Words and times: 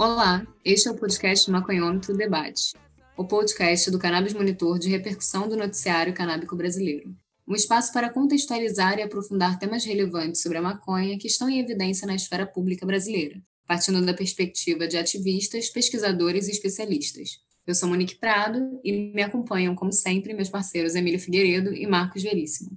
Olá, 0.00 0.46
este 0.64 0.88
é 0.88 0.90
o 0.90 0.96
podcast 0.96 1.50
Maconhômetro 1.50 2.16
Debate, 2.16 2.72
o 3.18 3.24
podcast 3.26 3.90
do 3.90 3.98
Cannabis 3.98 4.32
Monitor 4.32 4.78
de 4.78 4.88
repercussão 4.88 5.46
do 5.46 5.58
noticiário 5.58 6.14
canábico 6.14 6.56
brasileiro. 6.56 7.14
Um 7.46 7.54
espaço 7.54 7.92
para 7.92 8.08
contextualizar 8.08 8.98
e 8.98 9.02
aprofundar 9.02 9.58
temas 9.58 9.84
relevantes 9.84 10.40
sobre 10.40 10.56
a 10.56 10.62
maconha 10.62 11.18
que 11.18 11.26
estão 11.26 11.50
em 11.50 11.60
evidência 11.60 12.06
na 12.06 12.14
esfera 12.14 12.46
pública 12.46 12.86
brasileira, 12.86 13.42
partindo 13.66 14.00
da 14.00 14.14
perspectiva 14.14 14.88
de 14.88 14.96
ativistas, 14.96 15.68
pesquisadores 15.68 16.48
e 16.48 16.52
especialistas. 16.52 17.38
Eu 17.66 17.74
sou 17.74 17.86
Monique 17.86 18.16
Prado 18.18 18.80
e 18.82 19.12
me 19.12 19.22
acompanham, 19.22 19.74
como 19.74 19.92
sempre, 19.92 20.32
meus 20.32 20.48
parceiros 20.48 20.94
Emílio 20.94 21.20
Figueiredo 21.20 21.74
e 21.74 21.86
Marcos 21.86 22.22
Veríssimo. 22.22 22.70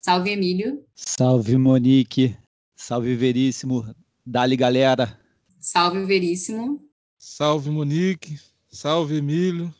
Salve, 0.00 0.30
Emílio. 0.30 0.84
Salve, 0.94 1.58
Monique. 1.58 2.36
Salve, 2.76 3.16
Veríssimo. 3.16 3.92
Dali, 4.24 4.56
galera. 4.56 5.18
Salve, 5.60 6.02
Veríssimo. 6.06 6.82
Salve, 7.18 7.68
Monique. 7.68 8.40
Salve, 8.70 9.18
Emílio. 9.18 9.72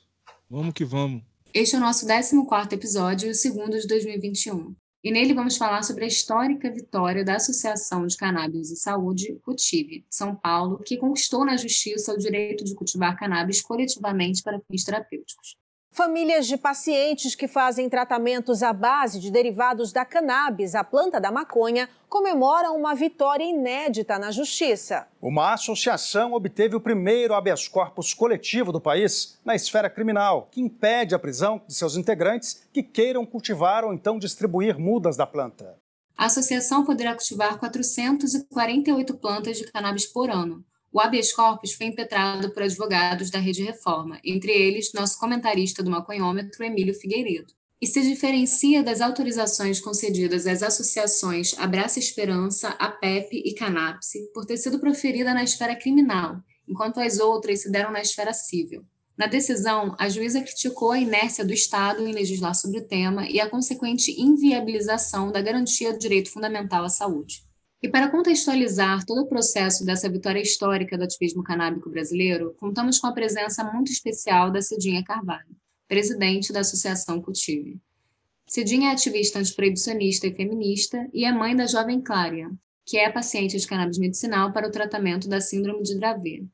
Vamos 0.49 0.75
que 0.75 0.85
vamos. 0.85 1.23
Este 1.55 1.75
é 1.75 1.79
o 1.79 1.81
nosso 1.81 2.07
14º 2.07 2.75
episódio 2.75 3.29
e 3.29 3.31
o 3.31 3.35
segundo 3.35 3.81
de 3.81 3.87
2021. 3.87 4.77
E 5.03 5.11
nele 5.11 5.33
vamos 5.33 5.57
falar 5.57 5.83
sobre 5.83 6.05
a 6.05 6.07
histórica 6.07 6.71
vitória 6.71 7.25
da 7.25 7.37
Associação 7.37 8.07
de 8.07 8.15
Cannabis 8.15 8.71
e 8.71 8.77
Saúde, 8.77 9.41
CUTIV, 9.43 10.05
São 10.11 10.37
Paulo, 10.37 10.83
que 10.85 10.99
conquistou 10.99 11.47
na 11.47 11.57
justiça 11.57 12.13
o 12.13 12.19
direito 12.19 12.63
de 12.63 12.75
cultivar 12.75 13.19
cannabis 13.19 13.63
coletivamente 13.63 14.43
para 14.43 14.61
fins 14.61 14.85
terapêuticos. 14.85 15.57
Famílias 15.93 16.47
de 16.47 16.57
pacientes 16.57 17.35
que 17.35 17.49
fazem 17.49 17.89
tratamentos 17.89 18.63
à 18.63 18.73
base 18.73 19.19
de 19.19 19.29
derivados 19.29 19.93
da 19.93 20.05
cannabis, 20.05 20.77
a 20.77 20.85
planta 20.85 21.21
da 21.21 21.33
maconha, 21.33 21.91
comemoram 22.09 22.77
uma 22.77 22.95
vitória 22.95 23.43
inédita 23.43 24.17
na 24.17 24.31
justiça. 24.31 25.09
Uma 25.21 25.53
associação 25.53 26.33
obteve 26.33 26.77
o 26.77 26.81
primeiro 26.81 27.35
habeas 27.35 27.67
corpus 27.67 28.15
coletivo 28.15 28.71
do 28.71 28.81
país 28.81 29.41
na 29.45 29.57
esfera 29.57 29.91
criminal, 29.91 30.49
que 30.53 30.61
impede 30.61 31.13
a 31.13 31.19
prisão 31.19 31.61
de 31.67 31.75
seus 31.75 31.97
integrantes 31.97 32.63
que 32.73 32.85
queiram 32.85 33.27
cultivar 33.27 33.85
ou 33.85 33.93
então 33.93 34.17
distribuir 34.17 34.79
mudas 34.79 35.17
da 35.17 35.27
planta. 35.27 35.77
A 36.17 36.27
associação 36.27 36.85
poderá 36.85 37.15
cultivar 37.15 37.59
448 37.59 39.17
plantas 39.17 39.59
de 39.59 39.65
cannabis 39.73 40.07
por 40.07 40.31
ano. 40.31 40.65
O 40.93 41.01
habeas 41.01 41.33
corpus 41.33 41.73
foi 41.73 41.87
impetrado 41.87 42.51
por 42.51 42.65
advogados 42.65 43.31
da 43.31 43.39
Rede 43.39 43.63
Reforma, 43.63 44.19
entre 44.25 44.51
eles 44.51 44.93
nosso 44.93 45.21
comentarista 45.21 45.85
do 45.85 45.91
maconhômetro, 45.91 46.65
Emílio 46.65 46.95
Figueiredo, 46.95 47.55
e 47.81 47.87
se 47.87 48.03
diferencia 48.03 48.83
das 48.83 49.01
autorizações 49.01 49.81
concedidas 49.81 50.49
às 50.49 50.65
associações 50.65 51.57
Abraça 51.57 52.01
Esperança, 52.01 52.71
APEP 52.71 53.37
e 53.37 53.55
Canapse, 53.55 54.31
por 54.35 54.45
ter 54.45 54.57
sido 54.57 54.81
proferida 54.81 55.33
na 55.33 55.45
esfera 55.45 55.77
criminal, 55.77 56.43
enquanto 56.69 56.99
as 56.99 57.21
outras 57.21 57.63
se 57.63 57.71
deram 57.71 57.93
na 57.93 58.03
esfera 58.03 58.33
civil. 58.33 58.85
Na 59.17 59.29
decisão, 59.29 59.95
a 59.97 60.09
juíza 60.09 60.41
criticou 60.41 60.91
a 60.91 60.99
inércia 60.99 61.45
do 61.45 61.53
Estado 61.53 62.05
em 62.05 62.13
legislar 62.13 62.55
sobre 62.55 62.81
o 62.81 62.85
tema 62.87 63.29
e 63.29 63.39
a 63.39 63.49
consequente 63.49 64.11
inviabilização 64.21 65.31
da 65.31 65.41
garantia 65.41 65.93
do 65.93 65.99
direito 66.01 66.33
fundamental 66.33 66.85
à 66.85 66.89
saúde. 66.89 67.45
E 67.83 67.89
para 67.89 68.11
contextualizar 68.11 69.07
todo 69.07 69.23
o 69.23 69.27
processo 69.27 69.87
dessa 69.87 70.07
vitória 70.07 70.41
histórica 70.43 70.99
do 70.99 71.05
ativismo 71.05 71.43
canábico 71.43 71.89
brasileiro, 71.89 72.55
contamos 72.59 72.99
com 72.99 73.07
a 73.07 73.13
presença 73.13 73.65
muito 73.65 73.91
especial 73.91 74.51
da 74.51 74.61
Cidinha 74.61 75.03
Carvalho, 75.03 75.57
presidente 75.89 76.53
da 76.53 76.61
Associação 76.61 77.23
Cultive. 77.23 77.81
Cidinha 78.47 78.91
é 78.91 78.93
ativista 78.93 79.39
antiproibicionista 79.39 80.27
e 80.27 80.35
feminista 80.35 81.09
e 81.15 81.25
é 81.25 81.33
mãe 81.33 81.57
da 81.57 81.67
jovem 81.67 82.03
Clária, 82.03 82.51
que 82.85 82.99
é 82.99 83.09
paciente 83.09 83.57
de 83.57 83.67
cannabis 83.67 83.97
medicinal 83.97 84.53
para 84.53 84.69
o 84.69 84.71
tratamento 84.71 85.27
da 85.27 85.41
síndrome 85.41 85.83
de 85.83 85.99
Dravet. 85.99 86.47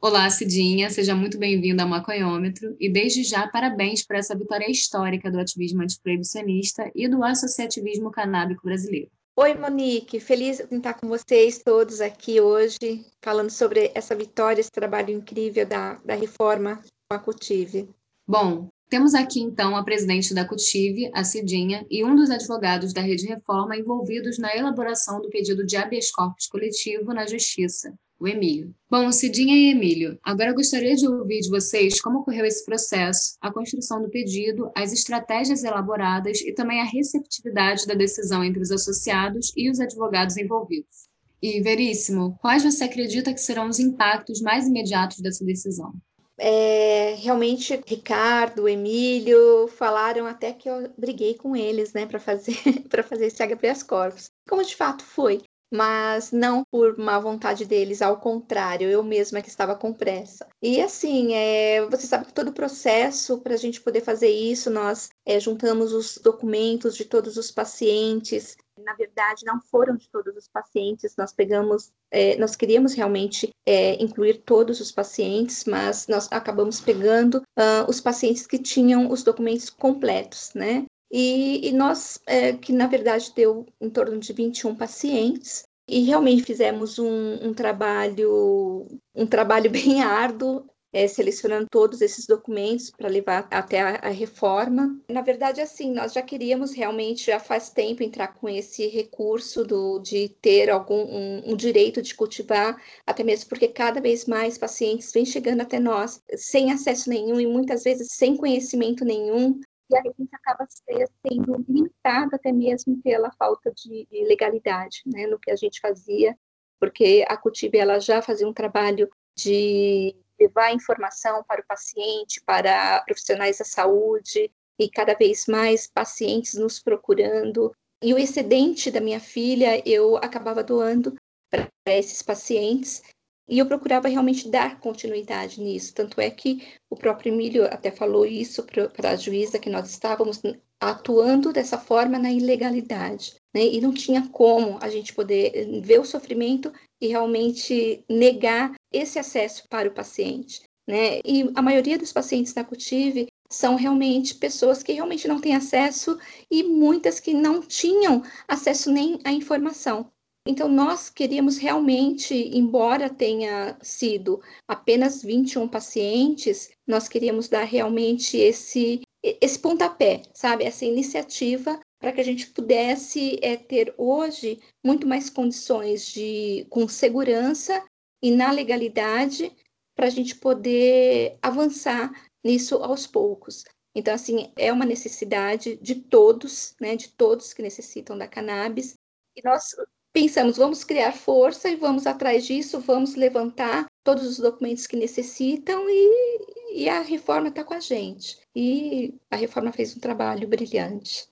Olá, 0.00 0.30
Cidinha, 0.30 0.88
seja 0.88 1.14
muito 1.14 1.38
bem-vinda 1.38 1.82
ao 1.82 1.88
Maconhômetro 1.90 2.74
e 2.80 2.90
desde 2.90 3.22
já 3.22 3.46
parabéns 3.48 4.02
por 4.02 4.16
essa 4.16 4.34
vitória 4.34 4.70
histórica 4.70 5.30
do 5.30 5.38
ativismo 5.38 5.82
antiproibicionista 5.82 6.90
e 6.94 7.06
do 7.06 7.22
associativismo 7.22 8.10
canábico 8.10 8.62
brasileiro. 8.64 9.10
Oi, 9.36 9.52
Monique, 9.52 10.20
feliz 10.20 10.60
em 10.70 10.76
estar 10.76 10.94
com 10.94 11.08
vocês 11.08 11.60
todos 11.60 12.00
aqui 12.00 12.40
hoje, 12.40 13.04
falando 13.20 13.50
sobre 13.50 13.90
essa 13.92 14.14
vitória, 14.14 14.60
esse 14.60 14.70
trabalho 14.70 15.10
incrível 15.10 15.66
da, 15.66 15.94
da 16.04 16.14
reforma 16.14 16.80
com 17.08 17.16
a 17.16 17.18
Cultive. 17.18 17.88
Bom, 18.24 18.68
temos 18.88 19.12
aqui 19.12 19.40
então 19.40 19.76
a 19.76 19.82
presidente 19.82 20.32
da 20.32 20.46
CUTIV, 20.46 21.10
a 21.12 21.24
Cidinha, 21.24 21.84
e 21.90 22.04
um 22.04 22.14
dos 22.14 22.30
advogados 22.30 22.92
da 22.92 23.00
Rede 23.00 23.26
Reforma 23.26 23.76
envolvidos 23.76 24.38
na 24.38 24.54
elaboração 24.54 25.20
do 25.20 25.28
pedido 25.28 25.66
de 25.66 25.76
habeas 25.76 26.12
corpus 26.12 26.46
coletivo 26.46 27.12
na 27.12 27.26
Justiça, 27.26 27.92
o 28.18 28.28
Emílio. 28.28 28.74
Bom, 28.90 29.10
Cidinha 29.10 29.56
e 29.56 29.70
Emílio, 29.70 30.18
agora 30.22 30.50
eu 30.50 30.54
gostaria 30.54 30.94
de 30.94 31.06
ouvir 31.06 31.40
de 31.40 31.50
vocês 31.50 32.00
como 32.00 32.20
ocorreu 32.20 32.44
esse 32.44 32.64
processo, 32.64 33.36
a 33.40 33.52
construção 33.52 34.00
do 34.00 34.08
pedido, 34.08 34.70
as 34.74 34.92
estratégias 34.92 35.64
elaboradas 35.64 36.40
e 36.40 36.52
também 36.52 36.80
a 36.80 36.84
receptividade 36.84 37.86
da 37.86 37.94
decisão 37.94 38.44
entre 38.44 38.62
os 38.62 38.70
associados 38.70 39.52
e 39.56 39.70
os 39.70 39.80
advogados 39.80 40.36
envolvidos. 40.36 41.08
E, 41.42 41.60
Veríssimo, 41.60 42.38
quais 42.40 42.64
você 42.64 42.84
acredita 42.84 43.34
que 43.34 43.40
serão 43.40 43.68
os 43.68 43.78
impactos 43.78 44.40
mais 44.40 44.66
imediatos 44.66 45.20
dessa 45.20 45.44
decisão? 45.44 45.92
É, 46.38 47.14
realmente, 47.18 47.80
Ricardo, 47.86 48.68
Emílio 48.68 49.68
falaram 49.68 50.26
até 50.26 50.52
que 50.52 50.68
eu 50.68 50.90
briguei 50.98 51.34
com 51.34 51.54
eles, 51.54 51.92
né, 51.92 52.06
para 52.06 52.18
fazer 52.18 52.56
para 52.88 53.02
fazer 53.02 53.26
esse 53.26 53.42
habeas 53.42 53.82
corpus. 53.82 54.30
Como 54.48 54.64
de 54.64 54.74
fato 54.74 55.04
foi, 55.04 55.42
mas 55.74 56.30
não 56.30 56.64
por 56.70 56.96
má 56.96 57.18
vontade 57.18 57.64
deles, 57.64 58.00
ao 58.00 58.20
contrário, 58.20 58.88
eu 58.88 59.02
mesma 59.02 59.42
que 59.42 59.48
estava 59.48 59.74
com 59.74 59.92
pressa. 59.92 60.46
E 60.62 60.80
assim, 60.80 61.34
é, 61.34 61.84
você 61.86 62.06
sabe 62.06 62.26
que 62.26 62.32
todo 62.32 62.48
o 62.48 62.54
processo 62.54 63.38
para 63.38 63.54
a 63.54 63.56
gente 63.56 63.80
poder 63.80 64.00
fazer 64.00 64.28
isso, 64.28 64.70
nós 64.70 65.10
é, 65.26 65.40
juntamos 65.40 65.92
os 65.92 66.16
documentos 66.18 66.96
de 66.96 67.04
todos 67.04 67.36
os 67.36 67.50
pacientes. 67.50 68.56
Na 68.78 68.94
verdade, 68.94 69.44
não 69.44 69.60
foram 69.60 69.96
de 69.96 70.08
todos 70.08 70.36
os 70.36 70.46
pacientes, 70.46 71.16
nós 71.16 71.32
pegamos, 71.32 71.90
é, 72.08 72.36
nós 72.36 72.54
queríamos 72.54 72.94
realmente 72.94 73.50
é, 73.66 74.00
incluir 74.00 74.42
todos 74.42 74.80
os 74.80 74.92
pacientes, 74.92 75.64
mas 75.64 76.06
nós 76.06 76.28
acabamos 76.30 76.80
pegando 76.80 77.42
uh, 77.58 77.88
os 77.88 78.00
pacientes 78.00 78.46
que 78.46 78.58
tinham 78.58 79.10
os 79.10 79.24
documentos 79.24 79.70
completos, 79.70 80.52
né? 80.54 80.84
E, 81.16 81.68
e 81.68 81.70
nós, 81.70 82.18
é, 82.26 82.54
que 82.54 82.72
na 82.72 82.88
verdade 82.88 83.32
deu 83.36 83.64
em 83.80 83.88
torno 83.88 84.18
de 84.18 84.32
21 84.32 84.74
pacientes, 84.74 85.62
e 85.86 86.00
realmente 86.00 86.42
fizemos 86.42 86.98
um, 86.98 87.34
um 87.40 87.54
trabalho, 87.54 88.84
um 89.14 89.24
trabalho 89.24 89.70
bem 89.70 90.02
árduo, 90.02 90.66
é, 90.92 91.06
selecionando 91.06 91.68
todos 91.70 92.00
esses 92.00 92.26
documentos 92.26 92.90
para 92.90 93.08
levar 93.08 93.46
até 93.48 93.80
a, 93.80 93.94
a, 93.96 94.08
reforma. 94.08 95.00
Na 95.08 95.20
verdade, 95.20 95.60
assim, 95.60 95.92
nós 95.92 96.12
já 96.12 96.22
queríamos 96.22 96.72
realmente, 96.72 97.26
já 97.26 97.38
faz 97.38 97.70
tempo, 97.70 98.02
entrar 98.02 98.34
com 98.34 98.48
esse 98.48 98.88
recurso 98.88 99.62
do, 99.62 100.00
de 100.00 100.30
ter 100.40 100.68
algum 100.68 101.00
um, 101.00 101.52
um 101.52 101.56
direito 101.56 102.02
de 102.02 102.12
cultivar, 102.12 102.76
até 103.06 103.22
mesmo 103.22 103.48
porque 103.48 103.68
cada 103.68 104.00
vez 104.00 104.24
mais 104.26 104.58
pacientes 104.58 105.12
vêm 105.12 105.24
chegando 105.24 105.60
até 105.60 105.78
nós 105.78 106.20
sem 106.34 106.72
acesso 106.72 107.08
nenhum 107.08 107.38
e 107.38 107.46
muitas 107.46 107.84
vezes 107.84 108.08
sem 108.10 108.36
conhecimento 108.36 109.04
nenhum 109.04 109.60
e 109.90 109.96
a 109.96 110.02
gente 110.02 110.34
acaba 110.34 110.66
sendo 110.68 111.64
limitado 111.68 112.34
até 112.34 112.50
mesmo 112.52 113.00
pela 113.02 113.30
falta 113.32 113.72
de 113.72 114.06
legalidade 114.10 115.02
né, 115.06 115.26
no 115.26 115.38
que 115.38 115.50
a 115.50 115.56
gente 115.56 115.80
fazia, 115.80 116.36
porque 116.80 117.24
a 117.28 117.36
CUTIB 117.36 117.78
ela 117.78 117.98
já 117.98 118.22
fazia 118.22 118.48
um 118.48 118.52
trabalho 118.52 119.08
de 119.36 120.14
levar 120.38 120.72
informação 120.72 121.44
para 121.44 121.60
o 121.60 121.66
paciente, 121.66 122.42
para 122.44 123.02
profissionais 123.02 123.58
da 123.58 123.64
saúde, 123.64 124.50
e 124.78 124.88
cada 124.90 125.14
vez 125.14 125.46
mais 125.46 125.86
pacientes 125.86 126.54
nos 126.54 126.80
procurando. 126.80 127.74
E 128.02 128.12
o 128.12 128.18
excedente 128.18 128.90
da 128.90 129.00
minha 129.00 129.20
filha 129.20 129.82
eu 129.88 130.16
acabava 130.16 130.62
doando 130.62 131.14
para 131.50 131.68
esses 131.86 132.22
pacientes, 132.22 133.02
e 133.48 133.58
eu 133.58 133.66
procurava 133.66 134.08
realmente 134.08 134.48
dar 134.48 134.80
continuidade 134.80 135.60
nisso. 135.60 135.94
Tanto 135.94 136.20
é 136.20 136.30
que 136.30 136.66
o 136.88 136.96
próprio 136.96 137.32
Emílio 137.32 137.64
até 137.66 137.90
falou 137.90 138.24
isso 138.24 138.64
para 138.64 139.10
a 139.10 139.16
juíza, 139.16 139.58
que 139.58 139.70
nós 139.70 139.90
estávamos 139.90 140.40
atuando 140.80 141.52
dessa 141.52 141.78
forma 141.78 142.18
na 142.18 142.32
ilegalidade. 142.32 143.34
Né? 143.54 143.66
E 143.66 143.80
não 143.80 143.92
tinha 143.92 144.28
como 144.28 144.78
a 144.80 144.88
gente 144.88 145.14
poder 145.14 145.52
eh, 145.54 145.80
ver 145.80 146.00
o 146.00 146.04
sofrimento 146.04 146.72
e 147.00 147.06
realmente 147.06 148.04
negar 148.08 148.74
esse 148.92 149.18
acesso 149.18 149.68
para 149.68 149.88
o 149.88 149.94
paciente. 149.94 150.62
Né? 150.86 151.20
E 151.24 151.50
a 151.54 151.62
maioria 151.62 151.98
dos 151.98 152.12
pacientes 152.12 152.52
da 152.52 152.64
CUTIV 152.64 153.28
são 153.50 153.76
realmente 153.76 154.34
pessoas 154.34 154.82
que 154.82 154.92
realmente 154.92 155.28
não 155.28 155.40
têm 155.40 155.54
acesso 155.54 156.18
e 156.50 156.62
muitas 156.62 157.20
que 157.20 157.32
não 157.32 157.60
tinham 157.60 158.22
acesso 158.48 158.90
nem 158.90 159.18
à 159.24 159.32
informação. 159.32 160.10
Então, 160.46 160.68
nós 160.68 161.08
queríamos 161.08 161.56
realmente, 161.56 162.34
embora 162.34 163.08
tenha 163.08 163.78
sido 163.80 164.42
apenas 164.68 165.22
21 165.22 165.66
pacientes, 165.66 166.70
nós 166.86 167.08
queríamos 167.08 167.48
dar 167.48 167.64
realmente 167.64 168.36
esse, 168.36 169.00
esse 169.22 169.58
pontapé, 169.58 170.22
sabe? 170.34 170.64
Essa 170.64 170.84
iniciativa 170.84 171.80
para 171.98 172.12
que 172.12 172.20
a 172.20 172.24
gente 172.24 172.50
pudesse 172.50 173.38
é, 173.40 173.56
ter 173.56 173.94
hoje 173.96 174.60
muito 174.84 175.06
mais 175.06 175.30
condições 175.30 176.12
de, 176.12 176.66
com 176.68 176.86
segurança 176.86 177.82
e 178.22 178.30
na 178.30 178.50
legalidade, 178.50 179.50
para 179.96 180.06
a 180.08 180.10
gente 180.10 180.36
poder 180.36 181.38
avançar 181.40 182.10
nisso 182.44 182.76
aos 182.76 183.06
poucos. 183.06 183.64
Então, 183.94 184.12
assim, 184.12 184.52
é 184.56 184.70
uma 184.70 184.84
necessidade 184.84 185.76
de 185.76 185.94
todos, 185.94 186.74
né, 186.78 186.96
de 186.96 187.08
todos 187.08 187.54
que 187.54 187.62
necessitam 187.62 188.18
da 188.18 188.28
cannabis. 188.28 188.94
E 189.36 189.42
nós 189.42 189.74
pensamos, 190.14 190.56
vamos 190.56 190.84
criar 190.84 191.12
força 191.12 191.68
e 191.68 191.74
vamos 191.74 192.06
atrás 192.06 192.46
disso, 192.46 192.80
vamos 192.80 193.16
levantar 193.16 193.86
todos 194.04 194.24
os 194.24 194.38
documentos 194.38 194.86
que 194.86 194.96
necessitam 194.96 195.84
e, 195.88 196.82
e 196.84 196.88
a 196.88 197.02
reforma 197.02 197.48
está 197.48 197.64
com 197.64 197.74
a 197.74 197.80
gente. 197.80 198.38
E 198.54 199.12
a 199.28 199.36
reforma 199.36 199.72
fez 199.72 199.96
um 199.96 199.98
trabalho 199.98 200.46
brilhante. 200.46 201.26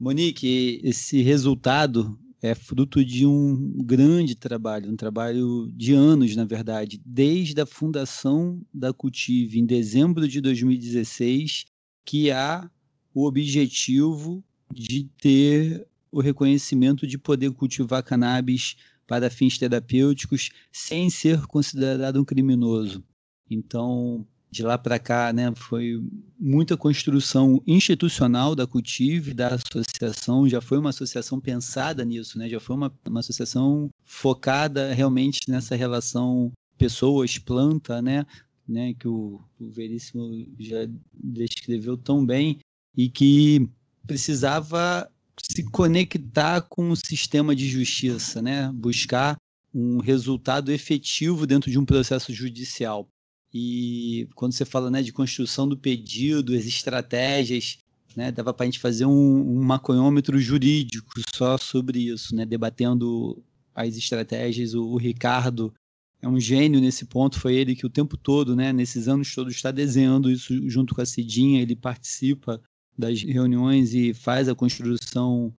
Monique, 0.00 0.80
esse 0.82 1.20
resultado 1.20 2.18
é 2.40 2.54
fruto 2.54 3.04
de 3.04 3.26
um 3.26 3.72
grande 3.84 4.34
trabalho, 4.34 4.90
um 4.90 4.96
trabalho 4.96 5.70
de 5.74 5.92
anos, 5.92 6.34
na 6.34 6.44
verdade, 6.44 7.00
desde 7.04 7.60
a 7.60 7.66
fundação 7.66 8.60
da 8.72 8.92
Cultive 8.92 9.58
em 9.58 9.66
dezembro 9.66 10.26
de 10.26 10.40
2016, 10.40 11.66
que 12.04 12.30
há 12.30 12.70
o 13.14 13.24
objetivo 13.26 14.42
de 14.72 15.04
ter 15.20 15.86
o 16.14 16.20
reconhecimento 16.20 17.08
de 17.08 17.18
poder 17.18 17.50
cultivar 17.50 18.02
cannabis 18.04 18.76
para 19.04 19.28
fins 19.28 19.58
terapêuticos 19.58 20.50
sem 20.72 21.10
ser 21.10 21.44
considerado 21.46 22.20
um 22.20 22.24
criminoso. 22.24 23.02
Então, 23.50 24.24
de 24.48 24.62
lá 24.62 24.78
para 24.78 25.00
cá, 25.00 25.32
né, 25.32 25.52
foi 25.56 26.00
muita 26.38 26.76
construção 26.76 27.60
institucional 27.66 28.54
da 28.54 28.64
Cultive, 28.64 29.34
da 29.34 29.56
associação, 29.56 30.48
já 30.48 30.60
foi 30.60 30.78
uma 30.78 30.90
associação 30.90 31.40
pensada 31.40 32.04
nisso, 32.04 32.38
né, 32.38 32.48
já 32.48 32.60
foi 32.60 32.76
uma, 32.76 32.94
uma 33.04 33.18
associação 33.18 33.90
focada 34.04 34.94
realmente 34.94 35.40
nessa 35.48 35.74
relação 35.74 36.52
pessoas-planta, 36.78 38.00
né, 38.00 38.24
né, 38.68 38.94
que 38.94 39.08
o, 39.08 39.40
o 39.58 39.68
Veríssimo 39.68 40.46
já 40.60 40.88
descreveu 41.12 41.96
tão 41.96 42.24
bem, 42.24 42.60
e 42.96 43.08
que 43.10 43.68
precisava 44.06 45.10
se 45.50 45.62
conectar 45.70 46.62
com 46.62 46.90
o 46.90 46.96
sistema 46.96 47.54
de 47.54 47.68
justiça, 47.68 48.40
né, 48.40 48.70
buscar 48.72 49.36
um 49.74 49.98
resultado 49.98 50.70
efetivo 50.72 51.46
dentro 51.46 51.70
de 51.70 51.78
um 51.78 51.84
processo 51.84 52.32
judicial. 52.32 53.08
E 53.52 54.28
quando 54.34 54.52
você 54.52 54.64
fala 54.64 54.90
né, 54.90 55.02
de 55.02 55.12
construção 55.12 55.68
do 55.68 55.76
pedido, 55.76 56.54
as 56.54 56.64
estratégias, 56.64 57.78
né, 58.16 58.32
dava 58.32 58.54
para 58.54 58.64
a 58.64 58.66
gente 58.66 58.78
fazer 58.78 59.06
um, 59.06 59.10
um 59.10 59.62
maconhômetro 59.62 60.38
jurídico 60.38 61.12
só 61.34 61.58
sobre 61.58 62.00
isso, 62.12 62.34
né, 62.34 62.46
debatendo 62.46 63.42
as 63.74 63.96
estratégias. 63.96 64.74
O, 64.74 64.84
o, 64.84 64.96
Ricardo 64.96 65.74
é 66.22 66.28
um 66.28 66.40
gênio 66.40 66.80
nesse 66.80 67.04
ponto, 67.04 67.38
foi 67.38 67.54
ele 67.54 67.74
que 67.74 67.86
o 67.86 67.90
tempo 67.90 68.16
todo, 68.16 68.56
né, 68.56 68.72
nesses 68.72 69.08
anos 69.08 69.34
todos, 69.34 69.54
está 69.54 69.70
desenhando 69.70 70.30
isso 70.30 70.68
junto 70.68 70.94
com 70.94 71.00
a 71.00 71.06
Cidinha, 71.06 71.60
ele 71.60 71.76
participa 71.76 72.60
das 72.96 73.22
reuniões 73.22 73.94
e 73.94 74.14
faz 74.14 74.48
a 74.48 74.54
construção 74.54 75.52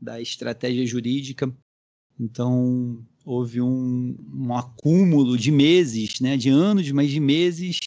da 0.00 0.20
estratégia 0.20 0.86
jurídica. 0.86 1.52
Então, 2.18 3.04
houve 3.24 3.60
um, 3.60 4.16
um 4.32 4.54
acúmulo 4.54 5.38
de 5.38 5.50
meses, 5.50 6.20
né, 6.20 6.36
de 6.36 6.48
anos, 6.48 6.90
mas 6.90 7.10
de 7.10 7.20
meses 7.20 7.78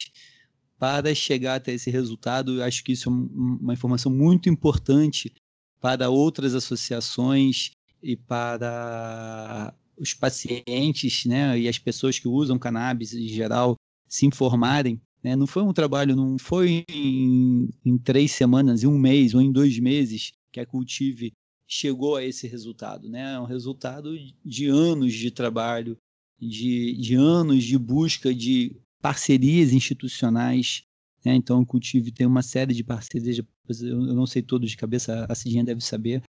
para 0.78 1.14
chegar 1.14 1.56
até 1.56 1.74
esse 1.74 1.90
resultado. 1.90 2.56
Eu 2.56 2.64
acho 2.64 2.84
que 2.84 2.94
isso 2.94 3.10
é 3.10 3.12
uma 3.12 3.74
informação 3.74 4.12
muito 4.12 4.50
importante 4.50 5.32
para 5.80 6.10
outras 6.10 6.56
associações 6.56 7.72
e 8.02 8.16
para 8.16 9.74
os 9.98 10.14
pacientes, 10.14 11.26
né, 11.26 11.58
e 11.60 11.68
as 11.68 11.78
pessoas 11.78 12.20
que 12.20 12.28
usam 12.28 12.60
cannabis 12.60 13.14
em 13.14 13.28
geral 13.28 13.76
se 14.08 14.26
informarem. 14.26 15.02
Né? 15.26 15.36
Não 15.36 15.48
foi 15.48 15.64
um 15.64 15.74
trabalho, 15.74 16.16
não 16.16 16.38
foi 16.38 16.86
em, 16.88 17.68
em 17.84 17.98
três 17.98 18.32
semanas, 18.32 18.84
em 18.84 18.88
um 18.88 18.96
mês 18.96 19.34
ou 19.34 19.42
em 19.42 19.52
dois 19.52 19.80
meses 19.80 20.34
que 20.52 20.60
a 20.60 20.68
Cultive 20.68 21.34
chegou 21.68 22.16
a 22.16 22.24
esse 22.24 22.48
resultado, 22.48 23.10
né? 23.10 23.34
É 23.34 23.40
um 23.40 23.46
resultado 23.46 24.16
de 24.46 24.68
anos 24.68 25.16
de 25.16 25.32
trabalho, 25.32 25.98
de, 26.40 26.96
de 26.98 27.16
anos 27.16 27.64
de 27.64 27.76
busca 27.76 28.32
de 28.36 28.76
parcerias 29.02 29.74
institucionais. 29.74 30.84
Né? 31.26 31.34
Então, 31.34 31.60
o 31.60 31.66
Cultive 31.66 32.12
tem 32.12 32.28
uma 32.28 32.44
série 32.44 32.76
de 32.76 32.84
parcerias, 32.84 33.42
eu 33.82 34.14
não 34.14 34.28
sei 34.28 34.44
todos 34.44 34.70
de 34.70 34.78
cabeça, 34.78 35.26
a 35.28 35.34
Cidinha 35.34 35.64
deve 35.64 35.82
saber. 35.82 36.22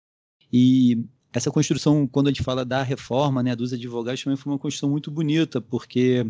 E 0.50 1.04
essa 1.34 1.50
construção, 1.50 2.06
quando 2.06 2.28
a 2.28 2.30
gente 2.30 2.42
fala 2.42 2.64
da 2.64 2.82
reforma, 2.82 3.42
né, 3.42 3.54
dos 3.54 3.74
advogados, 3.74 4.24
também 4.24 4.38
foi 4.38 4.54
uma 4.54 4.58
construção 4.58 4.88
muito 4.88 5.10
bonita, 5.10 5.60
porque 5.60 6.26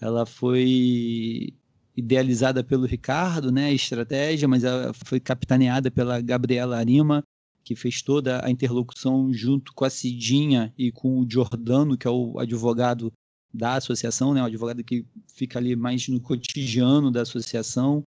ela 0.00 0.26
foi 0.26 1.54
idealizada 1.98 2.62
pelo 2.62 2.86
Ricardo, 2.86 3.50
né, 3.50 3.66
a 3.66 3.72
estratégia, 3.72 4.46
mas 4.46 4.62
ela 4.62 4.92
foi 5.04 5.18
capitaneada 5.18 5.90
pela 5.90 6.20
Gabriela 6.20 6.78
Arima, 6.78 7.24
que 7.64 7.74
fez 7.74 8.00
toda 8.00 8.44
a 8.46 8.48
interlocução 8.48 9.32
junto 9.32 9.74
com 9.74 9.84
a 9.84 9.90
Cidinha 9.90 10.72
e 10.78 10.92
com 10.92 11.18
o 11.18 11.26
Giordano, 11.28 11.98
que 11.98 12.06
é 12.06 12.10
o 12.10 12.38
advogado 12.38 13.12
da 13.52 13.74
associação, 13.74 14.32
né, 14.32 14.40
o 14.40 14.44
advogado 14.44 14.84
que 14.84 15.04
fica 15.34 15.58
ali 15.58 15.74
mais 15.74 16.06
no 16.06 16.20
cotidiano 16.20 17.10
da 17.10 17.22
associação 17.22 18.04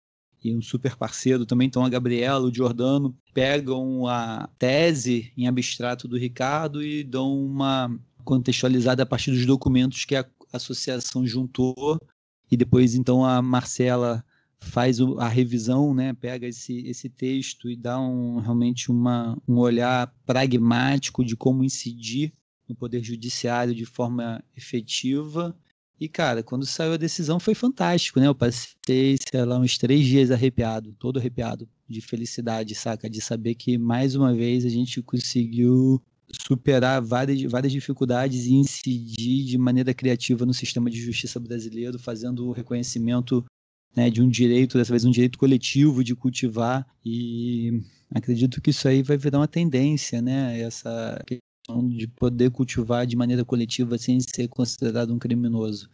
e 0.45 0.55
um 0.55 0.61
super 0.61 0.95
parceiro 0.95 1.47
também. 1.47 1.67
Então 1.67 1.83
a 1.83 1.89
Gabriela, 1.89 2.47
o 2.47 2.55
Giordano 2.55 3.17
pegam 3.33 4.07
a 4.07 4.51
tese 4.59 5.33
em 5.35 5.49
abstrato 5.49 6.07
do 6.07 6.19
Ricardo 6.19 6.83
e 6.83 7.03
dão 7.03 7.43
uma 7.43 7.91
contextualizada 8.23 9.03
a 9.03 9.07
partir 9.07 9.31
dos 9.31 9.47
documentos 9.47 10.05
que 10.05 10.15
a 10.15 10.27
associação 10.53 11.27
juntou 11.27 11.99
e 12.51 12.57
depois 12.57 12.95
então 12.95 13.25
a 13.25 13.41
Marcela 13.43 14.25
faz 14.61 14.99
a 15.01 15.29
revisão, 15.29 15.95
né, 15.95 16.13
pega 16.15 16.47
esse, 16.47 16.87
esse 16.87 17.09
texto 17.09 17.71
e 17.71 17.77
dá 17.77 18.01
um, 18.01 18.39
realmente 18.39 18.91
uma, 18.91 19.41
um 19.47 19.59
olhar 19.59 20.13
pragmático 20.27 21.25
de 21.25 21.37
como 21.37 21.63
incidir 21.63 22.33
no 22.69 22.75
Poder 22.75 23.03
Judiciário 23.03 23.75
de 23.75 23.87
forma 23.87 24.43
efetiva. 24.57 25.57
E, 26.01 26.09
cara, 26.09 26.43
quando 26.43 26.67
saiu 26.67 26.93
a 26.93 26.97
decisão 26.97 27.41
foi 27.41 27.55
fantástico, 27.55 28.21
né? 28.21 28.27
Eu 28.29 28.35
passei, 28.35 29.17
sei 29.31 29.45
lá, 29.45 29.59
uns 29.59 29.79
três 29.79 30.07
dias 30.07 30.31
arrepiado, 30.31 30.93
todo 30.93 31.19
arrepiado, 31.19 31.69
de 31.89 32.01
felicidade, 32.01 32.75
saca? 32.75 33.09
De 33.09 33.21
saber 33.21 33.55
que, 33.55 33.79
mais 33.79 34.15
uma 34.15 34.35
vez, 34.35 34.65
a 34.65 34.69
gente 34.69 35.03
conseguiu 35.03 36.01
superar 36.33 37.01
várias, 37.03 37.43
várias 37.43 37.73
dificuldades 37.73 38.47
e 38.47 38.55
incidir 38.55 39.45
de 39.45 39.59
maneira 39.59 39.95
criativa 39.95 40.45
no 40.45 40.55
sistema 40.55 40.91
de 40.91 41.01
justiça 41.01 41.41
brasileiro, 41.41 41.99
fazendo 41.99 42.47
o 42.47 42.53
reconhecimento 42.53 43.45
né, 43.97 44.11
de 44.11 44.23
um 44.23 44.29
direito, 44.29 44.79
dessa 44.79 44.93
vez 44.93 45.05
um 45.05 45.11
direito 45.11 45.39
coletivo 45.39 46.05
de 46.05 46.15
cultivar 46.15 46.87
e 47.05 47.83
acredito 48.11 48.61
que 48.61 48.71
isso 48.71 48.87
aí 48.87 49.03
vai 49.03 49.17
virar 49.17 49.39
uma 49.39 49.49
tendência, 49.49 50.21
né, 50.21 50.61
essa 50.61 51.23
questão 51.27 51.89
de 51.89 52.07
poder 52.07 52.51
cultivar 52.51 53.07
de 53.07 53.17
maneira 53.17 53.45
coletiva 53.45 53.99
sem 53.99 54.19
ser 54.21 54.49
considerado 54.49 55.13
um 55.13 55.19
criminoso. 55.19 55.91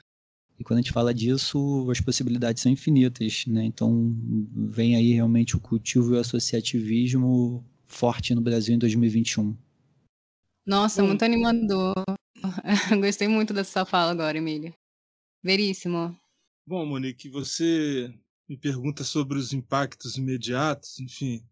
E 0.58 0.62
quando 0.62 0.78
a 0.78 0.82
gente 0.82 0.92
fala 0.92 1.12
disso, 1.12 1.88
as 1.90 2.00
possibilidades 2.00 2.62
são 2.62 2.70
infinitas, 2.70 3.44
né? 3.46 3.64
Então 3.64 4.14
vem 4.54 4.94
aí 4.94 5.12
realmente 5.12 5.56
o 5.56 5.60
cultivo 5.60 6.14
e 6.14 6.16
o 6.16 6.20
associativismo 6.20 7.64
forte 7.86 8.34
no 8.34 8.40
Brasil 8.40 8.74
em 8.74 8.78
2021. 8.78 9.56
Nossa, 10.66 11.02
Sim. 11.02 11.08
muito 11.08 11.24
animador. 11.24 11.94
Gostei 13.00 13.28
muito 13.28 13.52
dessa 13.52 13.84
fala 13.84 14.12
agora, 14.12 14.38
Emília. 14.38 14.74
Veríssimo. 15.42 16.18
Bom, 16.66 16.86
Monique, 16.86 17.28
você 17.28 18.12
me 18.48 18.56
pergunta 18.56 19.04
sobre 19.04 19.38
os 19.38 19.52
impactos 19.52 20.16
imediatos, 20.16 20.98
enfim. 20.98 21.44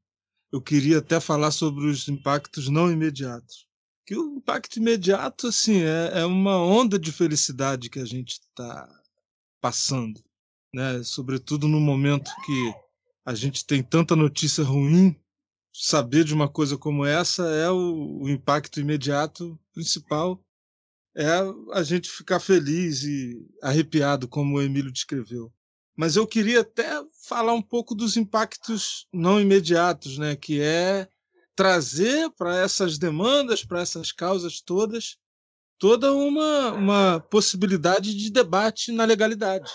Eu 0.51 0.61
queria 0.61 0.99
até 0.99 1.21
falar 1.21 1.51
sobre 1.51 1.87
os 1.87 2.09
impactos 2.09 2.69
não 2.69 2.91
imediatos. 2.91 3.67
Que 4.07 4.17
o 4.17 4.37
impacto 4.37 4.77
imediato, 4.77 5.47
assim, 5.47 5.83
é, 5.83 6.21
é 6.21 6.27
uma 6.27 6.57
onda 6.59 6.99
de 6.99 7.13
felicidade 7.13 7.91
que 7.91 7.99
a 7.99 8.05
gente 8.05 8.33
está 8.33 8.89
passando, 9.61 10.23
né? 10.75 11.03
Sobretudo 11.03 11.69
no 11.69 11.81
momento 11.81 12.31
que 12.45 12.75
a 13.25 13.35
gente 13.35 13.65
tem 13.65 13.83
tanta 13.83 14.17
notícia 14.17 14.65
ruim, 14.65 15.17
saber 15.73 16.25
de 16.25 16.35
uma 16.35 16.49
coisa 16.49 16.77
como 16.77 17.05
essa 17.05 17.45
é 17.49 17.71
o, 17.71 18.23
o 18.23 18.29
impacto 18.29 18.81
imediato 18.81 19.59
principal 19.73 20.45
é 21.15 21.27
a 21.73 21.83
gente 21.83 22.11
ficar 22.11 22.41
feliz 22.41 23.03
e 23.03 23.47
arrepiado, 23.63 24.27
como 24.27 24.57
o 24.57 24.63
Emílio 24.63 24.93
descreveu. 24.93 25.53
Mas 25.97 26.17
eu 26.17 26.27
queria 26.27 26.61
até 26.61 27.03
falar 27.29 27.53
um 27.53 27.63
pouco 27.63 27.95
dos 27.95 28.17
impactos 28.17 29.07
não 29.13 29.41
imediatos, 29.41 30.17
né? 30.17 30.35
que 30.35 30.61
é 30.61 31.07
trazer 31.55 32.31
para 32.31 32.57
essas 32.57 32.97
demandas, 32.97 33.63
para 33.63 33.83
essas 33.83 34.11
causas 34.11 34.61
todas, 34.61 35.19
toda 35.79 36.15
uma, 36.15 36.73
uma 36.73 37.21
possibilidade 37.21 38.15
de 38.15 38.31
debate 38.31 38.91
na 38.91 39.05
legalidade. 39.05 39.71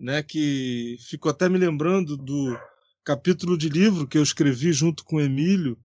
Né? 0.00 0.22
Que 0.22 0.96
fico 1.00 1.28
até 1.28 1.50
me 1.50 1.58
lembrando 1.58 2.16
do 2.16 2.58
capítulo 3.06 3.56
de 3.56 3.68
livro 3.68 4.04
que 4.06 4.18
eu 4.18 4.22
escrevi 4.22 4.72
junto 4.72 5.04
com 5.04 5.16
o 5.16 5.20
Emílio, 5.20 5.78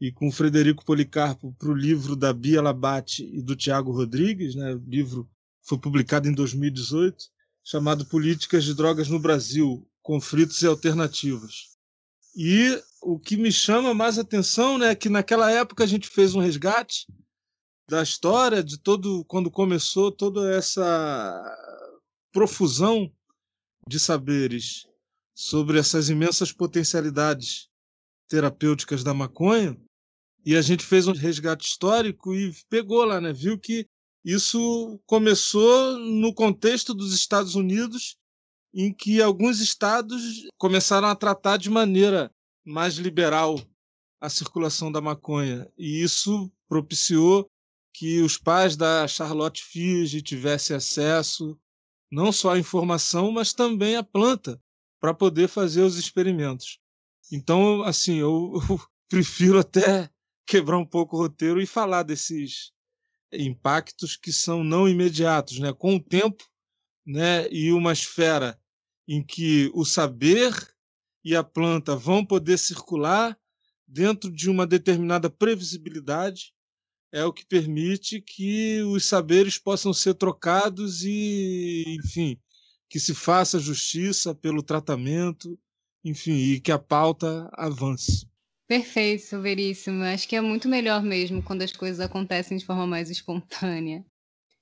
e 0.00 0.12
com 0.12 0.28
o 0.28 0.32
Frederico 0.32 0.84
Policarpo 0.84 1.52
para 1.58 1.70
o 1.70 1.74
livro 1.74 2.14
da 2.14 2.32
Bia 2.32 2.62
Labate 2.62 3.24
e 3.24 3.42
do 3.42 3.56
Tiago 3.56 3.90
Rodrigues, 3.90 4.54
né? 4.54 4.74
O 4.74 4.82
livro 4.86 5.28
foi 5.62 5.76
publicado 5.76 6.28
em 6.28 6.32
2018, 6.32 7.16
chamado 7.64 8.06
Políticas 8.06 8.64
de 8.64 8.74
Drogas 8.74 9.08
no 9.08 9.18
Brasil: 9.18 9.86
Conflitos 10.02 10.62
e 10.62 10.66
Alternativas. 10.66 11.76
E 12.36 12.80
o 13.02 13.18
que 13.18 13.36
me 13.36 13.50
chama 13.50 13.92
mais 13.92 14.18
atenção 14.18 14.78
né, 14.78 14.90
é 14.90 14.94
que 14.94 15.08
naquela 15.08 15.50
época 15.50 15.82
a 15.82 15.86
gente 15.86 16.08
fez 16.08 16.34
um 16.34 16.40
resgate 16.40 17.06
da 17.90 18.02
história, 18.02 18.62
de 18.62 18.78
todo 18.78 19.24
quando 19.24 19.50
começou 19.50 20.12
toda 20.12 20.54
essa 20.54 21.44
profusão 22.32 23.10
de 23.88 23.98
saberes 23.98 24.86
sobre 25.38 25.78
essas 25.78 26.08
imensas 26.08 26.50
potencialidades 26.50 27.68
terapêuticas 28.28 29.04
da 29.04 29.14
maconha, 29.14 29.80
e 30.44 30.56
a 30.56 30.60
gente 30.60 30.84
fez 30.84 31.06
um 31.06 31.12
resgate 31.12 31.64
histórico 31.64 32.34
e 32.34 32.52
pegou 32.68 33.04
lá, 33.04 33.20
né? 33.20 33.32
Viu 33.32 33.56
que 33.56 33.86
isso 34.24 35.00
começou 35.06 35.96
no 35.96 36.34
contexto 36.34 36.92
dos 36.92 37.14
Estados 37.14 37.54
Unidos, 37.54 38.16
em 38.74 38.92
que 38.92 39.22
alguns 39.22 39.60
estados 39.60 40.44
começaram 40.58 41.06
a 41.06 41.14
tratar 41.14 41.56
de 41.56 41.70
maneira 41.70 42.32
mais 42.64 42.96
liberal 42.96 43.60
a 44.20 44.28
circulação 44.28 44.90
da 44.90 45.00
maconha. 45.00 45.70
E 45.78 46.02
isso 46.02 46.50
propiciou 46.68 47.48
que 47.94 48.20
os 48.22 48.36
pais 48.36 48.76
da 48.76 49.06
Charlotte 49.06 49.62
Fige 49.62 50.20
tivessem 50.20 50.76
acesso 50.76 51.56
não 52.10 52.32
só 52.32 52.54
à 52.54 52.58
informação, 52.58 53.30
mas 53.30 53.52
também 53.52 53.94
à 53.94 54.02
planta 54.02 54.60
para 55.00 55.14
poder 55.14 55.48
fazer 55.48 55.82
os 55.82 55.96
experimentos. 55.96 56.78
Então, 57.32 57.82
assim, 57.82 58.16
eu, 58.16 58.52
eu 58.68 58.80
prefiro 59.08 59.58
até 59.58 60.10
quebrar 60.46 60.78
um 60.78 60.86
pouco 60.86 61.16
o 61.16 61.20
roteiro 61.20 61.60
e 61.60 61.66
falar 61.66 62.02
desses 62.02 62.72
impactos 63.32 64.16
que 64.16 64.32
são 64.32 64.64
não 64.64 64.88
imediatos, 64.88 65.58
né? 65.58 65.72
Com 65.72 65.96
o 65.96 66.02
tempo, 66.02 66.44
né? 67.06 67.48
E 67.50 67.70
uma 67.72 67.92
esfera 67.92 68.58
em 69.06 69.22
que 69.22 69.70
o 69.74 69.84
saber 69.84 70.52
e 71.24 71.36
a 71.36 71.44
planta 71.44 71.94
vão 71.94 72.24
poder 72.24 72.58
circular 72.58 73.38
dentro 73.86 74.30
de 74.30 74.50
uma 74.50 74.66
determinada 74.66 75.30
previsibilidade 75.30 76.52
é 77.10 77.24
o 77.24 77.32
que 77.32 77.46
permite 77.46 78.20
que 78.20 78.82
os 78.82 79.04
saberes 79.06 79.58
possam 79.58 79.92
ser 79.94 80.14
trocados 80.14 81.02
e, 81.04 81.96
enfim, 81.98 82.38
que 82.88 82.98
se 82.98 83.14
faça 83.14 83.58
justiça 83.58 84.34
pelo 84.34 84.62
tratamento, 84.62 85.58
enfim, 86.04 86.36
e 86.36 86.60
que 86.60 86.72
a 86.72 86.78
pauta 86.78 87.48
avance. 87.52 88.26
Perfeito, 88.66 89.40
Veríssimo. 89.40 90.02
Acho 90.04 90.28
que 90.28 90.36
é 90.36 90.40
muito 90.40 90.68
melhor 90.68 91.02
mesmo 91.02 91.42
quando 91.42 91.62
as 91.62 91.72
coisas 91.72 92.00
acontecem 92.00 92.56
de 92.56 92.64
forma 92.64 92.86
mais 92.86 93.10
espontânea. 93.10 94.04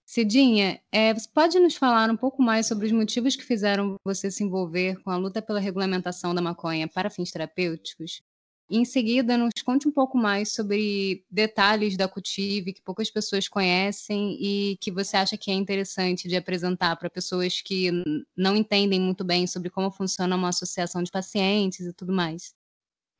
Cidinha, 0.05 0.81
é, 0.93 1.13
você 1.13 1.29
pode 1.35 1.59
nos 1.59 1.75
falar 1.75 2.09
um 2.09 2.17
pouco 2.17 2.41
mais 2.41 2.69
sobre 2.69 2.87
os 2.87 2.93
motivos 2.93 3.35
que 3.35 3.43
fizeram 3.43 3.97
você 4.05 4.31
se 4.31 4.45
envolver 4.45 5.03
com 5.03 5.11
a 5.11 5.17
luta 5.17 5.43
pela 5.43 5.59
regulamentação 5.59 6.33
da 6.33 6.41
maconha 6.41 6.87
para 6.87 7.11
fins 7.11 7.33
terapêuticos? 7.33 8.23
Em 8.69 8.85
seguida, 8.85 9.37
nos 9.37 9.63
conte 9.65 9.87
um 9.87 9.93
pouco 9.93 10.19
mais 10.19 10.53
sobre 10.53 11.25
detalhes 11.31 11.97
da 11.97 12.09
Cultive 12.09 12.73
que 12.73 12.83
poucas 12.83 13.09
pessoas 13.09 13.47
conhecem 13.47 14.37
e 14.41 14.77
que 14.81 14.91
você 14.91 15.17
acha 15.17 15.37
que 15.37 15.53
é 15.53 15.55
interessante 15.55 16.27
de 16.27 16.37
apresentar 16.37 16.97
para 16.97 17.09
pessoas 17.09 17.61
que 17.63 17.91
não 18.37 18.57
entendem 18.57 19.01
muito 19.01 19.23
bem 19.23 19.47
sobre 19.47 19.71
como 19.71 19.91
funciona 19.93 20.35
uma 20.35 20.49
associação 20.49 21.01
de 21.01 21.13
pacientes 21.13 21.87
e 21.87 21.93
tudo 21.93 22.13
mais. 22.13 22.55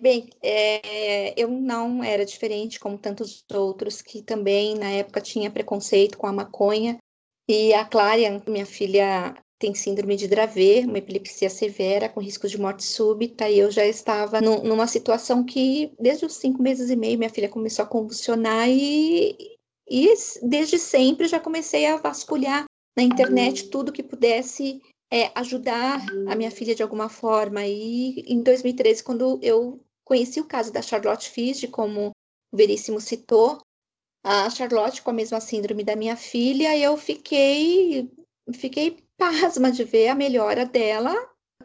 Bem, 0.01 0.29
é, 0.43 1.41
eu 1.41 1.49
não 1.49 2.03
era 2.03 2.27
diferente 2.27 2.79
como 2.79 2.99
tantos 2.99 3.45
outros 3.51 4.03
que 4.03 4.23
também 4.23 4.75
na 4.75 4.91
época 4.91 5.21
tinha 5.21 5.51
preconceito 5.51 6.19
com 6.19 6.27
a 6.27 6.33
maconha. 6.33 6.99
E 7.49 7.73
a 7.73 7.85
Clária, 7.85 8.43
minha 8.49 8.67
filha, 8.67 9.35
tem 9.59 9.75
síndrome 9.75 10.17
de 10.17 10.29
Dravet, 10.29 10.87
uma 10.87 10.99
epilepsia 10.99 11.49
severa 11.49 12.09
com 12.09 12.21
risco 12.21 12.47
de 12.49 12.61
morte 12.61 12.85
súbita, 12.85 13.49
e 13.49 13.59
eu 13.59 13.71
já 13.71 13.87
estava 13.87 14.41
no, 14.41 14.63
numa 14.63 14.87
situação 14.87 15.45
que, 15.45 15.93
desde 15.99 16.27
os 16.27 16.35
cinco 16.35 16.63
meses 16.63 16.91
e 16.91 16.97
meio, 16.97 17.19
minha 17.19 17.31
filha 17.31 17.49
começou 17.49 17.85
a 17.85 17.89
convulsionar 17.89 18.69
e, 18.69 19.37
e 19.89 20.15
desde 20.43 20.79
sempre 20.79 21.29
já 21.29 21.41
comecei 21.41 21.87
a 21.87 21.97
vasculhar 21.97 22.65
na 22.97 23.03
internet 23.03 23.69
tudo 23.69 23.93
que 23.93 24.03
pudesse 24.03 24.81
é, 25.13 25.31
ajudar 25.35 26.05
a 26.29 26.35
minha 26.35 26.51
filha 26.51 26.75
de 26.75 26.83
alguma 26.83 27.09
forma. 27.09 27.65
E 27.65 28.21
em 28.27 28.43
2013, 28.43 29.03
quando 29.03 29.39
eu 29.43 29.81
Conheci 30.07 30.39
o 30.39 30.45
caso 30.45 30.73
da 30.73 30.81
Charlotte 30.81 31.29
Fige, 31.29 31.67
como 31.67 32.13
o 32.53 32.57
Veríssimo 32.57 33.01
citou, 33.01 33.59
a 34.25 34.49
Charlotte 34.49 35.03
com 35.03 35.11
a 35.11 35.13
mesma 35.13 35.41
síndrome 35.41 35.83
da 35.83 35.97
minha 35.97 36.17
filha, 36.17 36.79
eu 36.79 36.97
fiquei, 36.97 38.09
fiquei 38.55 39.05
pasma 39.17 39.71
de 39.71 39.85
ver 39.85 40.09
a 40.09 40.15
melhora 40.15 40.67
dela 40.67 41.15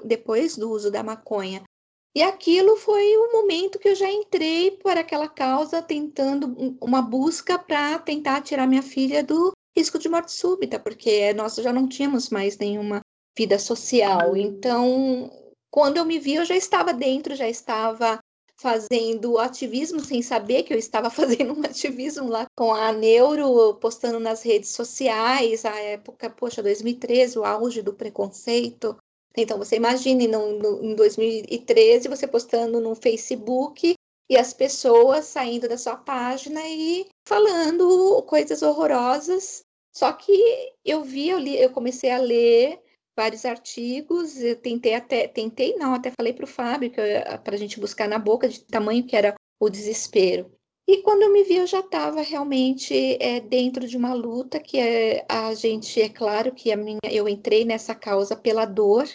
depois 0.04 0.56
do 0.56 0.70
uso 0.70 0.90
da 0.90 1.04
maconha. 1.04 1.64
E 2.14 2.22
aquilo 2.22 2.76
foi 2.76 3.16
o 3.16 3.32
momento 3.32 3.80
que 3.80 3.90
eu 3.90 3.96
já 3.96 4.10
entrei 4.12 4.72
por 4.72 4.98
aquela 4.98 5.30
causa, 5.30 5.82
tentando 5.82 6.78
uma 6.82 7.02
busca 7.02 7.58
para 7.58 8.00
tentar 8.00 8.42
tirar 8.42 8.68
minha 8.68 8.84
filha 8.84 9.24
do 9.24 9.52
risco 9.78 9.98
de 9.98 10.10
morte 10.10 10.34
súbita, 10.34 10.78
porque 10.78 11.34
nós 11.34 11.56
já 11.56 11.72
não 11.72 11.88
tínhamos 11.88 12.30
mais 12.30 12.58
nenhuma 12.58 13.00
vida 13.38 13.58
social. 13.58 14.36
Então, 14.36 15.32
quando 15.72 15.98
eu 15.98 16.06
me 16.06 16.20
vi, 16.20 16.36
eu 16.36 16.44
já 16.44 16.56
estava 16.56 16.94
dentro, 16.94 17.34
já 17.34 17.48
estava 17.48 18.20
fazendo 18.62 19.40
ativismo 19.40 20.00
sem 20.00 20.22
saber 20.22 20.62
que 20.64 20.72
eu 20.72 20.78
estava 20.78 21.10
fazendo 21.12 21.58
um 21.58 21.66
ativismo 21.66 22.30
lá 22.30 22.46
com 22.56 22.72
a 22.72 22.94
Neuro, 22.94 23.74
postando 23.76 24.20
nas 24.20 24.44
redes 24.44 24.70
sociais, 24.70 25.66
a 25.66 25.76
época, 25.80 26.30
poxa, 26.30 26.62
2013, 26.62 27.40
o 27.40 27.44
auge 27.44 27.82
do 27.82 27.94
preconceito. 27.94 28.96
Então, 29.36 29.58
você 29.58 29.78
imagine 29.78 30.28
no, 30.28 30.60
no, 30.60 30.84
em 30.84 30.96
2013 30.96 32.08
você 32.08 32.28
postando 32.28 32.80
no 32.80 32.94
Facebook 32.94 33.96
e 34.30 34.38
as 34.38 34.54
pessoas 34.54 35.26
saindo 35.26 35.68
da 35.68 35.78
sua 35.78 35.96
página 35.96 36.62
e 36.66 37.08
falando 37.28 38.22
coisas 38.24 38.62
horrorosas. 38.62 39.64
Só 39.94 40.14
que 40.14 40.32
eu 40.86 41.04
vi, 41.04 41.30
eu, 41.30 41.40
li, 41.40 41.58
eu 41.58 41.72
comecei 41.72 42.12
a 42.12 42.18
ler 42.18 42.80
vários 43.22 43.46
artigos, 43.46 44.42
eu 44.42 44.56
tentei 44.56 44.96
até, 44.96 45.28
tentei 45.28 45.76
não, 45.76 45.94
até 45.94 46.10
falei 46.10 46.34
para 46.34 46.46
o 46.46 46.48
Fábio 46.48 46.92
para 47.44 47.54
a 47.54 47.58
gente 47.58 47.80
buscar 47.80 48.10
na 48.10 48.18
boca 48.18 48.50
de 48.50 48.62
tamanho 48.64 49.06
que 49.06 49.16
era 49.16 49.36
o 49.60 49.70
desespero. 49.70 50.52
E 50.88 51.04
quando 51.04 51.22
eu 51.22 51.32
me 51.32 51.44
vi, 51.44 51.58
eu 51.58 51.68
já 51.68 51.82
estava 51.82 52.22
realmente 52.22 53.18
é, 53.22 53.40
dentro 53.40 53.88
de 53.88 53.96
uma 53.96 54.12
luta 54.12 54.60
que 54.60 54.80
é, 54.80 55.24
a 55.30 55.54
gente, 55.54 56.02
é 56.02 56.10
claro 56.10 56.52
que 56.52 56.72
a 56.72 56.76
minha, 56.76 56.98
eu 57.12 57.30
entrei 57.30 57.64
nessa 57.64 57.94
causa 57.94 58.36
pela 58.36 58.66
dor. 58.66 59.08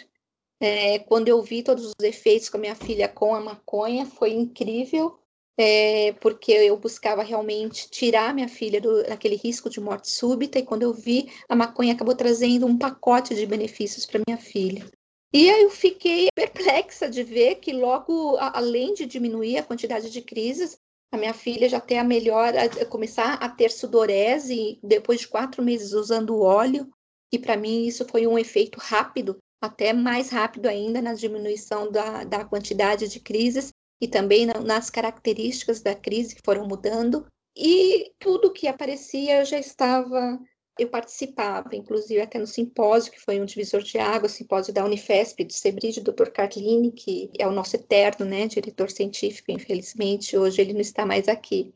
É, 0.61 0.99
quando 0.99 1.27
eu 1.27 1.41
vi 1.41 1.61
todos 1.61 1.87
os 1.87 2.05
efeitos 2.05 2.47
com 2.47 2.57
a 2.57 2.61
minha 2.61 2.75
filha 2.75 3.09
com 3.09 3.35
a 3.35 3.41
maconha, 3.41 4.05
foi 4.05 4.31
incrível 4.31 5.19
é, 5.57 6.13
porque 6.21 6.51
eu 6.51 6.77
buscava 6.77 7.23
realmente 7.23 7.89
tirar 7.89 8.33
minha 8.33 8.47
filha 8.47 8.79
do, 8.79 9.03
daquele 9.03 9.35
risco 9.35 9.69
de 9.69 9.79
morte 9.79 10.09
súbita, 10.09 10.59
e 10.59 10.63
quando 10.63 10.83
eu 10.83 10.93
vi, 10.93 11.31
a 11.49 11.55
maconha 11.55 11.93
acabou 11.93 12.15
trazendo 12.15 12.67
um 12.67 12.77
pacote 12.77 13.33
de 13.33 13.45
benefícios 13.45 14.05
para 14.05 14.21
minha 14.27 14.37
filha. 14.37 14.85
E 15.33 15.49
aí 15.49 15.63
eu 15.63 15.71
fiquei 15.71 16.27
perplexa 16.35 17.09
de 17.09 17.23
ver 17.23 17.55
que 17.55 17.73
logo, 17.73 18.37
além 18.37 18.93
de 18.93 19.05
diminuir 19.05 19.57
a 19.57 19.63
quantidade 19.63 20.11
de 20.11 20.21
crises, 20.21 20.77
a 21.11 21.17
minha 21.17 21.33
filha 21.33 21.67
já 21.67 21.79
tem 21.79 21.99
a 21.99 22.03
melhor, 22.03 22.53
a 22.55 22.85
começar 22.85 23.35
a 23.35 23.49
ter 23.49 23.71
sudorese 23.71 24.79
depois 24.83 25.21
de 25.21 25.27
quatro 25.27 25.63
meses 25.63 25.93
usando 25.93 26.41
óleo, 26.41 26.87
e 27.31 27.39
para 27.39 27.57
mim 27.57 27.85
isso 27.85 28.05
foi 28.05 28.27
um 28.27 28.37
efeito 28.37 28.77
rápido, 28.79 29.37
até 29.61 29.91
mais 29.91 30.29
rápido 30.29 30.67
ainda 30.67 31.01
na 31.01 31.13
diminuição 31.13 31.91
da, 31.91 32.23
da 32.23 32.45
quantidade 32.45 33.07
de 33.07 33.19
crises, 33.19 33.71
e 34.01 34.07
também 34.07 34.45
nas 34.45 34.89
características 34.89 35.81
da 35.81 35.95
crise 35.95 36.35
que 36.35 36.41
foram 36.43 36.67
mudando. 36.67 37.25
E 37.55 38.11
tudo 38.19 38.53
que 38.53 38.67
aparecia 38.67 39.39
eu 39.39 39.45
já 39.45 39.57
estava, 39.57 40.39
eu 40.77 40.87
participava, 40.89 41.75
inclusive 41.75 42.21
até 42.21 42.37
no 42.37 42.45
simpósio, 42.45 43.11
que 43.11 43.19
foi 43.19 43.41
um 43.41 43.45
divisor 43.45 43.81
de 43.81 43.97
água, 43.97 44.29
simpósio 44.29 44.73
da 44.73 44.85
Unifesp, 44.85 45.43
do 45.43 45.53
Sebride, 45.53 46.01
do 46.01 46.11
Dr. 46.11 46.29
Carlini, 46.29 46.91
que 46.91 47.31
é 47.39 47.47
o 47.47 47.51
nosso 47.51 47.75
eterno 47.75 48.25
né, 48.25 48.47
diretor 48.47 48.91
científico, 48.91 49.51
infelizmente, 49.51 50.37
hoje 50.37 50.61
ele 50.61 50.73
não 50.73 50.81
está 50.81 51.05
mais 51.05 51.27
aqui. 51.27 51.73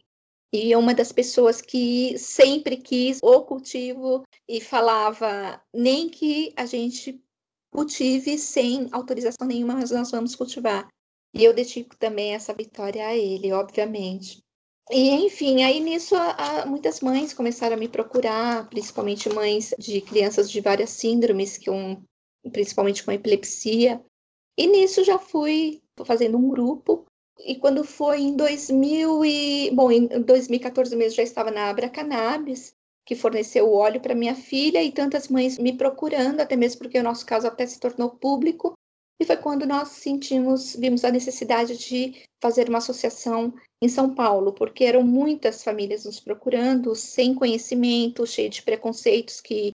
E 0.53 0.73
é 0.73 0.77
uma 0.77 0.93
das 0.93 1.11
pessoas 1.13 1.61
que 1.61 2.17
sempre 2.17 2.75
quis 2.75 3.19
o 3.23 3.41
cultivo 3.43 4.23
e 4.47 4.59
falava 4.59 5.61
nem 5.73 6.09
que 6.09 6.53
a 6.57 6.65
gente 6.65 7.23
cultive 7.71 8.37
sem 8.37 8.89
autorização 8.91 9.47
nenhuma, 9.47 9.75
mas 9.75 9.91
nós 9.91 10.11
vamos 10.11 10.35
cultivar. 10.35 10.89
E 11.33 11.43
eu 11.43 11.53
dedico 11.53 11.95
também 11.97 12.33
essa 12.33 12.53
vitória 12.53 13.05
a 13.05 13.15
ele, 13.15 13.51
obviamente. 13.53 14.43
E, 14.89 15.09
enfim, 15.25 15.63
aí 15.63 15.79
nisso 15.79 16.15
a, 16.15 16.31
a, 16.31 16.65
muitas 16.65 16.99
mães 16.99 17.33
começaram 17.33 17.75
a 17.75 17.79
me 17.79 17.87
procurar, 17.87 18.69
principalmente 18.69 19.29
mães 19.29 19.73
de 19.79 20.01
crianças 20.01 20.51
de 20.51 20.59
várias 20.59 20.89
síndromes, 20.89 21.57
que 21.57 21.69
um, 21.69 22.03
principalmente 22.51 23.03
com 23.03 23.11
epilepsia. 23.11 24.03
E 24.57 24.67
nisso 24.67 25.03
já 25.03 25.17
fui 25.17 25.81
fazendo 26.05 26.37
um 26.37 26.49
grupo 26.49 27.05
E 27.39 27.55
quando 27.55 27.83
foi 27.83 28.21
em 28.21 28.35
2000 28.35 29.25
e, 29.25 29.71
bom, 29.71 29.91
em 29.91 30.07
2014 30.07 30.95
mesmo 30.95 31.15
já 31.15 31.23
estava 31.23 31.51
na 31.51 31.69
Abra 31.69 31.89
Cannabis, 31.89 32.75
que 33.05 33.15
forneceu 33.15 33.67
o 33.67 33.73
óleo 33.73 34.01
para 34.01 34.13
minha 34.13 34.35
filha 34.35 34.83
e 34.83 34.91
tantas 34.91 35.27
mães 35.27 35.57
me 35.57 35.75
procurando, 35.75 36.39
até 36.39 36.55
mesmo 36.55 36.79
porque 36.79 36.99
o 36.99 37.03
nosso 37.03 37.25
caso 37.25 37.47
até 37.47 37.65
se 37.65 37.79
tornou 37.79 38.11
público. 38.11 38.73
E 39.21 39.25
foi 39.25 39.37
quando 39.37 39.67
nós 39.67 39.89
sentimos, 39.89 40.75
vimos 40.75 41.05
a 41.05 41.11
necessidade 41.11 41.77
de 41.77 42.23
fazer 42.41 42.67
uma 42.67 42.79
associação 42.79 43.53
em 43.79 43.87
São 43.87 44.15
Paulo, 44.15 44.51
porque 44.51 44.83
eram 44.83 45.03
muitas 45.03 45.63
famílias 45.63 46.05
nos 46.05 46.19
procurando, 46.19 46.95
sem 46.95 47.35
conhecimento, 47.35 48.25
cheio 48.25 48.49
de 48.49 48.63
preconceitos 48.63 49.39
que 49.39 49.73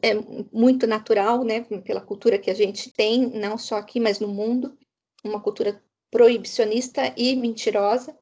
é 0.00 0.14
muito 0.52 0.86
natural, 0.86 1.42
né, 1.42 1.62
pela 1.84 2.00
cultura 2.00 2.38
que 2.38 2.48
a 2.48 2.54
gente 2.54 2.92
tem, 2.92 3.26
não 3.30 3.58
só 3.58 3.78
aqui, 3.78 3.98
mas 3.98 4.20
no 4.20 4.28
mundo, 4.28 4.78
uma 5.24 5.42
cultura 5.42 5.82
proibicionista 6.08 7.12
e 7.16 7.34
mentirosa. 7.34 8.16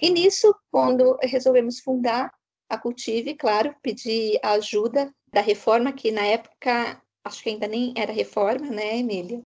E 0.00 0.08
nisso, 0.08 0.54
quando 0.70 1.18
resolvemos 1.20 1.78
fundar 1.80 2.32
a 2.70 2.78
Cultive, 2.78 3.34
claro, 3.34 3.76
pedi 3.82 4.38
a 4.42 4.52
ajuda 4.52 5.14
da 5.30 5.42
reforma, 5.42 5.92
que 5.92 6.10
na 6.10 6.24
época, 6.24 7.02
acho 7.22 7.42
que 7.42 7.50
ainda 7.50 7.68
nem 7.68 7.92
era 7.94 8.14
reforma, 8.14 8.70
né, 8.70 8.96
Emília? 8.96 9.42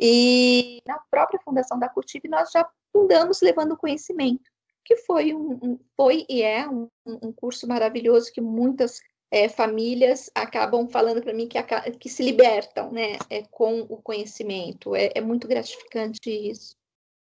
E 0.00 0.80
na 0.86 0.98
própria 1.10 1.38
fundação 1.44 1.78
da 1.78 1.88
Cultive, 1.88 2.26
nós 2.26 2.50
já 2.50 2.66
fundamos 2.90 3.42
levando 3.42 3.76
conhecimento, 3.76 4.50
que 4.82 4.96
foi, 4.96 5.34
um, 5.34 5.58
um 5.62 5.78
foi 5.94 6.24
e 6.26 6.42
é 6.42 6.66
um, 6.66 6.88
um, 7.06 7.30
curso 7.30 7.68
maravilhoso 7.68 8.32
que 8.32 8.40
muitas 8.40 8.98
é, 9.30 9.46
famílias 9.46 10.30
acabam 10.34 10.88
falando 10.88 11.22
para 11.22 11.34
mim 11.34 11.46
que, 11.46 11.58
que, 11.98 12.08
se 12.08 12.22
libertam 12.22 12.90
né, 12.90 13.18
é, 13.28 13.42
com 13.50 13.80
o 13.82 13.98
conhecimento. 13.98 14.96
É, 14.96 15.12
é, 15.14 15.20
muito 15.20 15.46
gratificante 15.46 16.30
isso. 16.30 16.74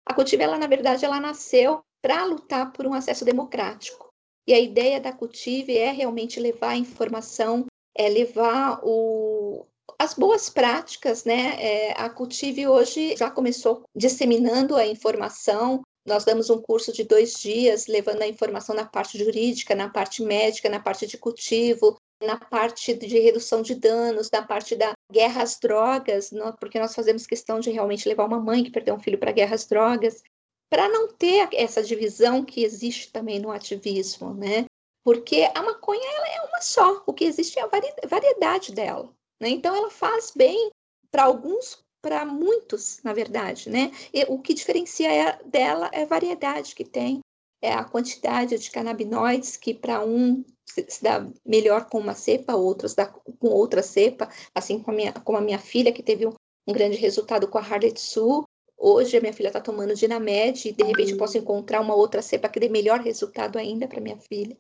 A 0.07 0.15
Cultive, 0.15 0.43
ela, 0.43 0.57
na 0.57 0.69
verdade, 0.69 1.05
ela 1.05 1.21
nasceu 1.21 1.83
para 2.01 2.25
lutar 2.25 2.73
por 2.73 2.87
um 2.87 2.95
acesso 2.95 3.25
democrático. 3.25 4.09
E 4.47 4.55
a 4.55 4.59
ideia 4.59 5.01
da 5.01 5.13
Cultive 5.13 5.77
é 5.77 5.91
realmente 5.91 6.41
levar 6.41 6.71
a 6.71 6.77
informação, 6.77 7.67
é 7.95 8.09
levar 8.09 8.81
o, 8.83 9.67
as 9.99 10.15
boas 10.15 10.49
práticas, 10.49 11.25
né? 11.25 11.57
É, 11.59 11.93
a 12.01 12.11
Cultive 12.11 12.67
hoje 12.67 13.17
já 13.17 13.31
começou 13.31 13.83
disseminando 13.95 14.77
a 14.77 14.87
informação. 14.87 15.83
Nós 16.07 16.25
damos 16.25 16.51
um 16.51 16.61
curso 16.61 16.93
de 16.93 17.05
dois 17.05 17.35
dias, 17.35 17.87
levando 17.87 18.23
a 18.23 18.27
informação 18.27 18.75
na 18.75 18.85
parte 18.85 19.19
jurídica, 19.19 19.75
na 19.75 19.89
parte 19.89 20.23
médica, 20.23 20.69
na 20.69 20.81
parte 20.81 21.07
de 21.07 21.19
cultivo, 21.19 21.97
na 22.23 22.37
parte 22.37 22.95
de 22.95 23.19
redução 23.19 23.63
de 23.63 23.75
danos, 23.75 24.31
na 24.33 24.43
parte 24.43 24.75
da 24.75 24.93
guerra 25.13 25.43
às 25.43 25.59
drogas, 25.59 26.31
porque 26.59 26.79
nós 26.79 26.95
fazemos 26.95 27.27
questão 27.27 27.61
de 27.61 27.71
realmente 27.71 28.09
levar 28.09 28.25
uma 28.25 28.41
mãe 28.41 28.65
que 28.65 28.71
perdeu 28.71 28.95
um 28.95 29.01
filho 29.01 29.19
para 29.19 29.31
a 29.31 29.35
guerra 29.35 29.55
às 29.55 29.67
drogas, 29.67 30.23
para 30.71 30.89
não 30.89 31.09
ter 31.09 31.49
essa 31.53 31.83
divisão 31.83 32.45
que 32.45 32.63
existe 32.63 33.13
também 33.13 33.39
no 33.39 33.51
ativismo, 33.51 34.35
né? 34.35 34.65
Porque 35.05 35.49
a 35.55 35.63
maconha 35.63 36.07
ela 36.17 36.29
é 36.29 36.41
uma 36.49 36.61
só, 36.61 37.03
o 37.07 37.15
que 37.15 37.25
existe 37.25 37.59
é 37.59 37.63
a 37.63 37.71
variedade 38.07 38.73
dela. 38.73 39.11
Né? 39.41 39.51
Então, 39.51 39.75
ela 39.75 39.91
faz 39.91 40.33
bem 40.35 40.71
para 41.11 41.25
alguns, 41.25 41.85
para 42.03 42.25
muitos, 42.25 43.01
na 43.03 43.13
verdade. 43.13 43.71
Né? 43.71 43.93
E 44.13 44.25
o 44.25 44.39
que 44.39 44.55
diferencia 44.55 45.13
é, 45.13 45.43
dela 45.45 45.91
é 45.93 46.03
a 46.03 46.07
variedade 46.07 46.75
que 46.75 46.85
tem, 46.85 47.21
é 47.63 47.73
a 47.73 47.85
quantidade 47.85 48.57
de 48.57 48.71
canabinoides 48.71 49.57
que 49.57 49.75
para 49.75 50.05
um 50.05 50.45
se 50.67 51.03
dá 51.03 51.27
melhor 51.45 51.89
com 51.89 51.99
uma 51.99 52.15
cepa, 52.15 52.55
outros 52.55 52.95
dá 52.95 53.07
com 53.07 53.49
outra 53.49 53.83
cepa, 53.83 54.29
assim 54.55 54.79
como 54.79 54.93
a 54.93 54.97
minha, 54.97 55.13
como 55.13 55.39
a 55.39 55.41
minha 55.41 55.59
filha, 55.59 55.93
que 55.93 56.03
teve 56.03 56.27
um, 56.27 56.35
um 56.67 56.73
grande 56.73 56.97
resultado 56.97 57.49
com 57.49 57.59
a 57.59 57.63
Harlet 57.63 57.99
Sul. 57.99 58.45
Hoje 58.77 59.17
a 59.17 59.21
minha 59.21 59.33
filha 59.33 59.49
está 59.49 59.61
tomando 59.61 59.95
Dinamed 59.95 60.69
e 60.69 60.73
de 60.73 60.85
repente 60.85 61.13
eu 61.13 61.19
posso 61.19 61.37
encontrar 61.37 61.81
uma 61.81 61.95
outra 61.95 62.23
cepa 62.23 62.49
que 62.49 62.61
dê 62.61 62.69
melhor 62.69 63.01
resultado 63.01 63.59
ainda 63.59 63.89
para 63.89 64.01
minha 64.01 64.19
filha. 64.19 64.57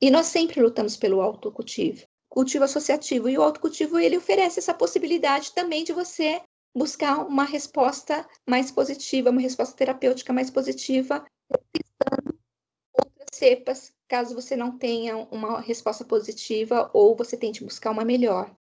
E 0.00 0.10
nós 0.10 0.26
sempre 0.26 0.60
lutamos 0.60 0.96
pelo 0.96 1.20
autocultivo 1.20 2.04
cultivo 2.38 2.62
associativo. 2.62 3.28
E 3.28 3.36
o 3.36 3.42
autocultivo 3.42 3.98
ele 3.98 4.16
oferece 4.16 4.60
essa 4.60 4.72
possibilidade 4.72 5.50
também 5.52 5.82
de 5.82 5.92
você 5.92 6.40
buscar 6.72 7.26
uma 7.26 7.42
resposta 7.42 8.24
mais 8.48 8.70
positiva, 8.70 9.30
uma 9.30 9.40
resposta 9.40 9.76
terapêutica 9.76 10.32
mais 10.32 10.48
positiva, 10.48 11.26
testando 11.72 12.38
outras 12.94 13.28
cepas, 13.34 13.92
caso 14.06 14.36
você 14.36 14.54
não 14.54 14.78
tenha 14.78 15.16
uma 15.32 15.60
resposta 15.60 16.04
positiva 16.04 16.88
ou 16.94 17.16
você 17.16 17.36
tente 17.36 17.64
buscar 17.64 17.90
uma 17.90 18.04
melhor. 18.04 18.54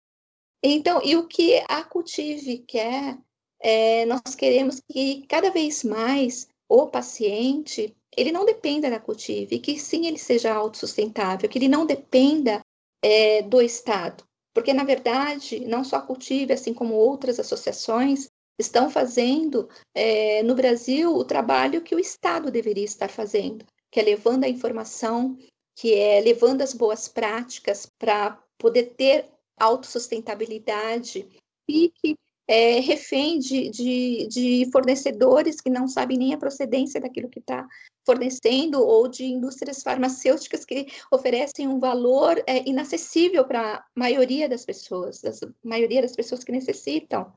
Então, 0.63 0.99
e 1.03 1.15
o 1.15 1.27
que 1.27 1.63
a 1.69 1.83
Cultive 1.83 2.57
quer, 2.67 3.15
é, 3.59 4.07
nós 4.07 4.33
queremos 4.35 4.81
que 4.91 5.23
cada 5.27 5.51
vez 5.51 5.83
mais 5.83 6.47
o 6.67 6.87
paciente, 6.87 7.95
ele 8.17 8.31
não 8.31 8.43
dependa 8.43 8.89
da 8.89 8.99
Cultive, 8.99 9.59
que 9.59 9.77
sim 9.77 10.07
ele 10.07 10.17
seja 10.17 10.51
autossustentável, 10.51 11.47
que 11.47 11.59
ele 11.59 11.67
não 11.67 11.85
dependa 11.85 12.59
é, 13.01 13.41
do 13.41 13.61
Estado. 13.61 14.23
Porque, 14.53 14.73
na 14.73 14.83
verdade, 14.83 15.59
não 15.59 15.83
só 15.83 15.97
a 15.97 16.01
Cultive, 16.01 16.53
assim 16.53 16.73
como 16.73 16.95
outras 16.95 17.39
associações, 17.39 18.27
estão 18.59 18.89
fazendo 18.89 19.69
é, 19.93 20.41
no 20.43 20.55
Brasil 20.55 21.15
o 21.15 21.23
trabalho 21.23 21.81
que 21.81 21.93
o 21.93 21.99
Estado 21.99 22.49
deveria 22.49 22.83
estar 22.85 23.09
fazendo, 23.09 23.65
que 23.91 23.99
é 23.99 24.03
levando 24.03 24.45
a 24.45 24.49
informação, 24.49 25.37
que 25.75 25.93
é 25.93 26.19
levando 26.19 26.63
as 26.63 26.73
boas 26.73 27.07
práticas 27.07 27.85
para 27.99 28.41
poder 28.57 28.95
ter 28.95 29.25
autossustentabilidade 29.59 31.27
e 31.69 31.89
que 31.89 32.15
é 32.47 32.79
refém 32.79 33.39
de, 33.39 33.69
de, 33.69 34.27
de, 34.27 34.71
fornecedores 34.71 35.59
que 35.59 35.69
não 35.69 35.87
sabem 35.87 36.17
nem 36.17 36.33
a 36.33 36.37
procedência 36.37 37.01
daquilo 37.01 37.29
que 37.29 37.39
está 37.39 37.67
fornecendo 38.05 38.81
ou 38.81 39.09
de 39.09 39.25
indústrias 39.25 39.83
farmacêuticas 39.83 40.63
que 40.63 40.87
oferecem 41.11 41.67
um 41.67 41.77
valor 41.77 42.41
é, 42.47 42.67
inacessível 42.67 43.45
para 43.45 43.75
a 43.75 43.85
maioria 43.93 44.47
das 44.47 44.65
pessoas, 44.65 45.21
a 45.25 45.31
maioria 45.61 46.01
das 46.01 46.15
pessoas 46.15 46.41
que 46.41 46.53
necessitam. 46.53 47.33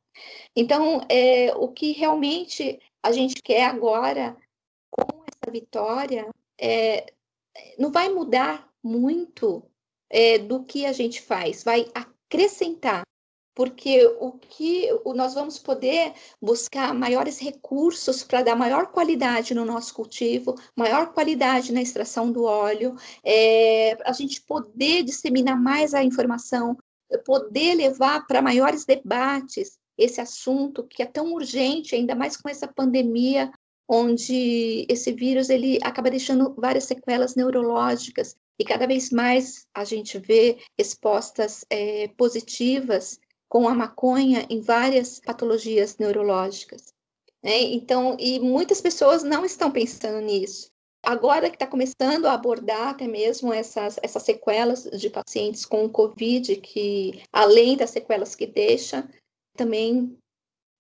Então, 0.55 1.01
é, 1.09 1.53
o 1.57 1.68
que 1.68 1.90
realmente 1.90 2.79
a 3.03 3.11
gente 3.11 3.42
quer 3.42 3.64
agora 3.64 4.37
com 4.90 5.25
essa 5.27 5.51
vitória 5.51 6.29
é, 6.61 7.12
não 7.77 7.90
vai 7.90 8.09
mudar 8.09 8.70
muito 8.81 9.64
é, 10.09 10.38
do 10.38 10.62
que 10.64 10.87
a 10.87 10.92
gente 10.92 11.20
faz, 11.20 11.64
vai 11.64 11.90
acrescentar 11.94 13.03
porque 13.54 14.06
o 14.18 14.32
que 14.32 14.88
nós 15.14 15.34
vamos 15.34 15.58
poder 15.58 16.12
buscar 16.40 16.94
maiores 16.94 17.38
recursos 17.38 18.22
para 18.22 18.42
dar 18.42 18.56
maior 18.56 18.88
qualidade 18.88 19.54
no 19.54 19.64
nosso 19.64 19.94
cultivo, 19.94 20.54
maior 20.76 21.12
qualidade 21.12 21.72
na 21.72 21.82
extração 21.82 22.30
do 22.30 22.44
óleo, 22.44 22.96
é, 23.24 23.96
a 24.04 24.12
gente 24.12 24.40
poder 24.42 25.02
disseminar 25.02 25.60
mais 25.60 25.94
a 25.94 26.02
informação, 26.02 26.76
poder 27.24 27.74
levar 27.74 28.26
para 28.26 28.40
maiores 28.42 28.84
debates 28.84 29.78
esse 29.98 30.20
assunto 30.20 30.86
que 30.86 31.02
é 31.02 31.06
tão 31.06 31.32
urgente, 31.32 31.94
ainda 31.94 32.14
mais 32.14 32.36
com 32.36 32.48
essa 32.48 32.66
pandemia, 32.66 33.52
onde 33.86 34.86
esse 34.88 35.12
vírus 35.12 35.50
ele 35.50 35.78
acaba 35.82 36.10
deixando 36.10 36.54
várias 36.56 36.84
sequelas 36.84 37.34
neurológicas 37.34 38.36
e 38.58 38.64
cada 38.64 38.86
vez 38.86 39.10
mais 39.10 39.66
a 39.74 39.84
gente 39.84 40.18
vê 40.18 40.58
respostas 40.78 41.64
é, 41.68 42.08
positivas 42.16 43.18
com 43.50 43.68
a 43.68 43.74
maconha 43.74 44.46
em 44.48 44.60
várias 44.60 45.18
patologias 45.18 45.98
neurológicas. 45.98 46.94
Né? 47.42 47.60
Então, 47.60 48.16
e 48.18 48.38
muitas 48.38 48.80
pessoas 48.80 49.24
não 49.24 49.44
estão 49.44 49.72
pensando 49.72 50.24
nisso. 50.24 50.70
Agora 51.02 51.48
que 51.50 51.56
está 51.56 51.66
começando 51.66 52.26
a 52.26 52.34
abordar 52.34 52.88
até 52.88 53.08
mesmo 53.08 53.52
essas, 53.52 53.98
essas 54.02 54.22
sequelas 54.22 54.84
de 54.84 55.10
pacientes 55.10 55.66
com 55.66 55.88
Covid, 55.88 56.56
que 56.56 57.22
além 57.32 57.76
das 57.76 57.90
sequelas 57.90 58.36
que 58.36 58.46
deixa, 58.46 59.08
também 59.56 60.16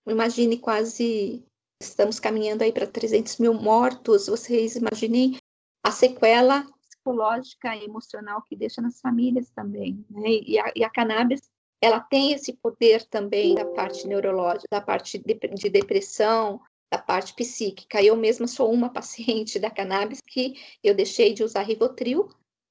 imagine 0.06 0.56
quase 0.56 1.42
estamos 1.82 2.20
caminhando 2.20 2.62
aí 2.62 2.72
para 2.72 2.86
300 2.86 3.38
mil 3.38 3.54
mortos. 3.54 4.28
Vocês 4.28 4.76
imaginem 4.76 5.38
a 5.82 5.90
sequela 5.90 6.64
psicológica 6.82 7.74
e 7.74 7.84
emocional 7.84 8.42
que 8.42 8.54
deixa 8.54 8.80
nas 8.80 9.00
famílias 9.00 9.50
também. 9.50 10.04
Né? 10.08 10.28
E, 10.46 10.58
a, 10.58 10.72
e 10.76 10.84
a 10.84 10.90
cannabis 10.90 11.40
ela 11.80 12.00
tem 12.00 12.32
esse 12.32 12.52
poder 12.52 13.04
também 13.06 13.54
da 13.54 13.64
parte 13.64 14.06
neurológica, 14.06 14.68
da 14.70 14.80
parte 14.80 15.18
de, 15.18 15.34
de 15.34 15.68
depressão, 15.68 16.60
da 16.90 16.98
parte 16.98 17.34
psíquica. 17.34 18.02
Eu 18.02 18.16
mesma 18.16 18.46
sou 18.46 18.72
uma 18.72 18.90
paciente 18.92 19.58
da 19.58 19.70
cannabis 19.70 20.20
que 20.20 20.54
eu 20.82 20.94
deixei 20.94 21.32
de 21.32 21.42
usar 21.42 21.62
Rivotril 21.62 22.28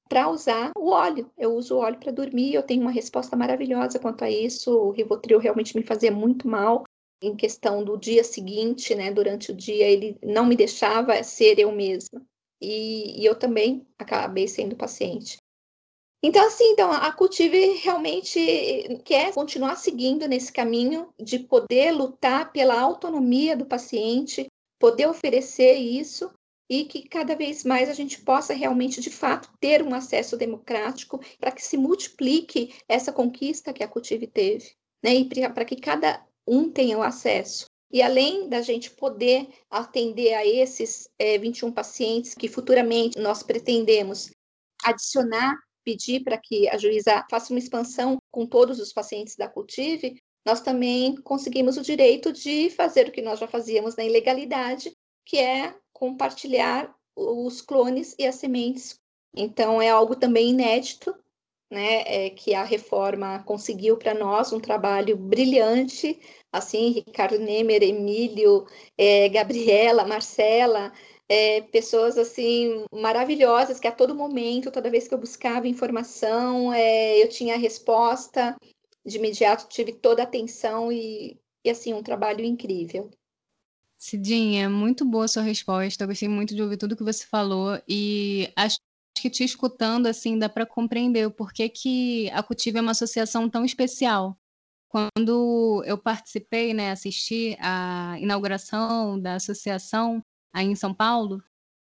para 0.08 0.28
usar 0.28 0.72
o 0.76 0.90
óleo. 0.90 1.30
Eu 1.38 1.54
uso 1.54 1.76
o 1.76 1.78
óleo 1.78 1.98
para 1.98 2.12
dormir, 2.12 2.54
eu 2.54 2.62
tenho 2.62 2.82
uma 2.82 2.90
resposta 2.90 3.36
maravilhosa 3.36 3.98
quanto 3.98 4.24
a 4.24 4.30
isso. 4.30 4.76
O 4.76 4.90
Rivotril 4.90 5.38
realmente 5.38 5.76
me 5.76 5.82
fazia 5.82 6.10
muito 6.10 6.46
mal 6.46 6.84
em 7.22 7.36
questão 7.36 7.84
do 7.84 7.96
dia 7.96 8.24
seguinte, 8.24 8.94
né? 8.94 9.12
Durante 9.12 9.52
o 9.52 9.54
dia 9.54 9.86
ele 9.86 10.18
não 10.22 10.46
me 10.46 10.56
deixava 10.56 11.22
ser 11.22 11.58
eu 11.58 11.70
mesma. 11.70 12.22
E, 12.60 13.22
e 13.22 13.24
eu 13.24 13.34
também 13.34 13.86
acabei 13.98 14.48
sendo 14.48 14.76
paciente. 14.76 15.36
Então, 16.22 16.46
assim, 16.46 16.64
então, 16.72 16.92
a 16.92 17.10
Cultive 17.12 17.78
realmente 17.78 19.00
quer 19.04 19.32
continuar 19.32 19.76
seguindo 19.76 20.28
nesse 20.28 20.52
caminho 20.52 21.08
de 21.18 21.38
poder 21.38 21.92
lutar 21.92 22.52
pela 22.52 22.78
autonomia 22.78 23.56
do 23.56 23.64
paciente, 23.64 24.46
poder 24.78 25.06
oferecer 25.06 25.74
isso 25.74 26.30
e 26.68 26.84
que 26.84 27.08
cada 27.08 27.34
vez 27.34 27.64
mais 27.64 27.88
a 27.88 27.94
gente 27.94 28.20
possa 28.20 28.52
realmente, 28.52 29.00
de 29.00 29.10
fato, 29.10 29.50
ter 29.58 29.82
um 29.82 29.94
acesso 29.94 30.36
democrático 30.36 31.18
para 31.38 31.50
que 31.50 31.64
se 31.64 31.76
multiplique 31.76 32.74
essa 32.86 33.12
conquista 33.12 33.72
que 33.72 33.82
a 33.82 33.88
Cultive 33.88 34.26
teve, 34.26 34.72
né? 35.02 35.14
E 35.14 35.24
para 35.24 35.64
que 35.64 35.76
cada 35.76 36.24
um 36.46 36.70
tenha 36.70 36.98
o 36.98 37.02
acesso. 37.02 37.64
E 37.92 38.00
além 38.02 38.48
da 38.48 38.60
gente 38.60 38.90
poder 38.90 39.48
atender 39.68 40.34
a 40.34 40.46
esses 40.46 41.08
é, 41.18 41.38
21 41.38 41.72
pacientes 41.72 42.34
que 42.34 42.46
futuramente 42.46 43.18
nós 43.18 43.42
pretendemos 43.42 44.30
adicionar, 44.84 45.58
pedir 45.84 46.24
para 46.24 46.38
que 46.38 46.68
a 46.68 46.76
juíza 46.76 47.24
faça 47.30 47.52
uma 47.52 47.58
expansão 47.58 48.18
com 48.30 48.46
todos 48.46 48.78
os 48.80 48.92
pacientes 48.92 49.36
da 49.36 49.48
Cultive, 49.48 50.16
nós 50.44 50.60
também 50.60 51.16
conseguimos 51.16 51.76
o 51.76 51.82
direito 51.82 52.32
de 52.32 52.70
fazer 52.70 53.08
o 53.08 53.12
que 53.12 53.22
nós 53.22 53.38
já 53.38 53.46
fazíamos 53.46 53.96
na 53.96 54.04
ilegalidade, 54.04 54.92
que 55.24 55.36
é 55.36 55.74
compartilhar 55.92 56.94
os 57.14 57.60
clones 57.60 58.14
e 58.18 58.26
as 58.26 58.36
sementes. 58.36 58.98
Então, 59.36 59.80
é 59.80 59.90
algo 59.90 60.16
também 60.16 60.50
inédito, 60.50 61.14
né, 61.70 62.02
é, 62.06 62.30
que 62.30 62.52
a 62.52 62.64
reforma 62.64 63.44
conseguiu 63.44 63.96
para 63.96 64.12
nós, 64.12 64.52
um 64.52 64.58
trabalho 64.58 65.16
brilhante, 65.16 66.18
assim, 66.50 66.90
Ricardo 66.90 67.38
Nemer, 67.38 67.82
Emílio, 67.82 68.66
é, 68.98 69.28
Gabriela, 69.28 70.04
Marcela, 70.04 70.92
é, 71.30 71.60
pessoas 71.60 72.18
assim 72.18 72.84
maravilhosas 72.92 73.78
que 73.78 73.86
a 73.86 73.92
todo 73.92 74.16
momento, 74.16 74.72
toda 74.72 74.90
vez 74.90 75.06
que 75.06 75.14
eu 75.14 75.18
buscava 75.18 75.68
informação, 75.68 76.74
é, 76.74 77.22
eu 77.22 77.28
tinha 77.28 77.54
a 77.54 77.58
resposta 77.58 78.56
de 79.06 79.16
imediato, 79.16 79.68
tive 79.68 79.92
toda 79.92 80.22
a 80.22 80.24
atenção 80.24 80.90
e, 80.90 81.38
e 81.64 81.70
assim 81.70 81.94
um 81.94 82.02
trabalho 82.02 82.44
incrível. 82.44 83.08
Cidinha, 83.96 84.68
muito 84.68 85.04
boa 85.04 85.28
sua 85.28 85.42
resposta. 85.42 86.02
Eu 86.02 86.08
gostei 86.08 86.28
muito 86.28 86.52
de 86.52 86.62
ouvir 86.62 86.78
tudo 86.78 86.96
que 86.96 87.04
você 87.04 87.24
falou 87.24 87.80
e 87.88 88.52
acho 88.56 88.78
que 89.16 89.30
te 89.30 89.44
escutando 89.44 90.06
assim 90.06 90.36
dá 90.36 90.48
para 90.48 90.66
compreender 90.66 91.26
o 91.26 91.30
porquê 91.30 91.68
que 91.68 92.28
a 92.30 92.42
Cultiva 92.42 92.78
é 92.78 92.80
uma 92.80 92.90
associação 92.90 93.48
tão 93.48 93.64
especial. 93.64 94.36
Quando 94.88 95.84
eu 95.86 95.96
participei, 95.96 96.74
né, 96.74 96.90
assisti 96.90 97.56
a 97.60 98.16
inauguração 98.18 99.20
da 99.20 99.34
associação 99.34 100.20
aí 100.52 100.66
em 100.66 100.74
São 100.74 100.94
Paulo, 100.94 101.42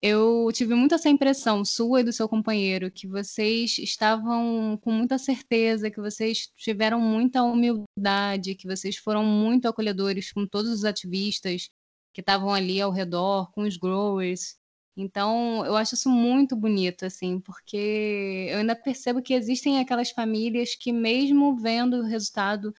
eu 0.02 0.48
tive 0.52 0.74
muito 0.74 0.94
essa 0.94 1.08
impressão 1.08 1.64
sua 1.64 2.00
e 2.00 2.04
do 2.04 2.12
seu 2.12 2.28
companheiro 2.28 2.90
que 2.90 3.06
vocês 3.06 3.78
estavam 3.78 4.78
com 4.82 4.92
muita 4.92 5.18
certeza, 5.18 5.90
que 5.90 6.00
vocês 6.00 6.48
tiveram 6.56 7.00
muita 7.00 7.42
humildade, 7.42 8.54
que 8.54 8.66
vocês 8.66 8.96
foram 8.96 9.24
muito 9.24 9.66
acolhedores 9.66 10.32
com 10.32 10.46
todos 10.46 10.70
os 10.70 10.84
ativistas, 10.84 11.70
que 12.12 12.20
estavam 12.20 12.52
ali 12.52 12.80
ao 12.80 12.90
redor, 12.92 13.50
com 13.52 13.62
os 13.62 13.76
growers. 13.76 14.56
Então, 14.96 15.64
eu 15.66 15.76
acho 15.76 15.94
isso 15.94 16.08
muito 16.08 16.56
bonito, 16.56 17.04
assim, 17.04 17.40
porque 17.40 18.48
eu 18.50 18.58
ainda 18.58 18.76
percebo 18.76 19.22
que 19.22 19.34
existem 19.34 19.78
aquelas 19.78 20.10
famílias 20.10 20.74
que, 20.74 20.92
mesmo 20.92 21.56
vendo 21.56 21.98
o 21.98 22.06
resultado 22.06 22.72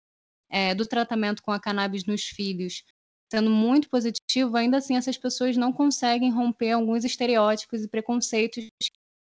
é, 0.50 0.74
do 0.74 0.86
tratamento 0.86 1.44
com 1.44 1.52
a 1.52 1.60
cannabis 1.60 2.06
nos 2.06 2.24
filhos 2.24 2.84
sendo 3.32 3.50
muito 3.50 3.90
positivo, 3.90 4.56
ainda 4.56 4.78
assim 4.78 4.96
essas 4.96 5.18
pessoas 5.18 5.58
não 5.58 5.74
conseguem 5.74 6.32
romper 6.32 6.72
alguns 6.72 7.04
estereótipos 7.04 7.84
e 7.84 7.88
preconceitos 7.88 8.70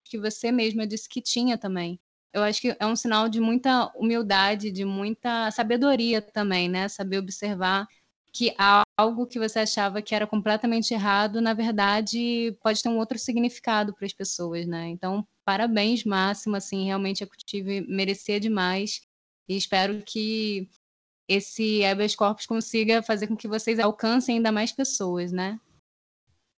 que 0.05 0.19
você 0.19 0.53
mesma 0.53 0.87
disse 0.87 1.09
que 1.09 1.23
tinha 1.23 1.57
também. 1.57 1.99
Eu 2.33 2.43
acho 2.43 2.61
que 2.61 2.77
é 2.79 2.87
um 2.87 2.97
sinal 2.97 3.29
de 3.29 3.41
muita 3.41 3.87
humildade, 3.95 4.71
de 4.71 4.85
muita 4.85 5.51
sabedoria 5.51 6.21
também, 6.23 6.69
né? 6.69 6.89
Saber 6.89 7.19
observar 7.19 7.87
que 8.33 8.55
algo 8.99 9.27
que 9.27 9.39
você 9.39 9.61
achava 9.61 10.01
que 10.01 10.15
era 10.15 10.27
completamente 10.27 10.95
errado, 10.95 11.41
na 11.41 11.53
verdade, 11.53 12.57
pode 12.63 12.83
ter 12.83 12.89
um 12.89 12.97
outro 12.99 13.19
significado 13.19 13.95
para 13.95 14.07
as 14.07 14.13
pessoas, 14.15 14.67
né? 14.67 14.89
Então, 14.89 15.27
parabéns, 15.45 16.05
Máximo, 16.05 16.57
assim, 16.57 16.87
realmente 16.87 17.23
a 17.23 17.27
Cultive 17.27 17.83
merecia 17.87 18.41
demais 18.41 19.03
e 19.47 19.57
espero 19.57 20.03
que 20.03 20.69
esse 21.33 21.85
habeas 21.85 22.15
corpus 22.15 22.47
consiga 22.47 23.03
fazer 23.03 23.27
com 23.27 23.37
que 23.37 23.49
vocês 23.49 23.79
alcancem 23.79 24.37
ainda 24.37 24.53
mais 24.53 24.73
pessoas, 24.73 25.33
né? 25.33 25.59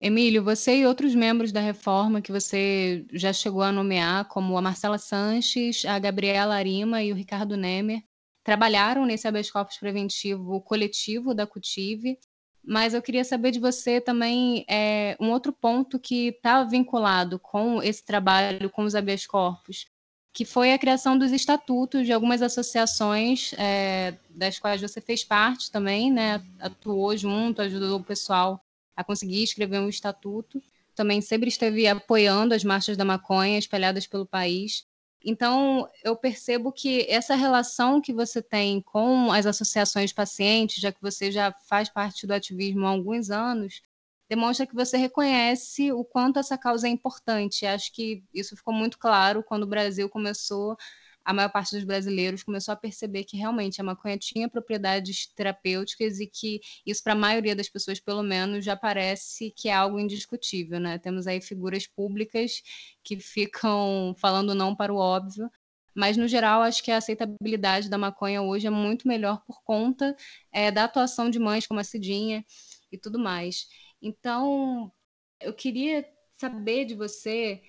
Emílio, 0.01 0.43
você 0.43 0.79
e 0.79 0.85
outros 0.85 1.15
membros 1.15 1.53
da 1.53 1.61
reforma 1.61 2.21
que 2.21 2.31
você 2.31 3.05
já 3.13 3.31
chegou 3.31 3.61
a 3.61 3.71
nomear, 3.71 4.27
como 4.27 4.57
a 4.57 4.61
Marcela 4.61 4.97
Sanches, 4.97 5.85
a 5.85 5.97
Gabriela 5.97 6.55
Arima 6.55 7.01
e 7.01 7.13
o 7.13 7.15
Ricardo 7.15 7.55
Nemer, 7.55 8.03
trabalharam 8.43 9.05
nesse 9.05 9.27
habeas 9.27 9.49
corpus 9.49 9.77
preventivo 9.77 10.59
coletivo 10.59 11.33
da 11.33 11.47
CUTIVE, 11.47 12.19
mas 12.61 12.93
eu 12.93 13.01
queria 13.01 13.23
saber 13.23 13.51
de 13.51 13.59
você 13.59 14.01
também 14.01 14.65
é, 14.69 15.15
um 15.19 15.31
outro 15.31 15.53
ponto 15.53 15.97
que 15.97 16.27
está 16.27 16.63
vinculado 16.63 17.39
com 17.39 17.81
esse 17.81 18.03
trabalho 18.03 18.69
com 18.69 18.83
os 18.83 18.95
habeas 18.95 19.25
corpus, 19.25 19.87
que 20.33 20.45
foi 20.45 20.73
a 20.73 20.79
criação 20.79 21.15
dos 21.15 21.31
estatutos 21.31 22.07
de 22.07 22.11
algumas 22.11 22.41
associações 22.41 23.53
é, 23.55 24.15
das 24.31 24.57
quais 24.57 24.81
você 24.81 24.99
fez 24.99 25.23
parte 25.23 25.71
também, 25.71 26.11
né? 26.11 26.43
Atuou 26.59 27.15
junto, 27.15 27.61
ajudou 27.61 27.99
o 27.99 28.03
pessoal 28.03 28.59
a 28.95 29.03
conseguir 29.03 29.43
escrever 29.43 29.79
um 29.79 29.89
estatuto. 29.89 30.61
Também 30.95 31.21
sempre 31.21 31.49
esteve 31.49 31.87
apoiando 31.87 32.55
as 32.55 32.63
marchas 32.63 32.97
da 32.97 33.05
maconha 33.05 33.59
espalhadas 33.59 34.07
pelo 34.07 34.25
país. 34.25 34.85
Então, 35.23 35.87
eu 36.03 36.15
percebo 36.15 36.71
que 36.71 37.05
essa 37.07 37.35
relação 37.35 38.01
que 38.01 38.11
você 38.11 38.41
tem 38.41 38.81
com 38.81 39.31
as 39.31 39.45
associações 39.45 40.11
pacientes, 40.11 40.81
já 40.81 40.91
que 40.91 41.01
você 41.01 41.31
já 41.31 41.53
faz 41.69 41.89
parte 41.89 42.25
do 42.25 42.33
ativismo 42.33 42.85
há 42.87 42.89
alguns 42.89 43.29
anos, 43.29 43.81
demonstra 44.33 44.65
que 44.65 44.73
você 44.73 44.97
reconhece 44.97 45.91
o 45.91 46.03
quanto 46.03 46.39
essa 46.39 46.57
causa 46.57 46.87
é 46.87 46.89
importante. 46.89 47.65
Acho 47.65 47.93
que 47.93 48.23
isso 48.33 48.55
ficou 48.57 48.73
muito 48.73 48.97
claro 48.97 49.43
quando 49.43 49.63
o 49.63 49.67
Brasil 49.67 50.09
começou, 50.09 50.75
a 51.23 51.33
maior 51.33 51.49
parte 51.49 51.75
dos 51.75 51.83
brasileiros 51.83 52.43
começou 52.43 52.73
a 52.73 52.75
perceber 52.75 53.23
que 53.23 53.37
realmente 53.37 53.79
a 53.79 53.83
maconha 53.83 54.17
tinha 54.17 54.49
propriedades 54.49 55.27
terapêuticas 55.27 56.19
e 56.19 56.27
que 56.27 56.59
isso, 56.85 57.01
para 57.03 57.13
a 57.13 57.15
maioria 57.15 57.55
das 57.55 57.69
pessoas, 57.69 57.99
pelo 57.99 58.23
menos, 58.23 58.65
já 58.65 58.75
parece 58.75 59.51
que 59.51 59.69
é 59.69 59.73
algo 59.73 59.99
indiscutível. 59.99 60.79
Né? 60.79 60.97
Temos 60.97 61.27
aí 61.27 61.39
figuras 61.39 61.85
públicas 61.87 62.61
que 63.03 63.19
ficam 63.19 64.15
falando 64.17 64.55
não 64.55 64.75
para 64.75 64.91
o 64.93 64.97
óbvio, 64.97 65.49
mas 65.95 66.17
no 66.17 66.27
geral 66.27 66.61
acho 66.63 66.83
que 66.83 66.91
a 66.91 66.97
aceitabilidade 66.97 67.87
da 67.89 67.97
maconha 67.99 68.41
hoje 68.41 68.65
é 68.65 68.71
muito 68.71 69.07
melhor 69.07 69.43
por 69.45 69.61
conta 69.63 70.15
é, 70.51 70.71
da 70.71 70.85
atuação 70.85 71.29
de 71.29 71.37
mães 71.39 71.67
como 71.67 71.79
a 71.79 71.83
Cidinha 71.83 72.43
e 72.91 72.97
tudo 72.97 73.19
mais. 73.19 73.67
Então, 74.03 74.91
eu 75.39 75.53
queria 75.53 76.05
saber 76.37 76.83
de 76.83 76.93
você 76.93 77.61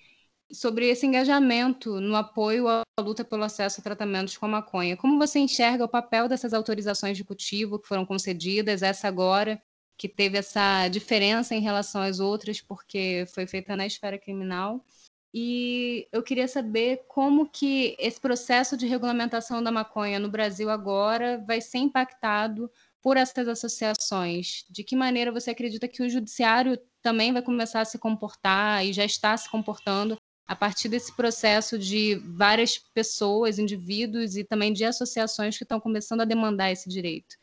sobre 0.51 0.87
esse 0.89 1.05
engajamento 1.05 2.01
no 2.01 2.15
apoio 2.15 2.67
à 2.67 2.83
luta 2.99 3.23
pelo 3.23 3.43
acesso 3.43 3.79
a 3.79 3.83
tratamentos 3.83 4.37
com 4.37 4.45
a 4.45 4.49
maconha. 4.49 4.97
Como 4.97 5.17
você 5.17 5.39
enxerga 5.39 5.85
o 5.85 5.89
papel 5.89 6.27
dessas 6.27 6.53
autorizações 6.53 7.17
de 7.17 7.23
cultivo 7.23 7.79
que 7.79 7.87
foram 7.87 8.05
concedidas, 8.05 8.83
essa 8.83 9.07
agora, 9.07 9.61
que 9.97 10.09
teve 10.09 10.37
essa 10.37 10.89
diferença 10.89 11.55
em 11.55 11.61
relação 11.61 12.01
às 12.01 12.19
outras, 12.19 12.59
porque 12.61 13.25
foi 13.33 13.47
feita 13.47 13.75
na 13.77 13.87
esfera 13.87 14.19
criminal? 14.19 14.85
E 15.33 16.07
eu 16.11 16.21
queria 16.21 16.47
saber 16.47 17.05
como 17.07 17.49
que 17.49 17.95
esse 17.99 18.19
processo 18.19 18.77
de 18.77 18.87
regulamentação 18.87 19.61
da 19.63 19.71
maconha 19.71 20.19
no 20.19 20.29
Brasil 20.29 20.69
agora 20.69 21.43
vai 21.45 21.59
ser 21.59 21.79
impactado 21.79 22.71
por 23.05 23.17
essas 23.17 23.47
associações. 23.47 24.65
De 24.67 24.83
que 24.83 24.95
maneira 24.95 25.31
você 25.31 25.51
acredita 25.51 25.87
que 25.87 26.01
o 26.01 26.09
judiciário 26.09 26.75
também 27.03 27.31
vai 27.31 27.43
começar 27.43 27.81
a 27.81 27.85
se 27.85 27.99
comportar 27.99 28.83
e 28.83 28.91
já 28.91 29.05
está 29.05 29.37
se 29.37 29.47
comportando 29.47 30.17
a 30.47 30.55
partir 30.55 30.89
desse 30.89 31.15
processo 31.15 31.77
de 31.77 32.15
várias 32.15 32.79
pessoas, 32.79 33.59
indivíduos 33.59 34.35
e 34.35 34.43
também 34.43 34.73
de 34.73 34.83
associações 34.83 35.55
que 35.55 35.63
estão 35.63 35.79
começando 35.79 36.21
a 36.21 36.25
demandar 36.25 36.71
esse 36.71 36.89
direito. 36.89 37.35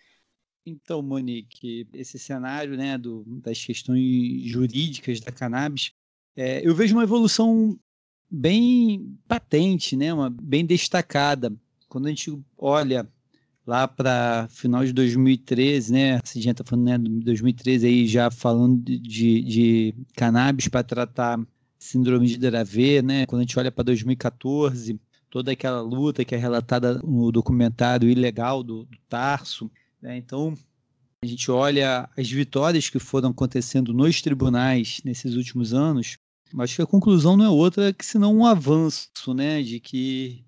Então, 0.66 1.01
Monique, 1.01 1.87
esse 1.92 2.18
cenário 2.18 2.77
né, 2.77 2.98
do, 2.98 3.22
das 3.25 3.64
questões 3.64 4.42
jurídicas 4.42 5.20
da 5.20 5.31
cannabis, 5.31 5.92
é, 6.35 6.66
eu 6.66 6.75
vejo 6.75 6.96
uma 6.96 7.05
evolução 7.05 7.79
bem 8.29 9.16
patente, 9.29 9.94
né, 9.94 10.12
uma, 10.12 10.29
bem 10.29 10.66
destacada. 10.66 11.55
Quando 11.88 12.07
a 12.07 12.09
gente 12.09 12.37
olha 12.59 13.09
lá 13.66 13.87
para 13.87 14.48
final 14.51 14.85
de 14.85 14.92
2013, 14.92 15.92
né? 15.92 16.14
A 16.16 16.20
gente 16.25 16.48
está 16.48 16.64
falando 16.64 16.85
né, 16.87 16.98
de 16.98 17.25
2013 17.25 17.87
aí 17.87 18.07
já 18.07 18.31
falando 18.31 18.83
de, 18.83 19.42
de 19.42 19.94
cannabis 20.16 20.68
para 20.68 20.83
tratar 20.83 21.40
síndrome 21.79 22.27
de 22.27 22.38
Dravet, 22.38 23.03
né? 23.03 23.27
Quando 23.27 23.40
a 23.40 23.44
gente 23.44 23.59
olha 23.59 23.72
para 23.72 23.85
2014, 23.85 25.01
toda 25.31 25.53
aquela 25.53 25.81
luta 25.81 26.25
que 26.25 26.35
é 26.35 26.38
relatada 26.38 27.01
no 27.03 27.33
documentário 27.33 28.09
ilegal 28.09 28.62
do, 28.62 28.85
do 28.85 28.98
Tarso, 29.09 29.70
né? 30.01 30.16
Então 30.16 30.55
a 31.22 31.27
gente 31.27 31.51
olha 31.51 32.09
as 32.18 32.29
vitórias 32.29 32.90
que 32.90 32.98
foram 32.98 33.31
acontecendo 33.31 33.94
nos 33.94 34.20
tribunais 34.20 35.01
nesses 35.05 35.37
últimos 35.37 35.72
anos, 35.72 36.18
acho 36.59 36.77
que 36.77 36.83
a 36.83 36.87
conclusão 36.87 37.37
não 37.37 37.44
é 37.44 37.48
outra 37.48 37.92
que 37.92 38.05
senão 38.05 38.37
um 38.37 38.44
avanço, 38.44 39.09
né, 39.35 39.62
de 39.62 39.79
que 39.79 40.44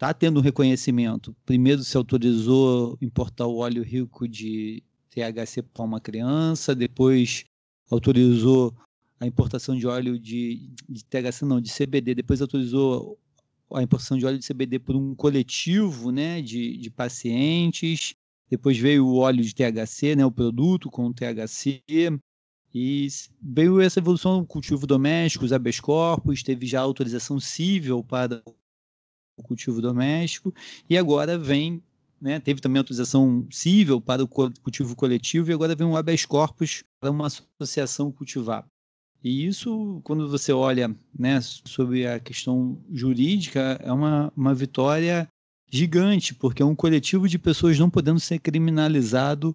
está 0.00 0.14
tendo 0.14 0.40
um 0.40 0.42
reconhecimento. 0.42 1.36
Primeiro 1.44 1.84
se 1.84 1.94
autorizou 1.94 2.96
importar 3.02 3.46
o 3.46 3.58
óleo 3.58 3.82
rico 3.82 4.26
de 4.26 4.82
THC 5.10 5.60
para 5.62 5.84
uma 5.84 6.00
criança, 6.00 6.74
depois 6.74 7.44
autorizou 7.90 8.74
a 9.20 9.26
importação 9.26 9.76
de 9.76 9.86
óleo 9.86 10.18
de, 10.18 10.70
de 10.88 11.04
THC, 11.04 11.44
não, 11.44 11.60
de 11.60 11.70
CBD, 11.70 12.14
depois 12.14 12.40
autorizou 12.40 13.18
a 13.74 13.82
importação 13.82 14.16
de 14.16 14.24
óleo 14.24 14.38
de 14.38 14.48
CBD 14.48 14.78
por 14.78 14.96
um 14.96 15.14
coletivo 15.14 16.10
né, 16.10 16.40
de, 16.40 16.78
de 16.78 16.90
pacientes, 16.90 18.14
depois 18.48 18.78
veio 18.78 19.06
o 19.06 19.18
óleo 19.18 19.44
de 19.44 19.54
THC, 19.54 20.16
né, 20.16 20.24
o 20.24 20.32
produto 20.32 20.90
com 20.90 21.12
THC, 21.12 21.82
e 22.72 23.08
veio 23.42 23.80
essa 23.82 23.98
evolução 23.98 24.40
do 24.40 24.46
cultivo 24.46 24.86
doméstico, 24.86 25.44
os 25.44 25.52
habeas 25.52 25.78
corpus, 25.78 26.42
teve 26.42 26.66
já 26.66 26.80
autorização 26.80 27.38
civil 27.38 28.02
para 28.02 28.42
o 28.46 28.59
cultivo 29.42 29.80
doméstico, 29.80 30.54
e 30.88 30.96
agora 30.96 31.38
vem, 31.38 31.82
né, 32.20 32.38
teve 32.40 32.60
também 32.60 32.78
autorização 32.78 33.46
civil 33.50 34.00
para 34.00 34.22
o 34.22 34.28
cultivo 34.28 34.94
coletivo, 34.94 35.50
e 35.50 35.54
agora 35.54 35.74
vem 35.74 35.86
um 35.86 35.96
habeas 35.96 36.24
corpus 36.24 36.82
para 37.00 37.10
uma 37.10 37.26
associação 37.26 38.12
cultivar. 38.12 38.66
E 39.22 39.46
isso, 39.46 40.00
quando 40.02 40.28
você 40.28 40.50
olha 40.52 40.94
né, 41.16 41.40
sobre 41.42 42.06
a 42.06 42.18
questão 42.18 42.78
jurídica, 42.90 43.78
é 43.82 43.92
uma, 43.92 44.32
uma 44.34 44.54
vitória 44.54 45.28
gigante, 45.70 46.34
porque 46.34 46.62
é 46.62 46.64
um 46.66 46.74
coletivo 46.74 47.28
de 47.28 47.38
pessoas 47.38 47.78
não 47.78 47.90
podendo 47.90 48.18
ser 48.18 48.38
criminalizado 48.38 49.54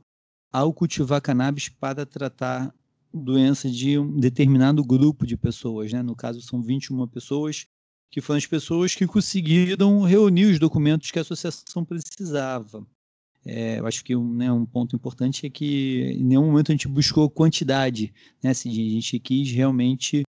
ao 0.51 0.71
cultivar 0.71 1.21
cannabis 1.21 1.67
para 1.67 2.05
tratar 2.05 2.73
doenças 3.13 3.75
de 3.75 3.97
um 3.97 4.19
determinado 4.19 4.83
grupo 4.83 5.25
de 5.25 5.35
pessoas. 5.35 5.91
Né? 5.91 6.01
No 6.01 6.15
caso, 6.15 6.41
são 6.41 6.61
21 6.61 7.07
pessoas, 7.07 7.65
que 8.15 8.21
foram 8.21 8.37
as 8.37 8.45
pessoas 8.45 8.95
que 8.95 9.05
conseguiram 9.05 9.99
reunir 10.03 10.45
os 10.45 10.57
documentos 10.57 11.11
que 11.11 11.19
a 11.19 11.21
associação 11.21 11.83
precisava. 11.83 12.87
É, 13.45 13.77
eu 13.79 13.85
acho 13.85 14.05
que 14.05 14.15
né, 14.15 14.49
um, 14.49 14.65
ponto 14.65 14.95
importante 14.95 15.45
é 15.45 15.49
que 15.49 16.13
em 16.17 16.23
nenhum 16.23 16.45
momento 16.45 16.71
a 16.71 16.73
gente 16.73 16.87
buscou 16.87 17.29
quantidade, 17.29 18.13
né? 18.41 18.51
Assim, 18.51 18.69
a 18.69 18.89
gente 18.89 19.19
quis 19.19 19.51
realmente 19.51 20.23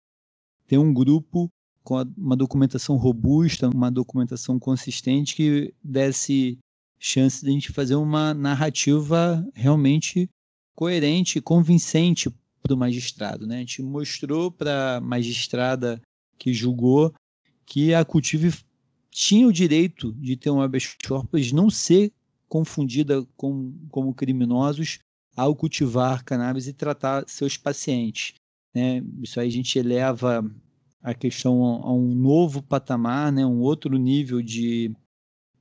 ter 0.67 0.77
um 0.77 0.93
grupo 0.93 1.49
com 1.81 1.95
uma 2.17 2.35
documentação 2.35 2.97
robusta, 2.97 3.69
uma 3.69 3.89
documentação 3.89 4.59
consistente 4.59 5.33
que 5.33 5.73
desse 5.81 6.57
chance 6.99 7.41
de 7.41 7.49
a 7.49 7.53
gente 7.53 7.71
fazer 7.71 7.95
uma 7.95 8.33
narrativa 8.33 9.47
realmente 9.55 10.29
coerente 10.75 11.39
convincente 11.39 12.29
para 12.61 12.73
o 12.73 12.77
magistrado. 12.77 13.47
Né? 13.47 13.55
A 13.55 13.59
gente 13.59 13.81
mostrou 13.81 14.51
para 14.51 14.97
a 14.97 14.99
magistrada 14.99 16.01
que 16.37 16.53
julgou 16.53 17.13
que 17.67 17.93
a 17.93 18.03
Cultive 18.05 18.53
tinha 19.11 19.47
o 19.47 19.53
direito 19.53 20.13
de 20.13 20.37
ter 20.37 20.49
um 20.49 20.61
habeas 20.61 20.95
corpus 21.05 21.51
não 21.51 21.69
ser 21.69 22.11
confundida 22.47 23.27
com, 23.35 23.73
como 23.91 24.13
criminosos 24.13 24.99
ao 25.35 25.55
cultivar 25.55 26.23
cannabis 26.23 26.67
e 26.67 26.73
tratar 26.73 27.25
seus 27.27 27.57
pacientes. 27.57 28.35
Né? 28.73 29.03
Isso 29.21 29.39
aí 29.39 29.47
a 29.47 29.51
gente 29.51 29.77
eleva 29.77 30.49
a 31.03 31.13
questão 31.13 31.61
a 31.63 31.93
um 31.93 32.15
novo 32.15 32.61
patamar, 32.63 33.31
né? 33.31 33.45
um 33.45 33.59
outro 33.59 33.97
nível 33.97 34.41
de, 34.41 34.95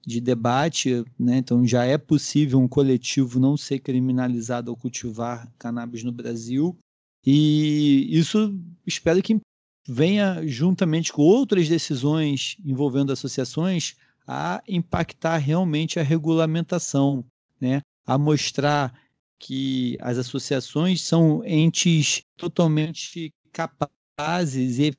de 0.07 0.21
debate. 0.21 1.05
Né? 1.19 1.39
Então 1.39 1.67
já 1.67 1.85
é 1.85 1.99
possível 1.99 2.61
um 2.61 2.69
coletivo 2.69 3.41
não 3.41 3.57
ser 3.57 3.81
criminalizado 3.81 4.71
ao 4.71 4.77
cultivar 4.77 5.53
cannabis 5.59 6.05
no 6.05 6.13
Brasil. 6.13 6.77
E 7.25 8.07
isso 8.17 8.57
espero 8.87 9.21
que 9.21 9.41
venha 9.87 10.43
juntamente 10.47 11.13
com 11.13 11.23
outras 11.23 11.69
decisões 11.69 12.57
envolvendo 12.65 13.13
associações 13.13 13.95
a 14.27 14.61
impactar 14.67 15.37
realmente 15.37 16.01
a 16.01 16.03
regulamentação, 16.03 17.25
né? 17.61 17.81
a 18.05 18.19
mostrar 18.19 18.93
que 19.39 19.97
as 20.01 20.19
associações 20.19 21.03
são 21.03 21.45
entes 21.45 22.23
totalmente 22.37 23.33
capazes 23.53 24.79
e 24.79 24.93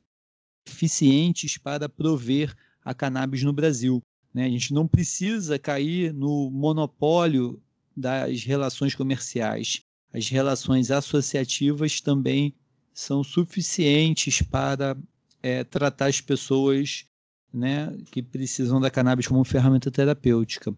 eficientes 0.66 1.58
para 1.58 1.90
prover 1.90 2.56
a 2.84 2.94
cannabis 2.94 3.44
no 3.44 3.52
Brasil. 3.52 4.02
Né? 4.34 4.46
A 4.46 4.50
gente 4.50 4.74
não 4.74 4.88
precisa 4.88 5.60
cair 5.60 6.14
no 6.14 6.50
monopólio 6.50 7.62
das 7.96 8.44
relações 8.44 8.96
comerciais. 8.96 9.82
As 10.14 10.30
relações 10.30 10.92
associativas 10.92 12.00
também 12.00 12.56
são 12.98 13.24
suficientes 13.24 14.42
para 14.42 14.98
é, 15.44 15.64
tratar 15.64 16.08
as 16.08 16.20
pessoas 16.20 17.06
né, 17.54 17.96
que 18.10 18.24
precisam 18.24 18.82
da 18.82 18.90
cannabis 18.90 19.28
como 19.28 19.44
ferramenta 19.44 19.92
terapêutica. 19.92 20.76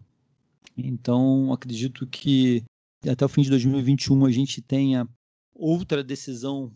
Então, 0.76 1.50
acredito 1.50 2.06
que 2.06 2.62
até 3.08 3.24
o 3.24 3.28
fim 3.28 3.40
de 3.40 3.48
2021 3.48 4.26
a 4.26 4.30
gente 4.30 4.60
tenha 4.60 5.08
outra 5.54 6.04
decisão 6.04 6.70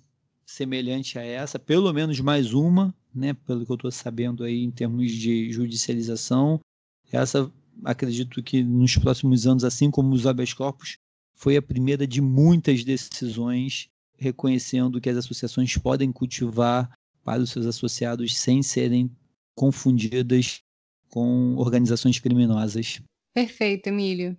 semelhante 0.46 1.18
a 1.18 1.22
essa, 1.22 1.58
pelo 1.58 1.92
menos 1.92 2.18
mais 2.20 2.54
uma, 2.54 2.94
né, 3.14 3.34
pelo 3.34 3.66
que 3.66 3.70
eu 3.70 3.76
estou 3.76 3.90
sabendo 3.90 4.44
aí 4.44 4.64
em 4.64 4.70
termos 4.70 5.12
de 5.12 5.52
judicialização. 5.52 6.58
Essa, 7.12 7.52
acredito 7.84 8.42
que 8.42 8.62
nos 8.62 8.96
próximos 8.96 9.46
anos, 9.46 9.62
assim 9.62 9.90
como 9.90 10.14
os 10.14 10.26
habeas 10.26 10.54
corpus, 10.54 10.96
foi 11.34 11.58
a 11.58 11.62
primeira 11.62 12.06
de 12.06 12.22
muitas 12.22 12.82
decisões 12.82 13.90
reconhecendo 14.24 15.00
que 15.00 15.10
as 15.10 15.16
associações 15.18 15.76
podem 15.76 16.10
cultivar 16.10 16.90
para 17.22 17.42
os 17.42 17.50
seus 17.50 17.66
associados 17.66 18.36
sem 18.36 18.62
serem 18.62 19.10
confundidas 19.54 20.62
com 21.08 21.56
organizações 21.56 22.18
criminosas. 22.18 23.00
Perfeito, 23.34 23.88
Emílio. 23.88 24.36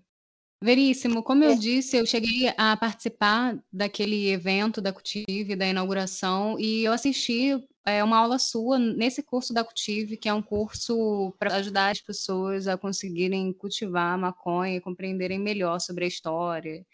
Veríssimo, 0.64 1.22
como 1.22 1.44
eu 1.44 1.56
disse, 1.58 1.98
eu 1.98 2.06
cheguei 2.06 2.52
a 2.58 2.76
participar 2.76 3.60
daquele 3.72 4.30
evento 4.30 4.82
da 4.82 4.92
Cultive, 4.92 5.56
da 5.56 5.68
inauguração, 5.68 6.58
e 6.60 6.84
eu 6.84 6.92
assisti 6.92 7.52
é, 7.86 8.04
uma 8.04 8.18
aula 8.18 8.40
sua 8.40 8.80
nesse 8.80 9.22
curso 9.22 9.54
da 9.54 9.64
Cultive, 9.64 10.18
que 10.18 10.28
é 10.28 10.34
um 10.34 10.42
curso 10.42 11.34
para 11.38 11.56
ajudar 11.56 11.92
as 11.92 12.02
pessoas 12.02 12.68
a 12.68 12.78
conseguirem 12.78 13.54
cultivar 13.54 14.14
a 14.14 14.18
maconha, 14.18 14.82
compreenderem 14.82 15.40
melhor 15.40 15.80
sobre 15.80 16.06
a 16.06 16.08
história 16.08 16.86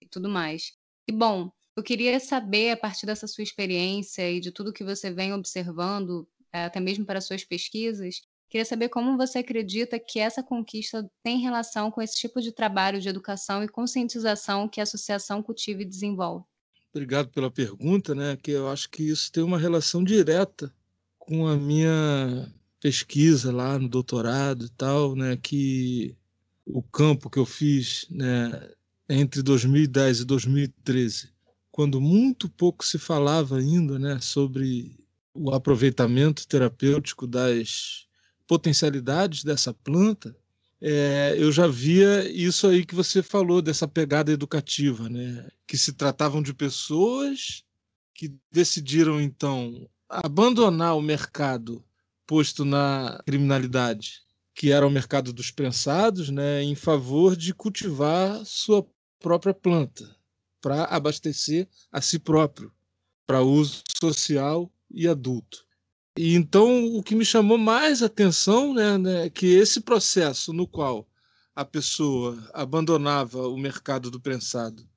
e 0.00 0.06
tudo 0.08 0.28
mais. 0.28 0.72
E 1.06 1.12
bom, 1.12 1.52
eu 1.80 1.82
queria 1.82 2.20
saber, 2.20 2.72
a 2.72 2.76
partir 2.76 3.06
dessa 3.06 3.26
sua 3.26 3.42
experiência 3.42 4.30
e 4.30 4.38
de 4.38 4.52
tudo 4.52 4.72
que 4.72 4.84
você 4.84 5.10
vem 5.10 5.32
observando 5.32 6.28
eh, 6.52 6.64
até 6.64 6.78
mesmo 6.78 7.06
para 7.06 7.22
suas 7.22 7.42
pesquisas. 7.42 8.20
Queria 8.50 8.66
saber 8.66 8.90
como 8.90 9.16
você 9.16 9.38
acredita 9.38 9.98
que 9.98 10.18
essa 10.18 10.42
conquista 10.42 11.10
tem 11.22 11.38
relação 11.38 11.90
com 11.90 12.02
esse 12.02 12.16
tipo 12.16 12.42
de 12.42 12.52
trabalho 12.52 13.00
de 13.00 13.08
educação 13.08 13.64
e 13.64 13.68
conscientização 13.68 14.68
que 14.68 14.78
a 14.78 14.82
Associação 14.82 15.42
Cultive 15.42 15.84
desenvolve. 15.84 16.44
Obrigado 16.92 17.30
pela 17.30 17.50
pergunta, 17.50 18.14
né? 18.14 18.36
Que 18.36 18.50
eu 18.50 18.68
acho 18.68 18.90
que 18.90 19.02
isso 19.02 19.32
tem 19.32 19.42
uma 19.42 19.58
relação 19.58 20.04
direta 20.04 20.70
com 21.18 21.46
a 21.46 21.56
minha 21.56 22.52
pesquisa 22.78 23.50
lá 23.50 23.78
no 23.78 23.88
doutorado 23.88 24.66
e 24.66 24.70
tal, 24.70 25.16
né? 25.16 25.38
Que 25.38 26.14
o 26.66 26.82
campo 26.82 27.30
que 27.30 27.38
eu 27.38 27.46
fiz, 27.46 28.06
né? 28.10 28.70
Entre 29.08 29.42
2010 29.42 30.20
e 30.20 30.24
2013, 30.26 31.30
quando 31.70 32.00
muito 32.00 32.48
pouco 32.48 32.84
se 32.84 32.98
falava 32.98 33.58
ainda, 33.58 33.98
né? 33.98 34.18
Sobre 34.20 34.98
o 35.34 35.52
aproveitamento 35.52 36.46
terapêutico 36.46 37.26
das 37.26 38.06
potencialidades 38.46 39.44
dessa 39.44 39.72
planta, 39.72 40.36
é, 40.80 41.34
eu 41.36 41.52
já 41.52 41.66
via 41.66 42.28
isso 42.30 42.66
aí 42.66 42.86
que 42.86 42.94
você 42.94 43.22
falou, 43.22 43.60
dessa 43.60 43.86
pegada 43.86 44.32
educativa, 44.32 45.08
né? 45.08 45.46
que 45.66 45.76
se 45.76 45.92
tratavam 45.92 46.42
de 46.42 46.54
pessoas 46.54 47.62
que 48.14 48.34
decidiram, 48.50 49.20
então, 49.20 49.88
abandonar 50.08 50.96
o 50.96 51.02
mercado 51.02 51.84
posto 52.26 52.64
na 52.64 53.20
criminalidade, 53.26 54.22
que 54.54 54.72
era 54.72 54.86
o 54.86 54.90
mercado 54.90 55.32
dos 55.32 55.50
prensados, 55.50 56.30
né? 56.30 56.62
em 56.62 56.74
favor 56.74 57.36
de 57.36 57.52
cultivar 57.52 58.42
sua 58.46 58.86
própria 59.18 59.52
planta, 59.52 60.16
para 60.60 60.84
abastecer 60.84 61.68
a 61.90 62.00
si 62.00 62.18
próprio, 62.18 62.72
para 63.26 63.42
uso 63.42 63.82
social 64.00 64.70
e 64.90 65.08
adulto. 65.08 65.64
E 66.16 66.34
então 66.34 66.96
o 66.96 67.02
que 67.02 67.14
me 67.14 67.24
chamou 67.24 67.56
mais 67.56 68.02
atenção 68.02 68.74
né, 68.74 68.98
né, 68.98 69.26
é 69.26 69.30
que 69.30 69.46
esse 69.46 69.80
processo 69.80 70.52
no 70.52 70.66
qual 70.66 71.08
a 71.54 71.64
pessoa 71.64 72.38
abandonava 72.52 73.48
o 73.48 73.56
mercado 73.56 74.10
do 74.10 74.20
prensado 74.20 74.88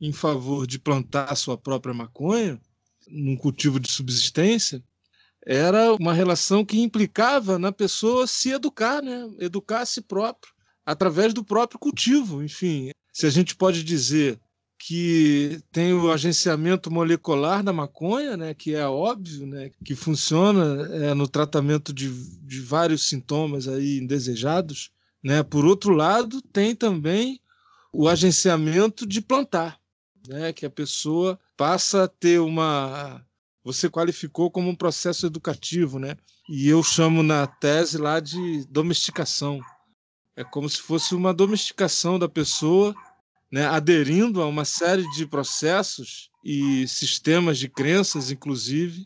em 0.00 0.12
favor 0.12 0.66
de 0.66 0.78
plantar 0.78 1.34
sua 1.36 1.56
própria 1.56 1.94
maconha, 1.94 2.60
num 3.08 3.36
cultivo 3.36 3.78
de 3.78 3.90
subsistência, 3.90 4.82
era 5.46 5.94
uma 5.94 6.12
relação 6.12 6.64
que 6.64 6.80
implicava 6.80 7.58
na 7.58 7.70
pessoa 7.70 8.26
se 8.26 8.50
educar, 8.50 9.02
né? 9.02 9.30
educar 9.38 9.80
a 9.80 9.86
si 9.86 10.00
próprio, 10.00 10.52
através 10.84 11.34
do 11.34 11.44
próprio 11.44 11.78
cultivo. 11.78 12.42
Enfim, 12.42 12.90
se 13.12 13.26
a 13.26 13.30
gente 13.30 13.54
pode 13.54 13.84
dizer 13.84 14.40
que 14.78 15.60
tem 15.72 15.92
o 15.94 16.10
agenciamento 16.10 16.90
molecular 16.90 17.62
da 17.62 17.72
maconha, 17.72 18.36
né, 18.36 18.54
que 18.54 18.74
é 18.74 18.86
óbvio, 18.86 19.46
né, 19.46 19.70
que 19.84 19.94
funciona 19.94 20.88
é, 20.92 21.14
no 21.14 21.26
tratamento 21.26 21.92
de, 21.92 22.10
de 22.42 22.60
vários 22.60 23.08
sintomas 23.08 23.66
aí 23.66 23.98
indesejados. 23.98 24.90
Né. 25.22 25.42
Por 25.42 25.64
outro 25.64 25.92
lado, 25.94 26.42
tem 26.42 26.74
também 26.74 27.40
o 27.94 28.08
agenciamento 28.08 29.06
de 29.06 29.20
plantar. 29.20 29.78
né? 30.28 30.52
Que 30.52 30.66
a 30.66 30.70
pessoa 30.70 31.38
passa 31.56 32.04
a 32.04 32.08
ter 32.08 32.40
uma 32.40 33.24
você 33.64 33.88
qualificou 33.88 34.50
como 34.50 34.68
um 34.68 34.74
processo 34.74 35.24
educativo, 35.24 35.98
né? 35.98 36.18
E 36.50 36.68
eu 36.68 36.82
chamo 36.82 37.22
na 37.22 37.46
tese 37.46 37.96
lá 37.96 38.20
de 38.20 38.66
domesticação. 38.66 39.58
É 40.36 40.44
como 40.44 40.68
se 40.68 40.82
fosse 40.82 41.14
uma 41.14 41.32
domesticação 41.32 42.18
da 42.18 42.28
pessoa, 42.28 42.94
né, 43.54 43.66
aderindo 43.66 44.42
a 44.42 44.48
uma 44.48 44.64
série 44.64 45.08
de 45.12 45.24
processos 45.28 46.28
e 46.44 46.88
sistemas 46.88 47.56
de 47.56 47.68
crenças, 47.68 48.32
inclusive, 48.32 49.04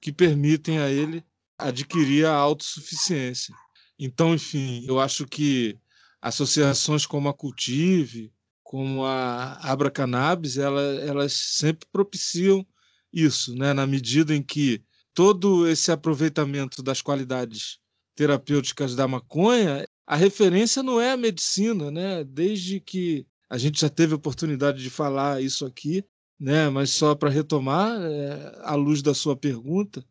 que 0.00 0.12
permitem 0.12 0.78
a 0.78 0.88
ele 0.88 1.24
adquirir 1.58 2.24
a 2.24 2.32
autossuficiência. 2.32 3.52
Então, 3.98 4.32
enfim, 4.32 4.84
eu 4.86 5.00
acho 5.00 5.26
que 5.26 5.76
associações 6.22 7.04
como 7.04 7.28
a 7.28 7.34
Cultive, 7.34 8.32
como 8.62 9.04
a 9.04 9.54
Abra 9.60 9.90
Cannabis, 9.90 10.56
ela, 10.56 10.80
elas 11.00 11.32
sempre 11.32 11.88
propiciam 11.90 12.64
isso, 13.12 13.56
né? 13.56 13.72
na 13.72 13.88
medida 13.88 14.32
em 14.32 14.40
que 14.40 14.84
todo 15.12 15.66
esse 15.66 15.90
aproveitamento 15.90 16.80
das 16.80 17.02
qualidades 17.02 17.80
terapêuticas 18.14 18.94
da 18.94 19.08
maconha, 19.08 19.84
a 20.06 20.14
referência 20.14 20.80
não 20.80 21.00
é 21.00 21.10
a 21.10 21.16
medicina, 21.16 21.90
né? 21.90 22.22
Desde 22.22 22.78
que 22.78 23.26
a 23.50 23.58
gente 23.58 23.80
já 23.80 23.88
teve 23.88 24.14
oportunidade 24.14 24.80
de 24.80 24.88
falar 24.88 25.42
isso 25.42 25.66
aqui, 25.66 26.04
né? 26.38 26.70
Mas 26.70 26.90
só 26.90 27.16
para 27.16 27.28
retomar, 27.28 28.00
é, 28.00 28.60
à 28.62 28.76
luz 28.76 29.02
da 29.02 29.12
sua 29.12 29.36
pergunta, 29.36 30.04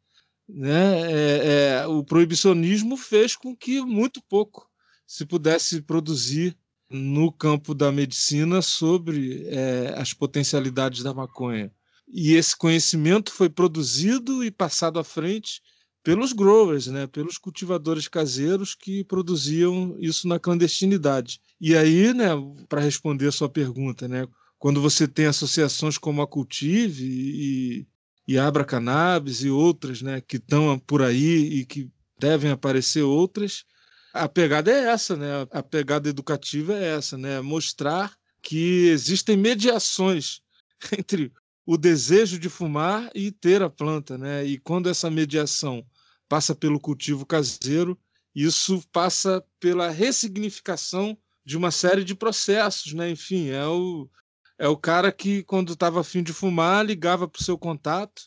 né? 0.47 1.11
É, 1.11 1.77
é, 1.83 1.87
o 1.87 2.03
proibicionismo 2.03 2.97
fez 2.97 3.37
com 3.37 3.55
que 3.55 3.81
muito 3.81 4.21
pouco 4.27 4.69
se 5.07 5.25
pudesse 5.25 5.81
produzir 5.81 6.55
no 6.89 7.31
campo 7.31 7.73
da 7.73 7.91
medicina 7.91 8.61
sobre 8.61 9.47
é, 9.47 9.93
as 9.95 10.13
potencialidades 10.13 11.01
da 11.01 11.13
maconha. 11.13 11.71
E 12.07 12.33
esse 12.33 12.57
conhecimento 12.57 13.31
foi 13.31 13.49
produzido 13.49 14.43
e 14.43 14.51
passado 14.51 14.99
à 14.99 15.03
frente 15.03 15.61
pelos 16.03 16.33
growers, 16.33 16.87
né, 16.87 17.07
pelos 17.07 17.37
cultivadores 17.37 18.07
caseiros 18.07 18.73
que 18.73 19.03
produziam 19.03 19.95
isso 19.99 20.27
na 20.27 20.39
clandestinidade. 20.39 21.39
E 21.59 21.75
aí, 21.75 22.13
né, 22.13 22.29
para 22.67 22.81
responder 22.81 23.27
a 23.27 23.31
sua 23.31 23.49
pergunta, 23.49 24.07
né, 24.07 24.27
quando 24.57 24.81
você 24.81 25.07
tem 25.07 25.25
associações 25.25 25.97
como 25.97 26.21
a 26.21 26.27
Cultive 26.27 27.05
e, 27.05 27.87
e 28.27 28.37
Abra 28.37 28.65
Cannabis 28.65 29.43
e 29.43 29.49
outras, 29.49 30.01
né, 30.01 30.21
que 30.21 30.37
estão 30.37 30.79
por 30.79 31.01
aí 31.01 31.59
e 31.59 31.65
que 31.65 31.89
devem 32.19 32.51
aparecer 32.51 33.01
outras, 33.01 33.65
a 34.13 34.27
pegada 34.27 34.71
é 34.71 34.85
essa, 34.85 35.15
né? 35.15 35.47
A 35.51 35.61
pegada 35.61 36.09
educativa 36.09 36.73
é 36.73 36.95
essa, 36.97 37.17
né? 37.17 37.41
Mostrar 37.41 38.13
que 38.41 38.87
existem 38.87 39.37
mediações 39.37 40.41
entre 40.97 41.31
o 41.71 41.77
desejo 41.77 42.39
de 42.39 42.49
fumar 42.49 43.11
e 43.13 43.31
ter 43.31 43.61
a 43.61 43.69
planta, 43.69 44.17
né? 44.17 44.43
E 44.43 44.57
quando 44.57 44.89
essa 44.89 45.07
mediação 45.07 45.85
passa 46.27 46.55
pelo 46.55 46.79
cultivo 46.79 47.27
caseiro, 47.27 47.95
isso 48.33 48.81
passa 48.91 49.45
pela 49.59 49.91
ressignificação 49.91 51.15
de 51.45 51.55
uma 51.55 51.69
série 51.69 52.03
de 52.03 52.15
processos, 52.15 52.93
né? 52.93 53.11
Enfim, 53.11 53.49
é 53.49 53.67
o, 53.67 54.09
é 54.57 54.67
o 54.67 54.75
cara 54.75 55.11
que, 55.11 55.43
quando 55.43 55.73
estava 55.73 56.01
afim 56.01 56.23
de 56.23 56.33
fumar, 56.33 56.83
ligava 56.83 57.27
para 57.27 57.39
o 57.39 57.43
seu 57.43 57.55
contato, 57.55 58.23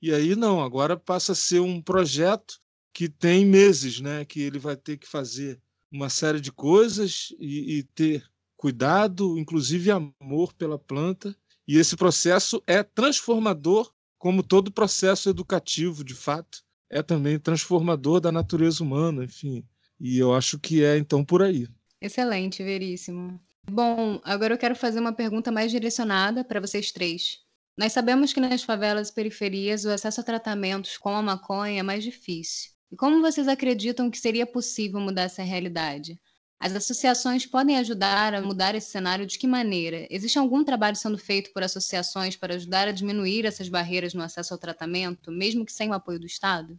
e 0.00 0.10
aí 0.10 0.34
não, 0.34 0.62
agora 0.62 0.96
passa 0.96 1.32
a 1.32 1.34
ser 1.34 1.60
um 1.60 1.82
projeto 1.82 2.58
que 2.94 3.06
tem 3.06 3.44
meses, 3.44 4.00
né? 4.00 4.24
Que 4.24 4.40
ele 4.40 4.58
vai 4.58 4.78
ter 4.78 4.96
que 4.96 5.06
fazer 5.06 5.60
uma 5.92 6.08
série 6.08 6.40
de 6.40 6.50
coisas 6.50 7.34
e, 7.38 7.80
e 7.80 7.82
ter 7.82 8.24
cuidado, 8.56 9.38
inclusive 9.38 9.90
amor 9.90 10.54
pela 10.54 10.78
planta, 10.78 11.36
e 11.68 11.76
esse 11.76 11.94
processo 11.96 12.62
é 12.66 12.82
transformador, 12.82 13.92
como 14.16 14.42
todo 14.42 14.72
processo 14.72 15.28
educativo, 15.28 16.02
de 16.02 16.14
fato, 16.14 16.62
é 16.90 17.02
também 17.02 17.38
transformador 17.38 18.20
da 18.20 18.32
natureza 18.32 18.82
humana, 18.82 19.24
enfim. 19.24 19.62
E 20.00 20.18
eu 20.18 20.34
acho 20.34 20.58
que 20.58 20.82
é 20.82 20.96
então 20.96 21.22
por 21.22 21.42
aí. 21.42 21.68
Excelente, 22.00 22.64
veríssimo. 22.64 23.38
Bom, 23.70 24.18
agora 24.24 24.54
eu 24.54 24.58
quero 24.58 24.74
fazer 24.74 24.98
uma 24.98 25.12
pergunta 25.12 25.52
mais 25.52 25.70
direcionada 25.70 26.42
para 26.42 26.58
vocês 26.58 26.90
três. 26.90 27.40
Nós 27.76 27.92
sabemos 27.92 28.32
que 28.32 28.40
nas 28.40 28.62
favelas 28.62 29.10
e 29.10 29.14
periferias 29.14 29.84
o 29.84 29.90
acesso 29.90 30.22
a 30.22 30.24
tratamentos 30.24 30.96
com 30.96 31.10
a 31.10 31.22
maconha 31.22 31.80
é 31.80 31.82
mais 31.82 32.02
difícil. 32.02 32.70
E 32.90 32.96
como 32.96 33.20
vocês 33.20 33.46
acreditam 33.46 34.10
que 34.10 34.18
seria 34.18 34.46
possível 34.46 34.98
mudar 35.00 35.22
essa 35.22 35.42
realidade? 35.42 36.18
As 36.60 36.74
associações 36.74 37.46
podem 37.46 37.78
ajudar 37.78 38.34
a 38.34 38.42
mudar 38.42 38.74
esse 38.74 38.90
cenário 38.90 39.24
de 39.24 39.38
que 39.38 39.46
maneira? 39.46 40.08
Existe 40.10 40.38
algum 40.38 40.64
trabalho 40.64 40.96
sendo 40.96 41.16
feito 41.16 41.52
por 41.52 41.62
associações 41.62 42.34
para 42.34 42.56
ajudar 42.56 42.88
a 42.88 42.92
diminuir 42.92 43.46
essas 43.46 43.68
barreiras 43.68 44.12
no 44.12 44.22
acesso 44.22 44.52
ao 44.52 44.58
tratamento, 44.58 45.30
mesmo 45.30 45.64
que 45.64 45.72
sem 45.72 45.88
o 45.88 45.94
apoio 45.94 46.18
do 46.18 46.26
Estado? 46.26 46.78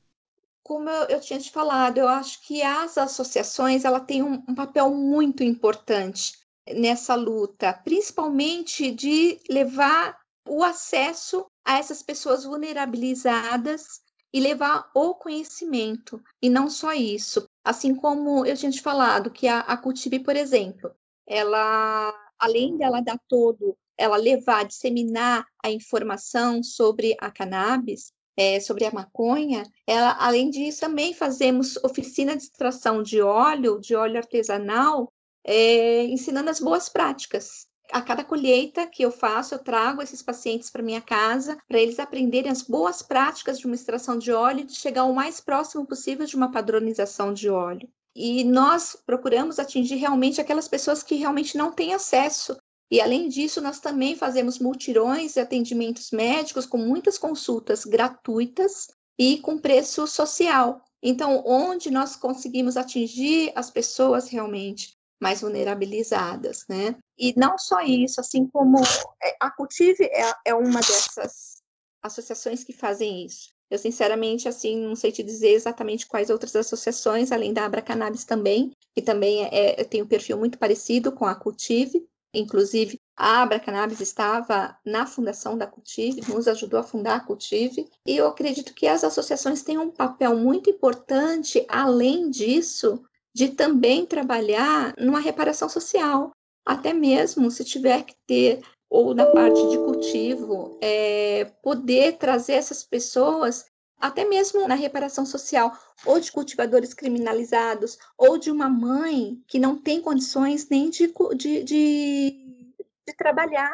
Como 0.61 0.89
eu, 0.89 1.21
tinha 1.21 1.39
te 1.39 1.49
falado, 1.49 1.97
eu 1.97 2.09
acho 2.09 2.41
que 2.41 2.61
as 2.61 2.97
associações 2.97 3.85
ela 3.85 4.01
têm 4.01 4.21
um, 4.21 4.43
um 4.47 4.53
papel 4.53 4.93
muito 4.93 5.43
importante 5.43 6.33
nessa 6.67 7.15
luta, 7.15 7.73
principalmente 7.73 8.91
de 8.91 9.39
levar 9.49 10.19
o 10.47 10.61
acesso 10.63 11.45
a 11.63 11.77
essas 11.77 12.03
pessoas 12.03 12.43
vulnerabilizadas 12.43 14.01
e 14.33 14.39
levar 14.39 14.91
o 14.93 15.15
conhecimento. 15.15 16.21
E 16.41 16.49
não 16.49 16.69
só 16.69 16.93
isso, 16.93 17.48
Assim 17.63 17.95
como 17.95 18.45
eu 18.45 18.55
tinha 18.55 18.71
te 18.71 18.81
falado 18.81 19.31
que 19.31 19.47
a, 19.47 19.59
a 19.59 19.77
Cultive, 19.77 20.19
por 20.19 20.35
exemplo, 20.35 20.91
ela, 21.27 22.13
além 22.37 22.77
dela 22.77 23.01
dar 23.01 23.19
todo, 23.27 23.77
ela 23.97 24.17
levar, 24.17 24.65
disseminar 24.65 25.45
a 25.63 25.69
informação 25.69 26.63
sobre 26.63 27.15
a 27.19 27.29
cannabis, 27.29 28.13
é, 28.37 28.59
sobre 28.59 28.85
a 28.85 28.91
maconha, 28.91 29.63
ela, 29.85 30.15
além 30.19 30.49
disso, 30.49 30.79
também 30.79 31.13
fazemos 31.13 31.75
oficina 31.83 32.35
de 32.37 32.43
extração 32.43 33.03
de 33.03 33.21
óleo, 33.21 33.79
de 33.79 33.95
óleo 33.95 34.17
artesanal, 34.17 35.11
é, 35.43 36.05
ensinando 36.05 36.49
as 36.49 36.59
boas 36.59 36.87
práticas 36.87 37.68
a 37.91 38.01
cada 38.01 38.23
colheita 38.23 38.85
que 38.85 39.03
eu 39.03 39.11
faço, 39.11 39.55
eu 39.55 39.59
trago 39.59 40.01
esses 40.01 40.21
pacientes 40.21 40.69
para 40.69 40.83
minha 40.83 41.01
casa, 41.01 41.57
para 41.67 41.79
eles 41.79 41.99
aprenderem 41.99 42.51
as 42.51 42.61
boas 42.61 43.01
práticas 43.01 43.59
de 43.59 43.65
uma 43.65 43.75
extração 43.75 44.17
de 44.17 44.31
óleo 44.31 44.61
e 44.61 44.65
de 44.65 44.75
chegar 44.75 45.05
o 45.05 45.13
mais 45.13 45.41
próximo 45.41 45.85
possível 45.85 46.25
de 46.25 46.35
uma 46.35 46.51
padronização 46.51 47.33
de 47.33 47.49
óleo. 47.49 47.89
E 48.15 48.43
nós 48.43 48.97
procuramos 49.05 49.59
atingir 49.59 49.95
realmente 49.95 50.41
aquelas 50.41 50.67
pessoas 50.67 51.01
que 51.01 51.15
realmente 51.15 51.57
não 51.57 51.71
têm 51.71 51.93
acesso. 51.93 52.57
E 52.91 52.99
além 52.99 53.29
disso, 53.29 53.61
nós 53.61 53.79
também 53.79 54.15
fazemos 54.15 54.59
multirões 54.59 55.35
e 55.35 55.39
atendimentos 55.39 56.11
médicos 56.11 56.65
com 56.65 56.77
muitas 56.77 57.17
consultas 57.17 57.85
gratuitas 57.85 58.87
e 59.17 59.37
com 59.37 59.57
preço 59.57 60.07
social. 60.07 60.81
Então, 61.01 61.43
onde 61.45 61.91
nós 61.91 62.15
conseguimos 62.15 62.75
atingir 62.75 63.51
as 63.55 63.69
pessoas 63.69 64.27
realmente 64.27 64.98
mais 65.19 65.41
vulnerabilizadas, 65.41 66.65
né? 66.67 66.95
E 67.17 67.33
não 67.37 67.57
só 67.57 67.81
isso, 67.81 68.21
assim 68.21 68.47
como 68.47 68.77
é, 69.21 69.35
a 69.39 69.51
Cultive 69.51 70.03
é, 70.05 70.33
é 70.45 70.55
uma 70.55 70.79
dessas 70.79 71.61
associações 72.01 72.63
que 72.63 72.71
fazem 72.71 73.25
isso. 73.25 73.49
Eu, 73.69 73.77
sinceramente, 73.77 74.47
assim, 74.47 74.77
não 74.77 74.95
sei 74.95 75.11
te 75.11 75.21
dizer 75.21 75.49
exatamente 75.49 76.07
quais 76.07 76.29
outras 76.29 76.55
associações, 76.55 77.31
além 77.31 77.53
da 77.53 77.65
Abra 77.65 77.81
Cannabis 77.81 78.23
também, 78.23 78.71
que 78.95 79.01
também 79.01 79.45
é, 79.45 79.81
é 79.81 79.83
tem 79.83 80.01
um 80.01 80.07
perfil 80.07 80.37
muito 80.37 80.57
parecido 80.57 81.11
com 81.11 81.25
a 81.25 81.35
Cultive. 81.35 82.07
Inclusive, 82.33 82.99
a 83.15 83.41
Abra 83.41 83.59
Cannabis 83.59 83.99
estava 84.01 84.77
na 84.85 85.05
fundação 85.05 85.57
da 85.57 85.67
Cultive, 85.67 86.21
nos 86.31 86.47
ajudou 86.47 86.79
a 86.79 86.83
fundar 86.83 87.17
a 87.17 87.19
Cultive. 87.19 87.87
E 88.05 88.17
eu 88.17 88.27
acredito 88.27 88.73
que 88.73 88.87
as 88.87 89.03
associações 89.03 89.61
têm 89.61 89.77
um 89.77 89.91
papel 89.91 90.35
muito 90.35 90.69
importante, 90.69 91.63
além 91.67 92.29
disso, 92.29 93.03
de 93.39 93.47
também 93.47 94.05
trabalhar 94.05 94.93
numa 94.97 95.21
reparação 95.21 95.69
social, 95.69 96.31
até 96.65 96.91
mesmo 96.91 97.49
se 97.49 97.63
tiver 97.63 98.03
que 98.03 98.13
ter, 98.27 98.59
ou 98.89 99.13
na 99.13 99.25
parte 99.25 99.65
de 99.65 99.77
cultivo, 99.77 100.77
é, 100.81 101.45
poder 101.63 102.17
trazer 102.17 102.55
essas 102.55 102.83
pessoas, 102.83 103.65
até 103.97 104.25
mesmo 104.25 104.67
na 104.67 104.75
reparação 104.75 105.25
social, 105.25 105.71
ou 106.05 106.19
de 106.19 106.33
cultivadores 106.33 106.93
criminalizados, 106.93 107.97
ou 108.17 108.37
de 108.37 108.51
uma 108.51 108.67
mãe 108.67 109.41
que 109.47 109.57
não 109.57 109.81
tem 109.81 110.01
condições 110.01 110.67
nem 110.67 110.89
de, 110.89 111.07
de, 111.37 111.63
de, 111.63 112.73
de 113.07 113.15
trabalhar, 113.17 113.73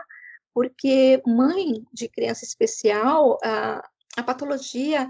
porque 0.53 1.23
mãe 1.25 1.83
de 1.91 2.07
criança 2.07 2.45
especial, 2.45 3.39
a, 3.43 3.83
a 4.15 4.21
patologia, 4.21 5.09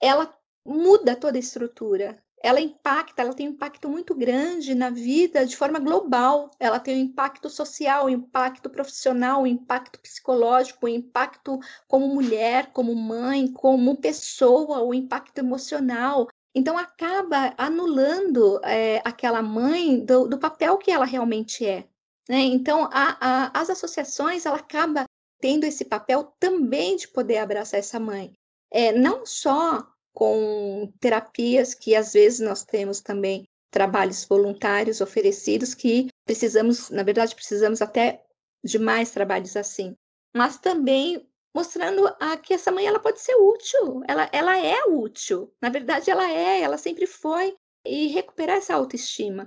ela 0.00 0.32
muda 0.64 1.16
toda 1.16 1.36
a 1.36 1.40
estrutura, 1.40 2.22
ela 2.42 2.60
impacta, 2.60 3.22
ela 3.22 3.34
tem 3.34 3.48
um 3.48 3.52
impacto 3.52 3.88
muito 3.88 4.14
grande 4.14 4.74
na 4.74 4.90
vida 4.90 5.44
de 5.44 5.56
forma 5.56 5.78
global. 5.78 6.50
Ela 6.58 6.78
tem 6.78 6.96
um 6.96 7.04
impacto 7.06 7.50
social, 7.50 8.06
um 8.06 8.10
impacto 8.10 8.70
profissional, 8.70 9.42
um 9.42 9.46
impacto 9.46 9.98
psicológico, 9.98 10.86
um 10.86 10.88
impacto 10.88 11.58
como 11.86 12.08
mulher, 12.08 12.72
como 12.72 12.94
mãe, 12.94 13.48
como 13.52 13.96
pessoa, 13.96 14.80
o 14.80 14.90
um 14.90 14.94
impacto 14.94 15.38
emocional. 15.38 16.28
Então 16.54 16.78
acaba 16.78 17.54
anulando 17.58 18.60
é, 18.64 19.02
aquela 19.04 19.42
mãe 19.42 20.04
do, 20.04 20.28
do, 20.28 20.38
papel 20.38 20.78
que 20.78 20.90
ela 20.90 21.04
realmente 21.04 21.66
é. 21.66 21.86
Né? 22.28 22.40
Então 22.40 22.88
a, 22.92 23.16
a, 23.20 23.60
as 23.60 23.70
associações 23.70 24.46
ela 24.46 24.56
acaba 24.56 25.04
tendo 25.40 25.64
esse 25.64 25.84
papel 25.84 26.34
também 26.38 26.96
de 26.96 27.08
poder 27.08 27.38
abraçar 27.38 27.78
essa 27.80 28.00
mãe. 28.00 28.32
É, 28.70 28.92
não 28.92 29.24
só 29.24 29.86
com 30.18 30.92
terapias 30.98 31.74
que 31.74 31.94
às 31.94 32.12
vezes 32.12 32.40
nós 32.40 32.64
temos 32.64 33.00
também 33.00 33.48
trabalhos 33.70 34.24
voluntários 34.24 35.00
oferecidos 35.00 35.74
que 35.74 36.08
precisamos, 36.26 36.90
na 36.90 37.04
verdade, 37.04 37.36
precisamos 37.36 37.80
até 37.80 38.24
de 38.64 38.80
mais 38.80 39.12
trabalhos 39.12 39.56
assim, 39.56 39.94
mas 40.36 40.58
também 40.58 41.24
mostrando 41.54 42.04
a, 42.18 42.36
que 42.36 42.52
essa 42.52 42.72
mãe 42.72 42.84
ela 42.84 42.98
pode 42.98 43.20
ser 43.20 43.36
útil, 43.36 44.02
ela, 44.08 44.28
ela 44.32 44.58
é 44.58 44.86
útil, 44.86 45.54
na 45.62 45.68
verdade 45.68 46.10
ela 46.10 46.28
é, 46.28 46.62
ela 46.62 46.78
sempre 46.78 47.06
foi, 47.06 47.54
e 47.86 48.08
recuperar 48.08 48.56
essa 48.56 48.74
autoestima, 48.74 49.46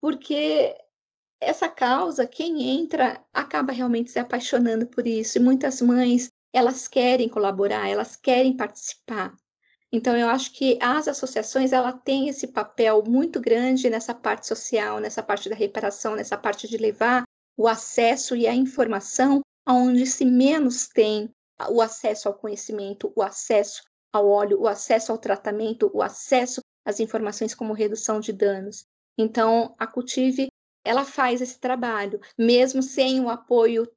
porque 0.00 0.76
essa 1.40 1.68
causa, 1.68 2.26
quem 2.26 2.80
entra 2.80 3.24
acaba 3.32 3.72
realmente 3.72 4.10
se 4.10 4.18
apaixonando 4.18 4.84
por 4.88 5.06
isso, 5.06 5.38
e 5.38 5.40
muitas 5.40 5.80
mães, 5.80 6.28
elas 6.52 6.88
querem 6.88 7.28
colaborar, 7.28 7.88
elas 7.88 8.16
querem 8.16 8.56
participar, 8.56 9.32
então, 9.90 10.14
eu 10.16 10.28
acho 10.28 10.52
que 10.52 10.78
as 10.82 11.08
associações 11.08 11.72
ela 11.72 11.92
têm 11.92 12.28
esse 12.28 12.48
papel 12.48 13.02
muito 13.06 13.40
grande 13.40 13.88
nessa 13.88 14.14
parte 14.14 14.46
social, 14.46 15.00
nessa 15.00 15.22
parte 15.22 15.48
da 15.48 15.54
reparação, 15.54 16.14
nessa 16.14 16.36
parte 16.36 16.68
de 16.68 16.76
levar 16.76 17.24
o 17.56 17.66
acesso 17.66 18.36
e 18.36 18.46
a 18.46 18.54
informação 18.54 19.40
aonde 19.66 20.06
se 20.06 20.24
menos 20.24 20.88
tem 20.88 21.30
o 21.70 21.80
acesso 21.80 22.28
ao 22.28 22.34
conhecimento, 22.34 23.12
o 23.16 23.22
acesso 23.22 23.82
ao 24.12 24.28
óleo, 24.28 24.60
o 24.60 24.68
acesso 24.68 25.10
ao 25.10 25.18
tratamento, 25.18 25.90
o 25.94 26.02
acesso 26.02 26.60
às 26.84 27.00
informações 27.00 27.54
como 27.54 27.72
redução 27.72 28.20
de 28.20 28.32
danos. 28.32 28.84
Então, 29.18 29.74
a 29.78 29.86
Cultive 29.86 30.48
ela 30.84 31.04
faz 31.04 31.40
esse 31.40 31.58
trabalho, 31.58 32.20
mesmo 32.36 32.82
sem 32.82 33.20
o 33.20 33.28
apoio 33.28 33.90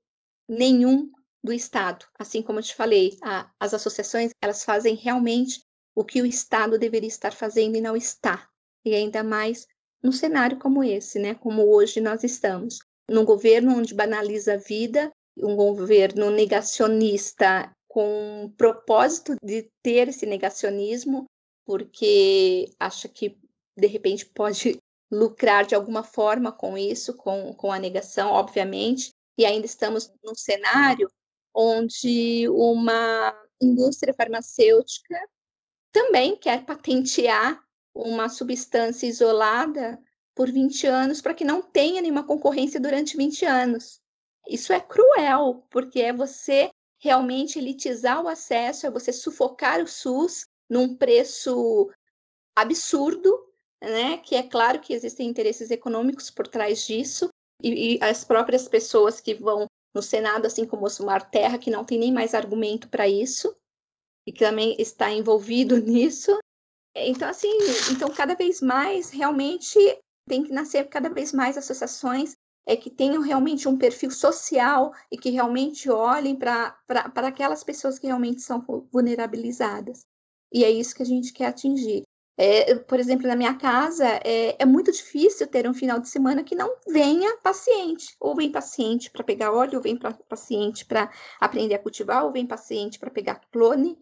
nenhum 0.47 1.11
do 1.43 1.53
Estado. 1.53 2.05
Assim 2.17 2.41
como 2.41 2.59
eu 2.59 2.63
te 2.63 2.75
falei, 2.75 3.17
a, 3.21 3.49
as 3.59 3.73
associações 3.73 4.31
elas 4.41 4.63
fazem 4.63 4.95
realmente 4.95 5.61
o 6.01 6.05
que 6.05 6.21
o 6.21 6.25
Estado 6.25 6.79
deveria 6.79 7.07
estar 7.07 7.31
fazendo 7.31 7.77
e 7.77 7.81
não 7.81 7.95
está. 7.95 8.49
E 8.83 8.95
ainda 8.95 9.23
mais 9.23 9.67
num 10.01 10.11
cenário 10.11 10.57
como 10.57 10.83
esse, 10.83 11.19
né? 11.19 11.35
Como 11.35 11.63
hoje 11.63 12.01
nós 12.01 12.23
estamos. 12.23 12.79
Num 13.07 13.23
governo 13.23 13.77
onde 13.77 13.93
banaliza 13.93 14.55
a 14.55 14.57
vida, 14.57 15.11
um 15.37 15.55
governo 15.55 16.31
negacionista 16.31 17.71
com 17.87 18.45
o 18.45 18.49
propósito 18.51 19.35
de 19.43 19.69
ter 19.83 20.07
esse 20.07 20.25
negacionismo, 20.25 21.25
porque 21.65 22.71
acha 22.79 23.07
que 23.07 23.37
de 23.77 23.87
repente 23.87 24.25
pode 24.25 24.79
lucrar 25.11 25.65
de 25.65 25.75
alguma 25.75 26.03
forma 26.03 26.51
com 26.51 26.77
isso, 26.77 27.13
com, 27.15 27.53
com 27.53 27.71
a 27.71 27.77
negação, 27.77 28.31
obviamente, 28.31 29.11
e 29.37 29.45
ainda 29.45 29.65
estamos 29.65 30.11
num 30.23 30.33
cenário 30.33 31.07
onde 31.53 32.47
uma 32.49 33.35
indústria 33.61 34.13
farmacêutica 34.13 35.15
também 35.91 36.35
quer 36.35 36.65
patentear 36.65 37.61
uma 37.93 38.29
substância 38.29 39.07
isolada 39.07 39.99
por 40.33 40.49
20 40.49 40.87
anos 40.87 41.21
para 41.21 41.33
que 41.33 41.43
não 41.43 41.61
tenha 41.61 42.01
nenhuma 42.01 42.25
concorrência 42.25 42.79
durante 42.79 43.17
20 43.17 43.45
anos. 43.45 43.99
Isso 44.47 44.73
é 44.73 44.79
cruel, 44.79 45.65
porque 45.69 46.01
é 46.01 46.13
você 46.13 46.69
realmente 46.99 47.59
elitizar 47.59 48.23
o 48.23 48.27
acesso, 48.27 48.85
é 48.85 48.91
você 48.91 49.11
sufocar 49.11 49.81
o 49.81 49.87
SUS 49.87 50.45
num 50.69 50.95
preço 50.95 51.89
absurdo, 52.55 53.37
né? 53.81 54.17
Que 54.17 54.35
é 54.35 54.43
claro 54.43 54.79
que 54.79 54.93
existem 54.93 55.27
interesses 55.27 55.71
econômicos 55.71 56.29
por 56.29 56.47
trás 56.47 56.85
disso, 56.85 57.29
e, 57.61 57.95
e 57.95 58.03
as 58.03 58.23
próprias 58.23 58.67
pessoas 58.67 59.19
que 59.19 59.33
vão 59.33 59.65
no 59.93 60.01
Senado, 60.01 60.45
assim 60.45 60.65
como 60.65 60.85
o 60.85 60.89
Sumar 60.89 61.29
Terra, 61.29 61.57
que 61.57 61.69
não 61.69 61.83
tem 61.83 61.99
nem 61.99 62.11
mais 62.11 62.33
argumento 62.33 62.87
para 62.87 63.07
isso, 63.07 63.55
e 64.25 64.31
que 64.31 64.39
também 64.39 64.75
está 64.79 65.11
envolvido 65.11 65.77
nisso. 65.81 66.37
Então, 66.95 67.29
assim, 67.29 67.51
então 67.91 68.09
cada 68.09 68.35
vez 68.35 68.61
mais 68.61 69.09
realmente 69.09 69.79
tem 70.27 70.43
que 70.43 70.51
nascer 70.51 70.87
cada 70.89 71.09
vez 71.09 71.31
mais 71.31 71.57
associações 71.57 72.35
é 72.65 72.75
que 72.75 72.89
tenham 72.89 73.21
realmente 73.21 73.67
um 73.67 73.77
perfil 73.77 74.11
social 74.11 74.93
e 75.11 75.17
que 75.17 75.29
realmente 75.29 75.89
olhem 75.89 76.35
para 76.35 76.75
aquelas 77.15 77.63
pessoas 77.63 77.97
que 77.97 78.07
realmente 78.07 78.41
são 78.41 78.63
vulnerabilizadas. 78.91 80.05
E 80.53 80.63
é 80.63 80.69
isso 80.69 80.95
que 80.95 81.01
a 81.01 81.05
gente 81.05 81.33
quer 81.33 81.47
atingir. 81.47 82.03
É, 82.37 82.75
por 82.75 82.99
exemplo, 82.99 83.27
na 83.27 83.35
minha 83.35 83.53
casa, 83.55 84.05
é, 84.23 84.55
é, 84.57 84.65
muito 84.65 84.91
difícil 84.91 85.45
ter 85.47 85.69
um 85.69 85.73
final 85.73 85.99
de 85.99 86.09
semana 86.09 86.43
que 86.43 86.55
não 86.55 86.75
venha 86.87 87.37
paciente. 87.37 88.15
Ou 88.19 88.35
vem 88.35 88.51
paciente 88.51 89.11
para 89.11 89.23
pegar 89.23 89.51
óleo, 89.51 89.75
ou 89.75 89.81
vem 89.81 89.97
pra, 89.97 90.13
paciente 90.13 90.85
para 90.85 91.11
aprender 91.39 91.75
a 91.75 91.79
cultivar, 91.79 92.25
ou 92.25 92.31
vem 92.31 92.47
paciente 92.47 92.97
para 92.97 93.11
pegar 93.11 93.41
clone. 93.51 93.97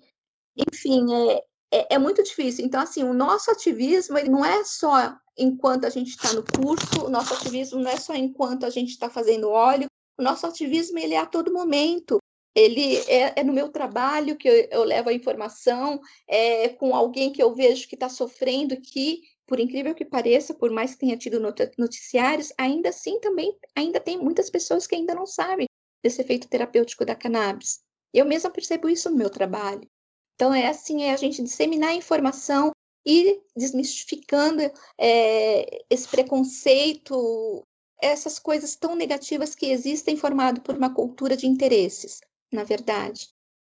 Enfim, 0.67 1.05
é, 1.13 1.43
é, 1.71 1.95
é, 1.95 1.97
muito 1.97 2.21
difícil. 2.23 2.65
Então, 2.65 2.81
assim, 2.81 3.03
o 3.03 3.13
nosso 3.13 3.49
ativismo 3.51 4.17
ele 4.17 4.29
não 4.29 4.43
é 4.43 4.63
só 4.63 5.15
enquanto 5.37 5.85
a 5.85 5.89
gente 5.89 6.09
está 6.09 6.33
no 6.33 6.43
curso, 6.43 7.05
o 7.05 7.09
nosso 7.09 7.33
ativismo 7.33 7.79
não 7.79 7.89
é 7.89 7.97
só 7.97 8.13
enquanto 8.13 8.65
a 8.65 8.69
gente 8.69 8.89
está 8.89 9.09
fazendo 9.09 9.49
óleo, 9.49 9.87
o 10.17 10.23
nosso 10.23 10.45
ativismo 10.45 10.99
ele 10.99 11.13
é 11.13 11.19
a 11.19 11.25
todo 11.25 11.53
momento. 11.53 12.17
Ele 12.53 12.97
é, 13.07 13.39
é 13.39 13.43
no 13.43 13.53
meu 13.53 13.69
trabalho 13.69 14.35
que 14.35 14.49
eu, 14.49 14.67
eu, 14.71 14.83
levo 14.83 15.09
a 15.09 15.13
informação, 15.13 16.01
é 16.27 16.67
com 16.67 16.93
alguém 16.93 17.31
que 17.31 17.41
eu 17.41 17.53
vejo 17.55 17.87
que 17.87 17.95
está 17.95 18.09
sofrendo, 18.09 18.75
que, 18.81 19.21
por 19.47 19.59
incrível 19.59 19.95
que 19.95 20.03
pareça, 20.03 20.53
por 20.53 20.71
mais 20.71 20.91
que 20.91 20.99
tenha 20.99 21.15
tido 21.15 21.39
noticiários, 21.77 22.51
ainda 22.57 22.89
assim 22.89 23.19
também 23.19 23.55
ainda 23.75 23.99
tem 23.99 24.17
muitas 24.17 24.49
pessoas 24.49 24.85
que 24.85 24.95
ainda 24.95 25.15
não 25.15 25.25
sabem 25.25 25.67
desse 26.03 26.21
efeito 26.21 26.49
terapêutico 26.49 27.05
da 27.05 27.15
cannabis. 27.15 27.79
Eu 28.13 28.25
mesma 28.25 28.49
percebo 28.49 28.89
isso 28.89 29.09
no 29.09 29.15
meu 29.15 29.29
trabalho. 29.29 29.87
Então, 30.39 30.53
é 30.53 30.67
assim, 30.69 31.03
é 31.03 31.11
a 31.11 31.17
gente 31.17 31.43
disseminar 31.43 31.89
a 31.89 31.95
informação 31.95 32.71
e 33.05 33.41
desmistificando 33.53 34.61
é, 34.97 35.83
esse 35.89 36.07
preconceito, 36.07 37.61
essas 38.01 38.39
coisas 38.39 38.73
tão 38.73 38.95
negativas 38.95 39.53
que 39.53 39.65
existem 39.65 40.15
formado 40.15 40.61
por 40.61 40.77
uma 40.77 40.93
cultura 40.93 41.35
de 41.35 41.45
interesses, 41.45 42.21
na 42.53 42.63
verdade. 42.63 43.27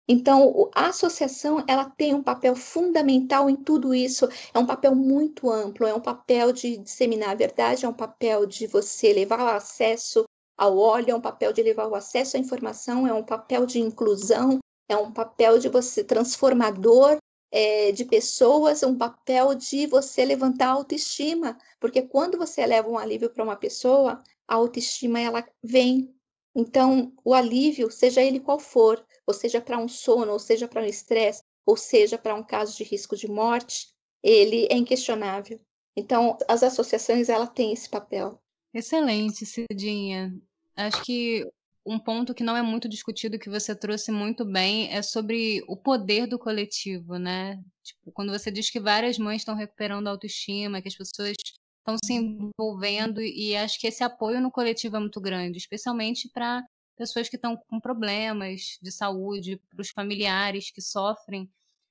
Então, 0.07 0.71
a 0.73 0.87
associação 0.87 1.65
ela 1.67 1.89
tem 1.89 2.13
um 2.13 2.23
papel 2.23 2.55
fundamental 2.55 3.49
em 3.49 3.57
tudo 3.57 3.93
isso. 3.93 4.29
É 4.53 4.57
um 4.57 4.65
papel 4.65 4.95
muito 4.95 5.51
amplo, 5.51 5.85
é 5.85 5.93
um 5.93 5.99
papel 5.99 6.53
de 6.53 6.77
disseminar 6.77 7.31
a 7.31 7.35
verdade, 7.35 7.83
é 7.85 7.89
um 7.89 7.93
papel 7.93 8.45
de 8.45 8.67
você 8.67 9.11
levar 9.11 9.41
o 9.41 9.49
acesso 9.49 10.23
ao 10.57 10.77
óleo, 10.77 11.11
é 11.11 11.15
um 11.15 11.21
papel 11.21 11.51
de 11.51 11.61
levar 11.61 11.89
o 11.89 11.95
acesso 11.95 12.37
à 12.37 12.39
informação, 12.39 13.05
é 13.05 13.13
um 13.13 13.23
papel 13.23 13.65
de 13.65 13.81
inclusão, 13.81 14.59
é 14.87 14.95
um 14.95 15.11
papel 15.11 15.59
de 15.59 15.69
você 15.69 16.03
transformador 16.03 17.17
é, 17.51 17.91
de 17.91 18.03
pessoas, 18.03 18.81
um 18.81 18.97
papel 18.97 19.53
de 19.53 19.85
você 19.85 20.25
levantar 20.25 20.69
a 20.69 20.71
autoestima, 20.71 21.57
porque 21.79 22.01
quando 22.01 22.37
você 22.37 22.65
leva 22.65 22.89
um 22.89 22.97
alívio 22.97 23.29
para 23.29 23.43
uma 23.43 23.55
pessoa, 23.55 24.23
a 24.47 24.55
autoestima 24.55 25.19
ela 25.19 25.47
vem. 25.63 26.13
Então, 26.55 27.13
o 27.23 27.33
alívio, 27.33 27.91
seja 27.91 28.21
ele 28.21 28.39
qual 28.39 28.59
for, 28.59 29.05
ou 29.25 29.33
seja 29.33 29.61
para 29.61 29.77
um 29.77 29.87
sono, 29.87 30.31
ou 30.31 30.39
seja 30.39 30.67
para 30.67 30.81
um 30.81 30.85
estresse, 30.85 31.43
ou 31.65 31.77
seja 31.77 32.17
para 32.17 32.35
um 32.35 32.43
caso 32.43 32.75
de 32.75 32.83
risco 32.83 33.15
de 33.15 33.27
morte, 33.27 33.87
ele 34.21 34.67
é 34.69 34.75
inquestionável. 34.75 35.59
Então, 35.95 36.37
as 36.47 36.63
associações 36.63 37.29
ela 37.29 37.45
têm 37.45 37.71
esse 37.71 37.87
papel. 37.87 38.41
Excelente, 38.73 39.45
Cidinha. 39.45 40.35
Acho 40.75 41.03
que 41.03 41.47
um 41.85 41.99
ponto 41.99 42.33
que 42.33 42.43
não 42.43 42.55
é 42.55 42.61
muito 42.61 42.87
discutido, 42.87 43.39
que 43.39 43.49
você 43.49 43.75
trouxe 43.75 44.11
muito 44.11 44.45
bem, 44.45 44.89
é 44.93 45.01
sobre 45.01 45.63
o 45.67 45.75
poder 45.75 46.27
do 46.27 46.39
coletivo, 46.39 47.17
né? 47.17 47.61
Tipo, 47.83 48.11
quando 48.13 48.31
você 48.31 48.51
diz 48.51 48.69
que 48.69 48.79
várias 48.79 49.17
mães 49.17 49.41
estão 49.41 49.55
recuperando 49.55 50.07
a 50.07 50.11
autoestima, 50.11 50.81
que 50.81 50.87
as 50.87 50.95
pessoas 50.95 51.33
estão 51.79 51.97
se 52.03 52.13
envolvendo, 52.13 53.21
e 53.21 53.55
acho 53.55 53.79
que 53.79 53.87
esse 53.87 54.03
apoio 54.03 54.39
no 54.41 54.51
coletivo 54.51 54.95
é 54.97 54.99
muito 54.99 55.19
grande, 55.19 55.57
especialmente 55.57 56.29
para 56.33 56.63
pessoas 56.97 57.27
que 57.29 57.35
estão 57.35 57.57
com 57.67 57.79
problemas 57.79 58.77
de 58.81 58.91
saúde, 58.91 59.59
para 59.69 59.81
os 59.81 59.89
familiares 59.89 60.71
que 60.71 60.81
sofrem 60.81 61.49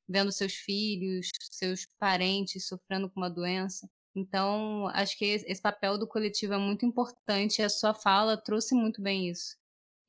vendo 0.08 0.32
seus 0.32 0.54
filhos, 0.54 1.28
seus 1.50 1.86
parentes 1.98 2.66
sofrendo 2.66 3.10
com 3.10 3.20
uma 3.20 3.30
doença. 3.30 3.88
Então, 4.14 4.88
acho 4.88 5.16
que 5.16 5.24
esse 5.24 5.60
papel 5.60 5.98
do 5.98 6.06
coletivo 6.06 6.54
é 6.54 6.58
muito 6.58 6.84
importante. 6.84 7.62
A 7.62 7.68
sua 7.68 7.94
fala 7.94 8.36
trouxe 8.36 8.74
muito 8.74 9.00
bem 9.02 9.28
isso. 9.30 9.56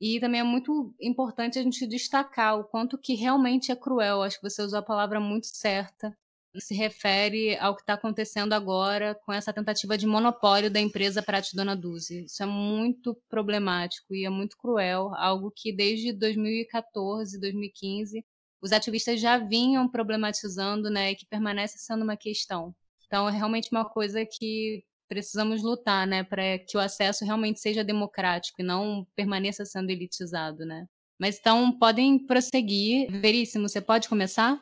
E 0.06 0.20
também 0.20 0.42
é 0.42 0.44
muito 0.44 0.94
importante 1.00 1.58
a 1.58 1.62
gente 1.62 1.86
destacar 1.86 2.60
o 2.60 2.64
quanto 2.64 2.98
que 2.98 3.14
realmente 3.14 3.72
é 3.72 3.74
cruel. 3.74 4.22
Acho 4.22 4.36
que 4.38 4.42
você 4.50 4.60
usou 4.60 4.80
a 4.80 4.82
palavra 4.82 5.18
muito 5.18 5.46
certa. 5.46 6.14
Se 6.58 6.74
refere 6.74 7.56
ao 7.56 7.74
que 7.74 7.80
está 7.80 7.94
acontecendo 7.94 8.52
agora 8.52 9.14
com 9.14 9.32
essa 9.32 9.50
tentativa 9.50 9.96
de 9.96 10.06
monopólio 10.06 10.70
da 10.70 10.78
empresa 10.78 11.22
Prate 11.22 11.56
Dona 11.56 11.74
Duzi. 11.74 12.26
Isso 12.26 12.42
é 12.42 12.46
muito 12.46 13.16
problemático 13.30 14.14
e 14.14 14.26
é 14.26 14.28
muito 14.28 14.58
cruel, 14.58 15.14
algo 15.14 15.50
que 15.50 15.72
desde 15.72 16.12
2014, 16.12 17.40
2015, 17.40 18.22
os 18.60 18.72
ativistas 18.72 19.18
já 19.18 19.38
vinham 19.38 19.88
problematizando, 19.88 20.90
né, 20.90 21.12
e 21.12 21.16
que 21.16 21.24
permanece 21.24 21.78
sendo 21.78 22.04
uma 22.04 22.16
questão. 22.16 22.74
Então, 23.06 23.26
é 23.26 23.32
realmente 23.32 23.70
uma 23.72 23.88
coisa 23.88 24.22
que 24.26 24.84
precisamos 25.08 25.62
lutar, 25.62 26.06
né, 26.06 26.24
para 26.24 26.58
que 26.58 26.76
o 26.76 26.80
acesso 26.80 27.24
realmente 27.24 27.60
seja 27.60 27.84
democrático 27.84 28.60
e 28.60 28.64
não 28.64 29.06
permaneça 29.14 29.64
sendo 29.64 29.90
elitizado, 29.90 30.64
né? 30.64 30.86
Mas 31.18 31.38
então 31.38 31.76
podem 31.78 32.18
prosseguir. 32.26 33.10
Veríssimo, 33.10 33.68
você 33.68 33.80
pode 33.80 34.08
começar? 34.08 34.60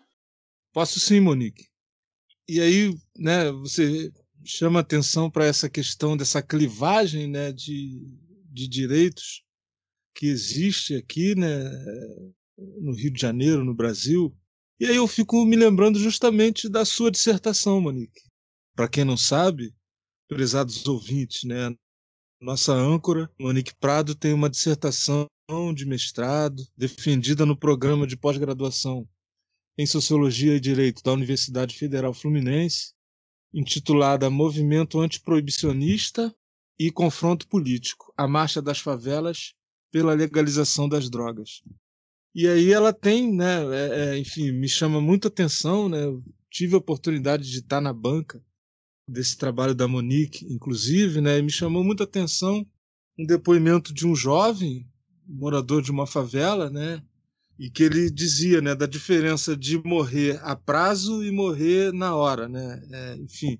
Posso 0.72 1.00
sim, 1.00 1.20
Monique. 1.20 1.66
E 2.48 2.60
aí, 2.60 2.94
né, 3.16 3.50
você 3.52 4.12
chama 4.44 4.80
atenção 4.80 5.30
para 5.30 5.46
essa 5.46 5.68
questão 5.68 6.16
dessa 6.16 6.42
clivagem, 6.42 7.28
né, 7.28 7.52
de, 7.52 8.00
de 8.50 8.68
direitos 8.68 9.42
que 10.14 10.26
existe 10.26 10.94
aqui, 10.94 11.34
né, 11.34 11.48
no 12.80 12.92
Rio 12.92 13.10
de 13.10 13.20
Janeiro, 13.20 13.64
no 13.64 13.74
Brasil. 13.74 14.34
E 14.78 14.86
aí 14.86 14.96
eu 14.96 15.06
fico 15.06 15.44
me 15.44 15.56
lembrando 15.56 15.98
justamente 15.98 16.68
da 16.68 16.84
sua 16.84 17.10
dissertação, 17.10 17.80
Monique. 17.80 18.20
Para 18.74 18.88
quem 18.88 19.04
não 19.04 19.16
sabe, 19.16 19.74
prezados 20.34 20.86
ouvintes, 20.86 21.44
né, 21.44 21.74
nossa 22.40 22.72
âncora, 22.72 23.30
Monique 23.38 23.74
Prado, 23.78 24.14
tem 24.14 24.32
uma 24.32 24.50
dissertação 24.50 25.28
de 25.74 25.86
mestrado 25.86 26.66
defendida 26.76 27.44
no 27.44 27.56
programa 27.56 28.06
de 28.06 28.16
pós-graduação 28.16 29.06
em 29.78 29.86
Sociologia 29.86 30.56
e 30.56 30.60
Direito 30.60 31.02
da 31.02 31.12
Universidade 31.12 31.76
Federal 31.76 32.12
Fluminense, 32.12 32.94
intitulada 33.52 34.30
Movimento 34.30 34.98
Antiproibicionista 34.98 36.34
e 36.78 36.90
Confronto 36.90 37.46
Político: 37.46 38.12
A 38.16 38.26
Marcha 38.26 38.62
das 38.62 38.78
Favelas 38.78 39.54
pela 39.90 40.14
Legalização 40.14 40.88
das 40.88 41.10
Drogas. 41.10 41.62
E 42.34 42.48
aí 42.48 42.72
ela 42.72 42.92
tem, 42.92 43.30
né, 43.32 43.62
é, 43.72 44.14
é, 44.14 44.18
enfim, 44.18 44.50
me 44.52 44.68
chama 44.68 45.00
muita 45.00 45.28
atenção, 45.28 45.88
né, 45.88 46.00
tive 46.50 46.74
a 46.74 46.78
oportunidade 46.78 47.48
de 47.48 47.58
estar 47.58 47.80
na 47.80 47.92
banca 47.92 48.42
desse 49.06 49.36
trabalho 49.36 49.74
da 49.74 49.88
Monique, 49.88 50.46
inclusive, 50.52 51.20
né, 51.20 51.40
me 51.42 51.50
chamou 51.50 51.82
muita 51.82 52.04
atenção 52.04 52.66
um 53.18 53.26
depoimento 53.26 53.92
de 53.92 54.06
um 54.06 54.14
jovem 54.14 54.88
morador 55.26 55.82
de 55.82 55.90
uma 55.90 56.06
favela, 56.06 56.70
né, 56.70 57.02
e 57.58 57.70
que 57.70 57.82
ele 57.82 58.10
dizia, 58.10 58.60
né, 58.60 58.74
da 58.74 58.86
diferença 58.86 59.56
de 59.56 59.78
morrer 59.84 60.40
a 60.42 60.56
prazo 60.56 61.22
e 61.22 61.30
morrer 61.30 61.92
na 61.92 62.14
hora, 62.14 62.48
né, 62.48 62.82
é, 62.90 63.16
enfim, 63.16 63.58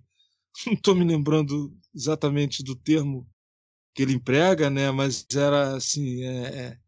não 0.67 0.75
estou 0.75 0.95
me 0.95 1.05
lembrando 1.05 1.77
exatamente 1.95 2.63
do 2.63 2.75
termo 2.75 3.29
que 3.95 4.03
ele 4.03 4.15
emprega, 4.15 4.71
né, 4.71 4.91
mas 4.91 5.27
era 5.35 5.77
assim, 5.77 6.23
é, 6.23 6.45
é, 6.47 6.79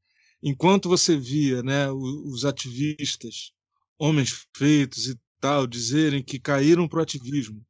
enquanto 0.43 0.89
você 0.89 1.17
via, 1.17 1.63
né, 1.63 1.91
os 1.91 2.45
ativistas, 2.45 3.53
homens 3.99 4.47
feitos 4.57 5.09
e 5.09 5.19
tal, 5.41 5.67
dizerem 5.67 6.23
que 6.23 6.39
caíram 6.39 6.89
para 6.89 7.01
o 7.01 7.03
ativismo 7.03 7.65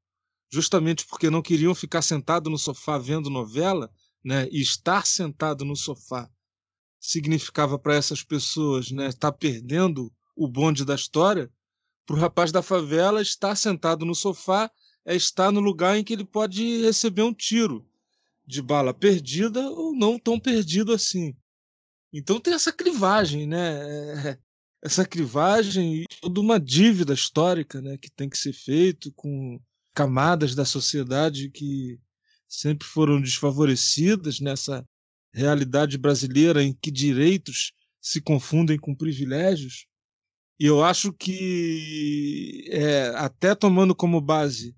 justamente 0.54 1.04
porque 1.04 1.28
não 1.28 1.42
queriam 1.42 1.74
ficar 1.74 2.00
sentado 2.00 2.48
no 2.48 2.56
sofá 2.56 2.96
vendo 2.96 3.28
novela, 3.28 3.90
né? 4.24 4.48
E 4.52 4.60
estar 4.60 5.04
sentado 5.04 5.64
no 5.64 5.74
sofá 5.74 6.30
significava 7.00 7.76
para 7.76 7.96
essas 7.96 8.22
pessoas, 8.22 8.92
né, 8.92 9.08
estar 9.08 9.32
tá 9.32 9.36
perdendo 9.36 10.12
o 10.36 10.46
bonde 10.46 10.84
da 10.84 10.94
história. 10.94 11.52
Para 12.06 12.16
o 12.16 12.18
rapaz 12.18 12.52
da 12.52 12.62
favela, 12.62 13.20
estar 13.20 13.56
sentado 13.56 14.06
no 14.06 14.14
sofá 14.14 14.70
é 15.04 15.16
estar 15.16 15.50
no 15.50 15.60
lugar 15.60 15.98
em 15.98 16.04
que 16.04 16.12
ele 16.12 16.24
pode 16.24 16.82
receber 16.82 17.22
um 17.22 17.34
tiro 17.34 17.84
de 18.46 18.62
bala 18.62 18.94
perdida 18.94 19.60
ou 19.70 19.92
não 19.92 20.20
tão 20.20 20.38
perdido 20.38 20.92
assim. 20.92 21.36
Então 22.12 22.38
tem 22.38 22.54
essa 22.54 22.72
clivagem, 22.72 23.44
né? 23.44 24.30
É, 24.30 24.38
essa 24.80 25.04
clivagem 25.04 26.02
e 26.02 26.04
toda 26.20 26.40
uma 26.40 26.60
dívida 26.60 27.12
histórica, 27.12 27.82
né, 27.82 27.98
que 27.98 28.10
tem 28.10 28.28
que 28.28 28.38
ser 28.38 28.52
feito 28.52 29.10
com 29.12 29.58
camadas 29.94 30.54
da 30.54 30.64
sociedade 30.64 31.50
que 31.50 31.98
sempre 32.48 32.86
foram 32.86 33.20
desfavorecidas 33.20 34.40
nessa 34.40 34.86
realidade 35.32 35.96
brasileira 35.96 36.62
em 36.62 36.72
que 36.72 36.90
direitos 36.90 37.72
se 38.00 38.20
confundem 38.20 38.78
com 38.78 38.94
privilégios. 38.94 39.86
E 40.58 40.66
eu 40.66 40.84
acho 40.84 41.12
que, 41.12 42.68
é, 42.70 43.08
até 43.16 43.54
tomando 43.54 43.94
como 43.94 44.20
base 44.20 44.76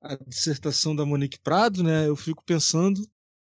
a 0.00 0.16
dissertação 0.26 0.94
da 0.94 1.04
Monique 1.04 1.38
Prado, 1.40 1.82
né, 1.82 2.08
eu 2.08 2.16
fico 2.16 2.42
pensando 2.44 3.06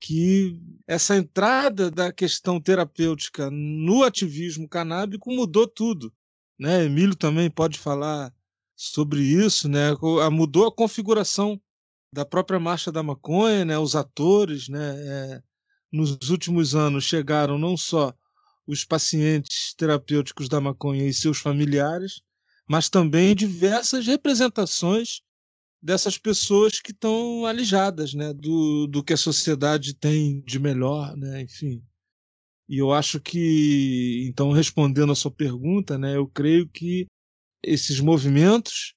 que 0.02 0.60
essa 0.88 1.16
entrada 1.16 1.92
da 1.92 2.12
questão 2.12 2.60
terapêutica 2.60 3.50
no 3.52 4.04
ativismo 4.04 4.68
canábico 4.68 5.32
mudou 5.32 5.68
tudo. 5.68 6.14
Né? 6.58 6.86
Emílio 6.86 7.16
também 7.16 7.50
pode 7.50 7.78
falar 7.78 8.34
sobre 8.80 9.22
isso, 9.22 9.68
né? 9.68 9.90
Mudou 10.32 10.66
a 10.66 10.72
configuração 10.72 11.60
da 12.14 12.24
própria 12.24 12.58
marcha 12.58 12.90
da 12.90 13.04
maconha, 13.04 13.66
né? 13.66 13.78
Os 13.78 13.94
atores, 13.94 14.70
né? 14.70 14.96
É, 14.98 15.44
nos 15.92 16.30
últimos 16.30 16.74
anos 16.76 17.04
chegaram 17.04 17.58
não 17.58 17.76
só 17.76 18.14
os 18.66 18.86
pacientes 18.86 19.74
terapêuticos 19.74 20.48
da 20.48 20.62
maconha 20.62 21.06
e 21.06 21.14
seus 21.14 21.40
familiares, 21.40 22.22
mas 22.66 22.88
também 22.88 23.36
diversas 23.36 24.08
representações 24.08 25.20
dessas 25.82 26.18
pessoas 26.18 26.80
que 26.80 26.92
estão 26.92 27.46
alijadas, 27.46 28.14
né? 28.14 28.34
Do, 28.34 28.88
do 28.88 29.04
que 29.04 29.12
a 29.12 29.18
sociedade 29.18 29.94
tem 29.94 30.40
de 30.42 30.58
melhor, 30.58 31.18
né? 31.18 31.42
Enfim. 31.42 31.84
E 32.70 32.78
eu 32.78 32.94
acho 32.94 33.20
que, 33.20 34.26
então, 34.30 34.54
respondendo 34.54 35.12
a 35.12 35.16
sua 35.16 35.32
pergunta, 35.32 35.98
né? 35.98 36.16
Eu 36.16 36.28
creio 36.28 36.66
que 36.70 37.08
esses 37.64 38.00
movimentos, 38.00 38.96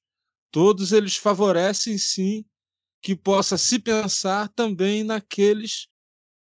todos 0.50 0.92
eles 0.92 1.16
favorecem 1.16 1.98
sim 1.98 2.44
que 3.00 3.16
possa 3.16 3.58
se 3.58 3.78
pensar 3.78 4.48
também 4.48 5.02
naqueles 5.02 5.88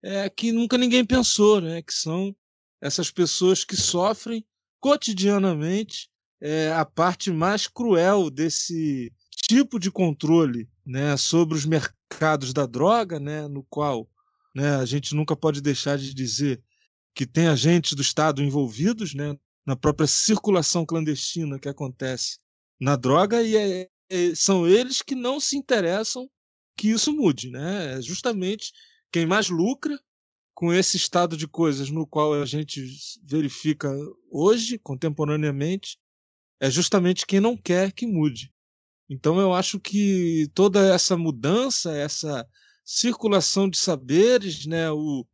é, 0.02 0.28
que 0.28 0.52
nunca 0.52 0.76
ninguém 0.76 1.04
pensou, 1.04 1.60
né? 1.60 1.82
que 1.82 1.92
são 1.92 2.34
essas 2.80 3.10
pessoas 3.10 3.64
que 3.64 3.76
sofrem 3.76 4.44
cotidianamente 4.78 6.08
é, 6.40 6.72
a 6.72 6.84
parte 6.84 7.30
mais 7.30 7.66
cruel 7.66 8.30
desse 8.30 9.12
tipo 9.46 9.78
de 9.78 9.90
controle 9.90 10.68
né, 10.86 11.16
sobre 11.16 11.56
os 11.56 11.66
mercados 11.66 12.52
da 12.52 12.64
droga, 12.66 13.20
né, 13.20 13.46
no 13.46 13.62
qual 13.64 14.08
né, 14.54 14.76
a 14.76 14.84
gente 14.84 15.14
nunca 15.14 15.36
pode 15.36 15.60
deixar 15.60 15.98
de 15.98 16.14
dizer 16.14 16.62
que 17.14 17.26
tem 17.26 17.48
agentes 17.48 17.92
do 17.92 18.00
Estado 18.00 18.42
envolvidos, 18.42 19.14
né, 19.14 19.36
na 19.66 19.76
própria 19.76 20.06
circulação 20.06 20.84
clandestina 20.86 21.58
que 21.58 21.68
acontece 21.68 22.38
na 22.80 22.96
droga 22.96 23.42
e 23.42 23.56
é, 23.56 23.88
é, 24.08 24.34
são 24.34 24.66
eles 24.66 25.02
que 25.02 25.14
não 25.14 25.38
se 25.38 25.56
interessam 25.56 26.28
que 26.76 26.88
isso 26.88 27.12
mude, 27.12 27.50
né? 27.50 27.98
É 27.98 28.02
justamente 28.02 28.72
quem 29.12 29.26
mais 29.26 29.48
lucra 29.50 29.98
com 30.54 30.72
esse 30.72 30.96
estado 30.96 31.36
de 31.36 31.46
coisas 31.46 31.90
no 31.90 32.06
qual 32.06 32.34
a 32.34 32.44
gente 32.44 32.84
verifica 33.22 33.90
hoje, 34.30 34.78
contemporaneamente, 34.78 35.98
é 36.60 36.70
justamente 36.70 37.26
quem 37.26 37.40
não 37.40 37.56
quer 37.56 37.92
que 37.92 38.06
mude. 38.06 38.52
Então 39.08 39.40
eu 39.40 39.52
acho 39.52 39.80
que 39.80 40.48
toda 40.54 40.94
essa 40.94 41.16
mudança, 41.16 41.96
essa 41.96 42.46
circulação 42.84 43.68
de 43.68 43.78
saberes, 43.78 44.66
né, 44.66 44.90
o, 44.90 45.26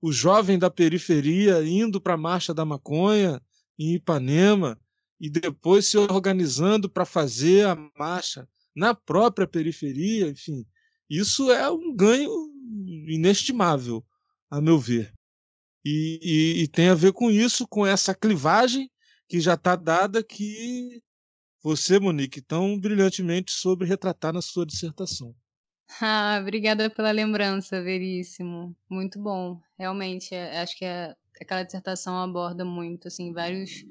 o 0.00 0.12
jovem 0.12 0.58
da 0.58 0.70
periferia 0.70 1.62
indo 1.64 2.00
para 2.00 2.14
a 2.14 2.18
marcha 2.18 2.54
da 2.54 2.64
maconha, 2.64 3.40
em 3.78 3.94
Ipanema 3.94 4.78
e 5.20 5.30
depois 5.30 5.86
se 5.86 5.96
organizando 5.96 6.88
para 6.88 7.04
fazer 7.04 7.66
a 7.66 7.76
marcha 7.98 8.48
na 8.74 8.94
própria 8.94 9.46
periferia, 9.46 10.28
enfim, 10.28 10.64
isso 11.10 11.50
é 11.50 11.70
um 11.70 11.94
ganho 11.94 12.30
inestimável, 13.08 14.04
a 14.50 14.60
meu 14.60 14.78
ver. 14.78 15.12
E, 15.84 16.20
e, 16.22 16.62
e 16.62 16.68
tem 16.68 16.88
a 16.88 16.94
ver 16.94 17.12
com 17.12 17.30
isso, 17.30 17.66
com 17.66 17.86
essa 17.86 18.14
clivagem 18.14 18.90
que 19.28 19.40
já 19.40 19.54
está 19.54 19.74
dada 19.74 20.22
que 20.22 21.02
você, 21.62 21.98
Monique, 21.98 22.40
tão 22.40 22.78
brilhantemente 22.78 23.52
sobre 23.52 23.86
retratar 23.86 24.32
na 24.32 24.42
sua 24.42 24.66
dissertação. 24.66 25.34
Ah, 26.02 26.38
obrigada 26.42 26.90
pela 26.90 27.10
lembrança, 27.10 27.82
Veríssimo. 27.82 28.76
Muito 28.90 29.18
bom. 29.18 29.58
Realmente, 29.78 30.34
é, 30.34 30.60
acho 30.60 30.76
que 30.76 30.84
é 30.84 31.16
aquela 31.42 31.62
dissertação 31.62 32.16
aborda 32.20 32.64
muito, 32.64 33.08
assim, 33.08 33.32
vários 33.32 33.84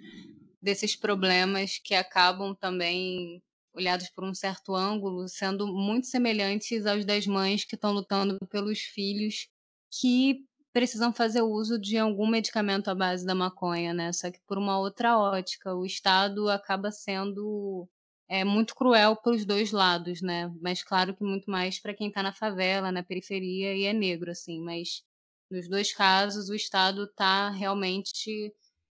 desses 0.61 0.95
problemas 0.95 1.79
que 1.83 1.93
acabam 1.93 2.55
também 2.55 3.41
olhados 3.73 4.09
por 4.09 4.23
um 4.23 4.33
certo 4.33 4.75
ângulo, 4.75 5.27
sendo 5.27 5.67
muito 5.67 6.07
semelhantes 6.07 6.85
aos 6.85 7.05
das 7.05 7.27
mães 7.27 7.63
que 7.63 7.75
estão 7.75 7.91
lutando 7.91 8.37
pelos 8.49 8.79
filhos 8.79 9.47
que 9.91 10.45
precisam 10.73 11.13
fazer 11.13 11.41
uso 11.41 11.79
de 11.79 11.97
algum 11.97 12.27
medicamento 12.27 12.89
à 12.89 12.95
base 12.95 13.25
da 13.25 13.35
maconha, 13.35 13.93
né? 13.93 14.11
Só 14.13 14.29
que 14.31 14.39
por 14.47 14.57
uma 14.57 14.79
outra 14.79 15.17
ótica, 15.17 15.73
o 15.75 15.85
Estado 15.85 16.49
acaba 16.49 16.91
sendo 16.91 17.87
é 18.29 18.43
muito 18.43 18.75
cruel 18.75 19.15
para 19.15 19.33
os 19.33 19.45
dois 19.45 19.71
lados, 19.71 20.21
né? 20.21 20.51
Mas 20.61 20.83
claro 20.83 21.15
que 21.15 21.23
muito 21.23 21.49
mais 21.49 21.79
para 21.79 21.93
quem 21.93 22.09
está 22.09 22.21
na 22.21 22.33
favela, 22.33 22.91
na 22.91 23.01
periferia 23.03 23.73
e 23.75 23.85
é 23.85 23.93
negro, 23.93 24.31
assim. 24.31 24.61
Mas 24.61 25.01
nos 25.49 25.67
dois 25.67 25.93
casos, 25.93 26.49
o 26.49 26.55
Estado 26.55 27.05
está 27.05 27.49
realmente 27.49 28.53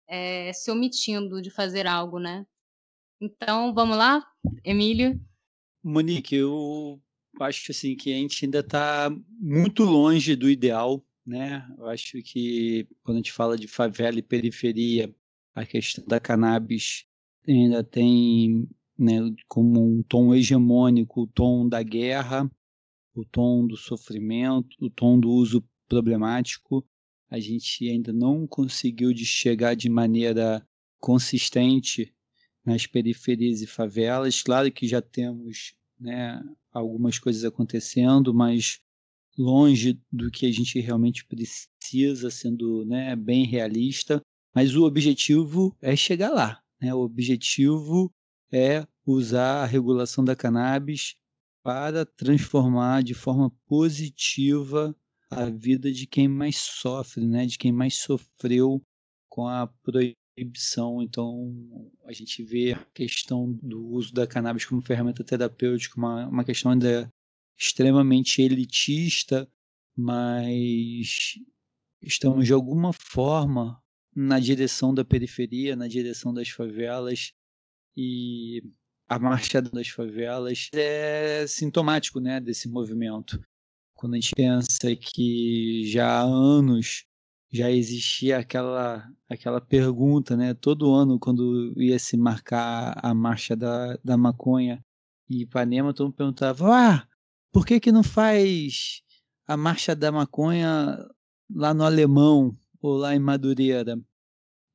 é, 0.08 0.52
se 0.54 0.70
omitindo 0.70 1.42
de 1.42 1.50
fazer 1.50 1.88
algo, 1.88 2.20
né? 2.20 2.46
Então, 3.20 3.74
vamos 3.74 3.98
lá, 3.98 4.26
Emílio? 4.64 5.20
Monique, 5.84 6.36
eu 6.36 7.02
acho 7.40 7.72
assim 7.72 7.96
que 7.96 8.12
a 8.14 8.18
gente 8.18 8.46
ainda 8.46 8.60
está 8.60 9.10
muito 9.40 9.84
longe 9.84 10.36
do 10.36 10.50
ideal, 10.50 11.06
né? 11.26 11.68
Eu 11.78 11.88
acho 11.88 12.22
que 12.24 12.88
quando 13.04 13.18
a 13.18 13.20
gente 13.20 13.32
fala 13.32 13.58
de 13.58 13.68
favela 13.68 14.20
e 14.20 14.24
periferia, 14.24 15.14
a 15.56 15.66
questão 15.66 16.04
da 16.06 16.20
cannabis 16.20 17.06
ainda 17.48 17.84
tem 17.84 18.68
né, 18.98 19.20
como 19.48 19.82
um 19.82 20.04
tom 20.04 20.34
hegemônico 20.34 21.22
o 21.22 21.28
tom 21.28 21.68
da 21.68 21.82
guerra, 21.82 22.50
o 23.16 23.26
tom 23.26 23.66
do 23.66 23.76
sofrimento, 23.76 24.76
o 24.80 24.90
tom 24.90 25.20
do 25.20 25.30
uso 25.30 25.64
problemático. 25.92 26.88
A 27.30 27.38
gente 27.38 27.90
ainda 27.90 28.14
não 28.14 28.48
conseguiu 28.48 29.14
de 29.14 29.26
chegar 29.26 29.76
de 29.76 29.90
maneira 29.90 30.66
consistente 31.02 32.14
nas 32.64 32.88
periferias 32.88 33.62
e 33.62 33.68
favelas. 33.68 34.42
Claro 34.42 34.72
que 34.72 34.88
já 34.88 35.02
temos 35.02 35.76
né, 36.00 36.42
algumas 36.72 37.20
coisas 37.20 37.44
acontecendo, 37.44 38.34
mas 38.34 38.80
longe 39.38 40.00
do 40.10 40.32
que 40.32 40.46
a 40.46 40.52
gente 40.52 40.80
realmente 40.80 41.26
precisa, 41.26 42.30
sendo 42.30 42.86
né, 42.86 43.14
bem 43.14 43.46
realista. 43.46 44.22
Mas 44.56 44.76
o 44.76 44.84
objetivo 44.84 45.76
é 45.82 45.94
chegar 45.94 46.30
lá. 46.30 46.62
Né? 46.80 46.94
O 46.94 47.00
objetivo 47.00 48.14
é 48.50 48.88
usar 49.06 49.64
a 49.64 49.66
regulação 49.66 50.24
da 50.24 50.38
cannabis 50.38 51.16
para 51.64 52.06
transformar 52.06 53.04
de 53.04 53.14
forma 53.14 53.52
positiva 53.68 54.96
a 55.32 55.50
vida 55.50 55.90
de 55.92 56.06
quem 56.06 56.28
mais 56.28 56.58
sofre, 56.58 57.26
né? 57.26 57.46
de 57.46 57.58
quem 57.58 57.72
mais 57.72 57.96
sofreu 57.96 58.84
com 59.30 59.48
a 59.48 59.66
proibição. 59.82 61.02
Então, 61.02 61.90
a 62.06 62.12
gente 62.12 62.44
vê 62.44 62.74
a 62.74 62.86
questão 62.94 63.54
do 63.64 63.88
uso 63.88 64.14
da 64.14 64.28
cannabis 64.28 64.66
como 64.66 64.82
ferramenta 64.82 65.24
terapêutica, 65.24 65.98
uma, 65.98 66.28
uma 66.28 66.44
questão 66.44 66.72
ainda 66.72 67.12
extremamente 67.58 68.42
elitista, 68.42 69.50
mas 69.96 71.40
estamos 72.02 72.46
de 72.46 72.54
alguma 72.54 72.92
forma 72.92 73.82
na 74.14 74.38
direção 74.40 74.94
da 74.94 75.06
periferia, 75.06 75.76
na 75.76 75.88
direção 75.88 76.34
das 76.34 76.50
favelas 76.50 77.32
e 77.96 78.62
a 79.08 79.20
marcha 79.20 79.62
das 79.62 79.88
favelas 79.88 80.70
é 80.74 81.46
sintomático, 81.48 82.20
né, 82.20 82.40
desse 82.42 82.68
movimento. 82.68 83.42
Quando 84.02 84.16
a 84.16 84.20
gente 84.20 84.34
pensa 84.34 84.96
que 84.96 85.84
já 85.86 86.22
há 86.22 86.24
anos 86.24 87.06
já 87.52 87.70
existia 87.70 88.40
aquela 88.40 89.08
aquela 89.30 89.62
pergunta, 89.62 90.36
né, 90.36 90.56
todo 90.56 90.92
ano 90.92 91.20
quando 91.20 91.72
ia 91.80 92.00
se 92.00 92.18
marcar 92.18 92.98
a 92.98 93.14
marcha 93.14 93.56
da, 93.56 93.96
da 94.04 94.18
maconha 94.18 94.84
em 95.30 95.42
Ipanema, 95.42 95.94
todo 95.94 96.08
mundo 96.08 96.16
perguntava: 96.16 96.68
"Ah, 96.74 97.08
por 97.52 97.64
que 97.64 97.80
que 97.80 97.92
não 97.92 98.02
faz 98.02 99.04
a 99.46 99.56
marcha 99.56 99.96
da 99.96 100.12
maconha 100.12 100.98
lá 101.54 101.72
no 101.72 101.84
Alemão 101.84 102.58
ou 102.82 102.98
lá 102.98 103.16
em 103.16 103.20
Madureira?" 103.20 104.02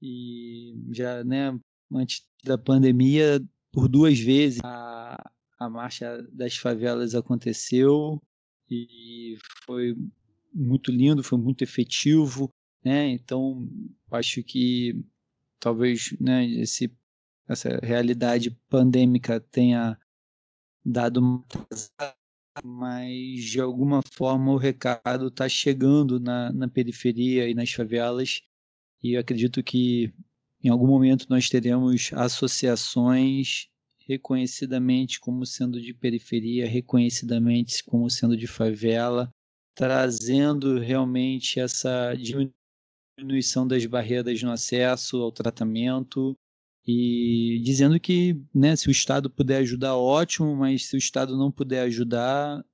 E 0.00 0.72
já, 0.92 1.24
né, 1.24 1.58
antes 1.92 2.24
da 2.44 2.56
pandemia, 2.56 3.44
por 3.72 3.88
duas 3.88 4.20
vezes 4.20 4.60
a, 4.62 5.30
a 5.58 5.68
marcha 5.68 6.22
das 6.32 6.56
favelas 6.56 7.16
aconteceu 7.16 8.22
e 8.70 9.38
foi 9.64 9.96
muito 10.52 10.90
lindo, 10.90 11.22
foi 11.22 11.38
muito 11.38 11.62
efetivo, 11.62 12.50
né? 12.84 13.08
Então, 13.08 13.68
acho 14.10 14.42
que 14.42 15.04
talvez, 15.60 16.16
né, 16.20 16.46
esse 16.46 16.90
essa 17.48 17.78
realidade 17.82 18.50
pandêmica 18.68 19.38
tenha 19.40 19.96
dado 20.84 21.18
uma 21.18 21.44
mas 22.64 23.44
de 23.44 23.60
alguma 23.60 24.00
forma 24.02 24.52
o 24.52 24.56
recado 24.56 25.28
está 25.28 25.48
chegando 25.48 26.18
na, 26.18 26.50
na 26.52 26.68
periferia 26.68 27.48
e 27.48 27.54
nas 27.54 27.70
favelas 27.70 28.42
e 29.02 29.16
acredito 29.16 29.62
que 29.62 30.12
em 30.62 30.70
algum 30.70 30.86
momento 30.86 31.26
nós 31.28 31.48
teremos 31.48 32.10
associações 32.14 33.68
reconhecidamente 34.06 35.18
como 35.20 35.44
sendo 35.44 35.80
de 35.80 35.92
periferia, 35.92 36.68
reconhecidamente 36.68 37.82
como 37.84 38.08
sendo 38.08 38.36
de 38.36 38.46
favela, 38.46 39.30
trazendo 39.74 40.78
realmente 40.78 41.58
essa 41.58 42.14
diminuição 42.14 43.66
das 43.66 43.84
barreiras 43.84 44.42
no 44.42 44.50
acesso 44.50 45.16
ao 45.18 45.32
tratamento 45.32 46.34
e 46.86 47.60
dizendo 47.64 47.98
que, 47.98 48.40
né, 48.54 48.76
se 48.76 48.88
o 48.88 48.92
Estado 48.92 49.28
puder 49.28 49.58
ajudar, 49.58 49.96
ótimo, 49.96 50.54
mas 50.54 50.86
se 50.86 50.94
o 50.94 50.98
Estado 50.98 51.36
não 51.36 51.50
puder 51.50 51.82
ajudar, 51.82 52.64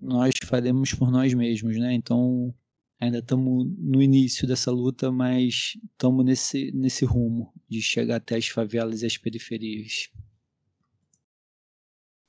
nós 0.00 0.32
faremos 0.44 0.92
por 0.92 1.10
nós 1.10 1.32
mesmos, 1.34 1.76
né? 1.78 1.94
Então, 1.94 2.52
ainda 3.00 3.18
estamos 3.18 3.64
no 3.78 4.02
início 4.02 4.46
dessa 4.46 4.72
luta, 4.72 5.12
mas 5.12 5.78
estamos 5.92 6.24
nesse, 6.24 6.72
nesse 6.72 7.04
rumo 7.04 7.52
de 7.68 7.80
chegar 7.80 8.16
até 8.16 8.36
as 8.36 8.48
favelas 8.48 9.02
e 9.02 9.06
as 9.06 9.16
periferias. 9.16 10.10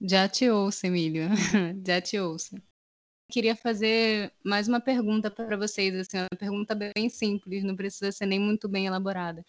Já 0.07 0.29
te 0.29 0.49
ouço, 0.49 0.85
Emílio. 0.85 1.29
Já 1.85 1.99
te 1.99 2.19
ouço. 2.19 2.55
Queria 3.31 3.55
fazer 3.55 4.31
mais 4.43 4.67
uma 4.67 4.79
pergunta 4.79 5.31
para 5.31 5.57
vocês, 5.57 5.95
assim, 5.95 6.17
uma 6.19 6.37
pergunta 6.37 6.75
bem 6.75 7.09
simples, 7.09 7.63
não 7.63 7.75
precisa 7.75 8.11
ser 8.11 8.27
nem 8.27 8.39
muito 8.39 8.69
bem 8.69 8.85
elaborada. 8.85 9.43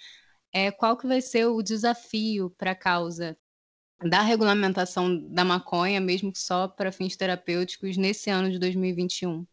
É, 0.53 0.71
qual 0.71 0.97
que 0.97 1.07
vai 1.07 1.21
ser 1.21 1.45
o 1.47 1.63
desafio 1.63 2.49
para 2.57 2.71
a 2.71 2.75
causa 2.75 3.37
da 4.03 4.23
regulamentação 4.23 5.19
da 5.29 5.45
maconha, 5.45 6.01
mesmo 6.01 6.33
só 6.35 6.67
para 6.67 6.91
fins 6.91 7.17
terapêuticos, 7.17 7.99
nesse 7.99 8.31
ano 8.31 8.51
de 8.51 8.59
2021? 8.59 9.47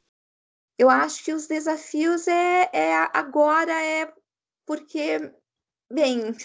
Eu 0.77 0.89
acho 0.89 1.23
que 1.23 1.33
os 1.33 1.45
desafios 1.45 2.27
é, 2.27 2.69
é 2.73 2.95
agora 3.13 3.73
é 3.73 4.11
porque, 4.65 5.33
bem, 5.93 6.35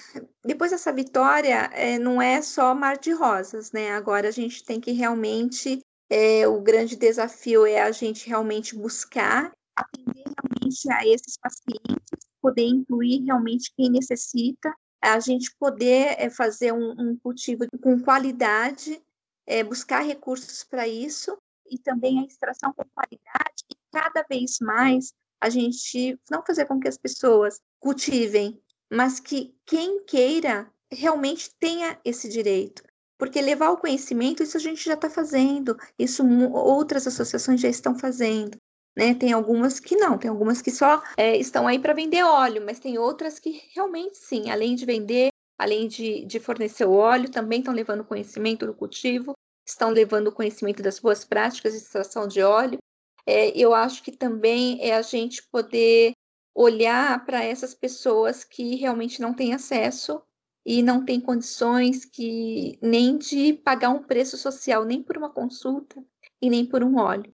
depois 0.45 0.71
dessa 0.71 0.93
vitória, 0.93 1.71
é, 1.73 1.99
não 1.99 2.21
é 2.21 2.43
só 2.43 2.75
mar 2.75 2.99
de 2.99 3.13
rosas, 3.13 3.73
né? 3.73 3.93
Agora 3.93 4.29
a 4.29 4.31
gente 4.33 4.63
tem 4.65 4.81
que 4.81 4.93
realmente, 4.93 5.81
é, 6.11 6.47
o 6.47 6.61
grande 6.61 6.97
desafio 6.97 7.67
é 7.67 7.81
a 7.81 7.91
gente 7.91 8.29
realmente 8.29 8.77
buscar 8.77 9.53
atender 9.75 10.25
realmente 10.25 10.93
a 10.93 11.07
esses 11.07 11.37
pacientes, 11.39 12.29
poder 12.43 12.67
incluir 12.67 13.25
realmente 13.25 13.73
quem 13.77 13.91
necessita, 13.91 14.75
a 15.01 15.19
gente 15.21 15.55
poder 15.59 16.17
é, 16.19 16.29
fazer 16.29 16.73
um, 16.73 16.95
um 16.99 17.17
cultivo 17.17 17.65
com 17.81 18.01
qualidade, 18.01 19.01
é, 19.47 19.63
buscar 19.65 20.01
recursos 20.01 20.65
para 20.65 20.87
isso 20.87 21.39
e 21.71 21.79
também 21.79 22.21
a 22.21 22.25
extração 22.25 22.73
com 22.73 22.85
qualidade 22.95 23.65
e 23.71 23.77
cada 23.93 24.25
vez 24.29 24.59
mais 24.61 25.13
a 25.41 25.49
gente 25.49 26.19
não 26.31 26.43
fazer 26.45 26.67
com 26.67 26.81
que 26.81 26.89
as 26.89 26.99
pessoas 26.99 27.61
cultivem, 27.79 28.61
mas 28.91 29.21
que 29.21 29.55
quem 29.67 30.05
queira 30.05 30.71
realmente 30.91 31.51
tenha 31.59 31.99
esse 32.05 32.29
direito. 32.29 32.83
Porque 33.19 33.41
levar 33.41 33.71
o 33.71 33.77
conhecimento, 33.77 34.43
isso 34.43 34.57
a 34.57 34.61
gente 34.61 34.85
já 34.85 34.95
está 34.95 35.11
fazendo, 35.11 35.77
isso 35.99 36.25
outras 36.53 37.07
associações 37.07 37.61
já 37.61 37.69
estão 37.69 37.99
fazendo. 37.99 38.57
Né? 38.97 39.15
Tem 39.15 39.33
algumas 39.33 39.79
que 39.81 39.97
não, 39.97 40.17
tem 40.17 40.31
algumas 40.31 40.63
que 40.63 40.71
só 40.71 41.03
é, 41.17 41.37
estão 41.37 41.67
aí 41.67 41.79
para 41.79 41.93
vender 41.93 42.23
óleo, 42.25 42.63
mas 42.65 42.79
tem 42.79 42.99
outras 42.99 43.39
que 43.39 43.63
realmente 43.75 44.17
sim, 44.17 44.51
além 44.51 44.75
de 44.75 44.87
vender, 44.87 45.29
além 45.59 45.89
de, 45.89 46.25
de 46.25 46.39
fornecer 46.39 46.85
o 46.85 46.93
óleo, 46.93 47.31
também 47.31 47.59
estão 47.59 47.75
levando 47.75 48.05
conhecimento 48.05 48.67
do 48.67 48.75
cultivo, 48.75 49.35
estão 49.67 49.91
levando 49.91 50.33
conhecimento 50.33 50.83
das 50.83 50.99
boas 50.99 51.25
práticas 51.25 51.73
de 51.73 51.79
extração 51.79 52.27
de 52.27 52.41
óleo. 52.43 52.79
É, 53.27 53.51
eu 53.51 53.75
acho 53.75 54.03
que 54.03 54.17
também 54.17 54.79
é 54.81 54.95
a 54.95 55.03
gente 55.03 55.43
poder 55.51 56.13
olhar 56.59 57.25
para 57.25 57.45
essas 57.45 57.73
pessoas 57.73 58.43
que 58.43 58.75
realmente 58.75 59.23
não 59.23 59.33
têm 59.33 59.55
acesso 59.55 60.21
e 60.67 60.83
não 60.83 61.05
têm 61.05 61.21
condições 61.21 62.05
que 62.05 62.77
nem 62.83 63.17
de 63.17 63.53
pagar 63.53 63.91
um 63.91 64.03
preço 64.03 64.37
social, 64.37 64.85
nem 64.85 65.01
por 65.01 65.17
uma 65.17 65.31
consulta 65.31 66.05
e 66.43 66.51
nem 66.51 66.67
por 66.67 66.83
um 66.83 66.99
óleo. 66.99 67.33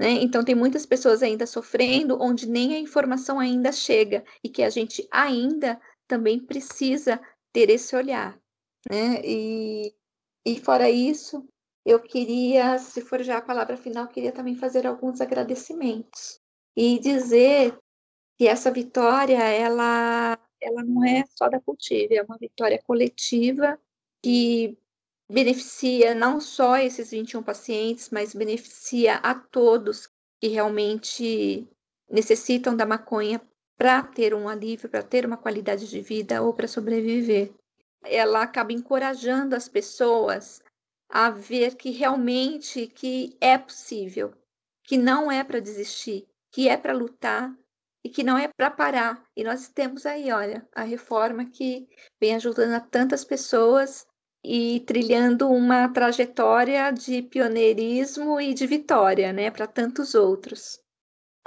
Né? 0.00 0.12
Então, 0.12 0.42
tem 0.42 0.54
muitas 0.54 0.86
pessoas 0.86 1.22
ainda 1.22 1.46
sofrendo, 1.46 2.16
onde 2.18 2.48
nem 2.48 2.74
a 2.74 2.78
informação 2.78 3.38
ainda 3.38 3.70
chega, 3.70 4.24
e 4.42 4.48
que 4.48 4.62
a 4.62 4.70
gente 4.70 5.06
ainda 5.10 5.78
também 6.08 6.40
precisa 6.40 7.20
ter 7.52 7.68
esse 7.68 7.94
olhar. 7.94 8.40
Né? 8.90 9.20
E, 9.22 9.94
e 10.46 10.58
fora 10.58 10.88
isso, 10.88 11.46
eu 11.84 12.00
queria, 12.00 12.78
se 12.78 13.02
for 13.02 13.22
já 13.22 13.36
a 13.36 13.42
palavra 13.42 13.76
final, 13.76 14.08
queria 14.08 14.32
também 14.32 14.56
fazer 14.56 14.86
alguns 14.86 15.20
agradecimentos 15.20 16.40
e 16.74 16.98
dizer 16.98 17.78
que 18.36 18.48
essa 18.48 18.70
vitória 18.70 19.38
ela 19.38 20.38
ela 20.60 20.82
não 20.82 21.04
é 21.04 21.24
só 21.36 21.48
da 21.48 21.60
Cultive, 21.60 22.16
é 22.16 22.22
uma 22.22 22.38
vitória 22.38 22.82
coletiva 22.86 23.78
que 24.22 24.78
beneficia 25.30 26.14
não 26.14 26.40
só 26.40 26.76
esses 26.78 27.10
21 27.10 27.42
pacientes, 27.42 28.08
mas 28.10 28.34
beneficia 28.34 29.16
a 29.16 29.34
todos 29.34 30.08
que 30.40 30.48
realmente 30.48 31.68
necessitam 32.08 32.74
da 32.76 32.86
maconha 32.86 33.40
para 33.76 34.02
ter 34.02 34.34
um 34.34 34.48
alívio, 34.48 34.88
para 34.88 35.02
ter 35.02 35.26
uma 35.26 35.36
qualidade 35.36 35.88
de 35.88 36.00
vida 36.00 36.42
ou 36.42 36.54
para 36.54 36.68
sobreviver. 36.68 37.52
Ela 38.04 38.42
acaba 38.42 38.72
encorajando 38.72 39.54
as 39.54 39.68
pessoas 39.68 40.62
a 41.08 41.30
ver 41.30 41.74
que 41.76 41.90
realmente 41.90 42.86
que 42.86 43.36
é 43.40 43.58
possível, 43.58 44.32
que 44.82 44.96
não 44.96 45.30
é 45.30 45.42
para 45.44 45.60
desistir, 45.60 46.26
que 46.50 46.68
é 46.68 46.76
para 46.76 46.92
lutar 46.92 47.54
e 48.04 48.08
que 48.10 48.22
não 48.22 48.36
é 48.36 48.48
para 48.48 48.70
parar. 48.70 49.24
E 49.34 49.42
nós 49.42 49.68
temos 49.68 50.04
aí, 50.04 50.30
olha, 50.30 50.68
a 50.74 50.82
reforma 50.82 51.46
que 51.46 51.88
vem 52.20 52.34
ajudando 52.34 52.74
a 52.74 52.80
tantas 52.80 53.24
pessoas 53.24 54.06
e 54.44 54.80
trilhando 54.80 55.48
uma 55.48 55.88
trajetória 55.88 56.90
de 56.90 57.22
pioneirismo 57.22 58.38
e 58.38 58.52
de 58.52 58.66
vitória, 58.66 59.32
né, 59.32 59.50
para 59.50 59.66
tantos 59.66 60.14
outros. 60.14 60.78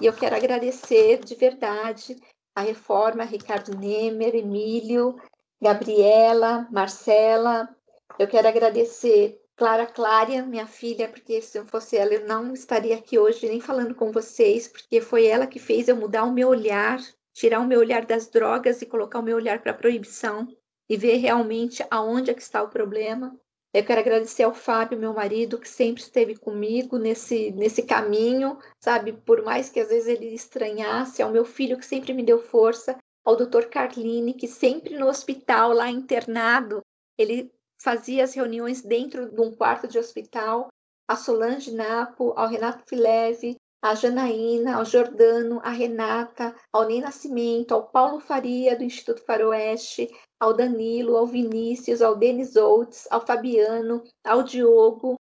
E 0.01 0.05
eu 0.07 0.13
quero 0.13 0.35
agradecer 0.35 1.19
de 1.23 1.35
verdade 1.35 2.15
a 2.55 2.61
reforma, 2.61 3.23
Ricardo 3.23 3.77
Nemer, 3.77 4.35
Emílio, 4.35 5.15
Gabriela, 5.61 6.67
Marcela. 6.71 7.69
Eu 8.17 8.27
quero 8.27 8.47
agradecer 8.47 9.39
Clara 9.57 9.87
Clária, 9.87 10.45
minha 10.45 10.67
filha, 10.67 11.09
porque 11.09 11.41
se 11.41 11.57
não 11.57 11.65
fosse 11.65 11.97
ela, 11.97 12.13
eu 12.13 12.27
não 12.27 12.53
estaria 12.53 12.95
aqui 12.95 13.17
hoje 13.17 13.47
nem 13.47 13.59
falando 13.59 13.95
com 13.95 14.11
vocês, 14.11 14.67
porque 14.67 15.01
foi 15.01 15.25
ela 15.25 15.47
que 15.47 15.57
fez 15.57 15.87
eu 15.87 15.95
mudar 15.95 16.25
o 16.25 16.31
meu 16.31 16.49
olhar, 16.49 16.99
tirar 17.33 17.59
o 17.59 17.65
meu 17.65 17.79
olhar 17.79 18.05
das 18.05 18.27
drogas 18.27 18.83
e 18.83 18.85
colocar 18.85 19.17
o 19.17 19.23
meu 19.23 19.35
olhar 19.35 19.59
para 19.59 19.71
a 19.71 19.75
proibição 19.75 20.47
e 20.87 20.95
ver 20.95 21.15
realmente 21.15 21.83
aonde 21.89 22.29
é 22.29 22.35
que 22.35 22.41
está 22.41 22.61
o 22.61 22.69
problema. 22.69 23.35
Eu 23.73 23.83
quero 23.83 23.99
agradecer 23.99 24.43
ao 24.43 24.53
Fábio, 24.53 24.99
meu 24.99 25.11
marido, 25.11 25.57
que 25.57 25.67
sempre 25.67 26.03
esteve 26.03 26.35
comigo 26.35 26.99
nesse, 26.99 27.49
nesse 27.49 27.81
caminho, 27.81 28.59
sabe? 28.79 29.11
Por 29.11 29.43
mais 29.43 29.71
que 29.71 29.79
às 29.79 29.89
vezes 29.89 30.07
ele 30.07 30.35
estranhasse, 30.35 31.21
ao 31.21 31.31
meu 31.31 31.43
filho, 31.43 31.79
que 31.79 31.85
sempre 31.85 32.13
me 32.13 32.21
deu 32.21 32.37
força, 32.39 32.95
ao 33.25 33.35
doutor 33.35 33.65
Carline, 33.65 34.35
que 34.35 34.47
sempre 34.47 34.95
no 34.95 35.07
hospital, 35.07 35.73
lá 35.73 35.89
internado, 35.89 36.81
ele 37.17 37.51
fazia 37.81 38.23
as 38.23 38.33
reuniões 38.33 38.81
dentro 38.81 39.29
de 39.31 39.41
um 39.41 39.51
quarto 39.53 39.87
de 39.87 39.97
hospital, 39.97 40.67
a 41.07 41.15
Solange 41.15 41.71
Napo, 41.71 42.33
ao 42.35 42.47
Renato 42.47 42.83
Fileve, 42.87 43.55
a 43.81 43.93
Janaína, 43.93 44.75
ao 44.77 44.85
Jordano, 44.85 45.61
a 45.63 45.69
Renata, 45.69 46.55
ao 46.73 46.85
Ney 46.85 46.99
Nascimento, 46.99 47.73
ao 47.73 47.87
Paulo 47.87 48.19
Faria, 48.19 48.75
do 48.75 48.83
Instituto 48.83 49.23
Faroeste, 49.23 50.09
ao 50.39 50.53
Danilo, 50.53 51.15
ao 51.15 51.27
Vinícius, 51.27 52.01
ao 52.01 52.15
Denis 52.15 52.55
Oates, 52.55 53.07
ao 53.09 53.25
Fabiano, 53.25 54.03
ao 54.25 54.43
Diogo. 54.43 55.15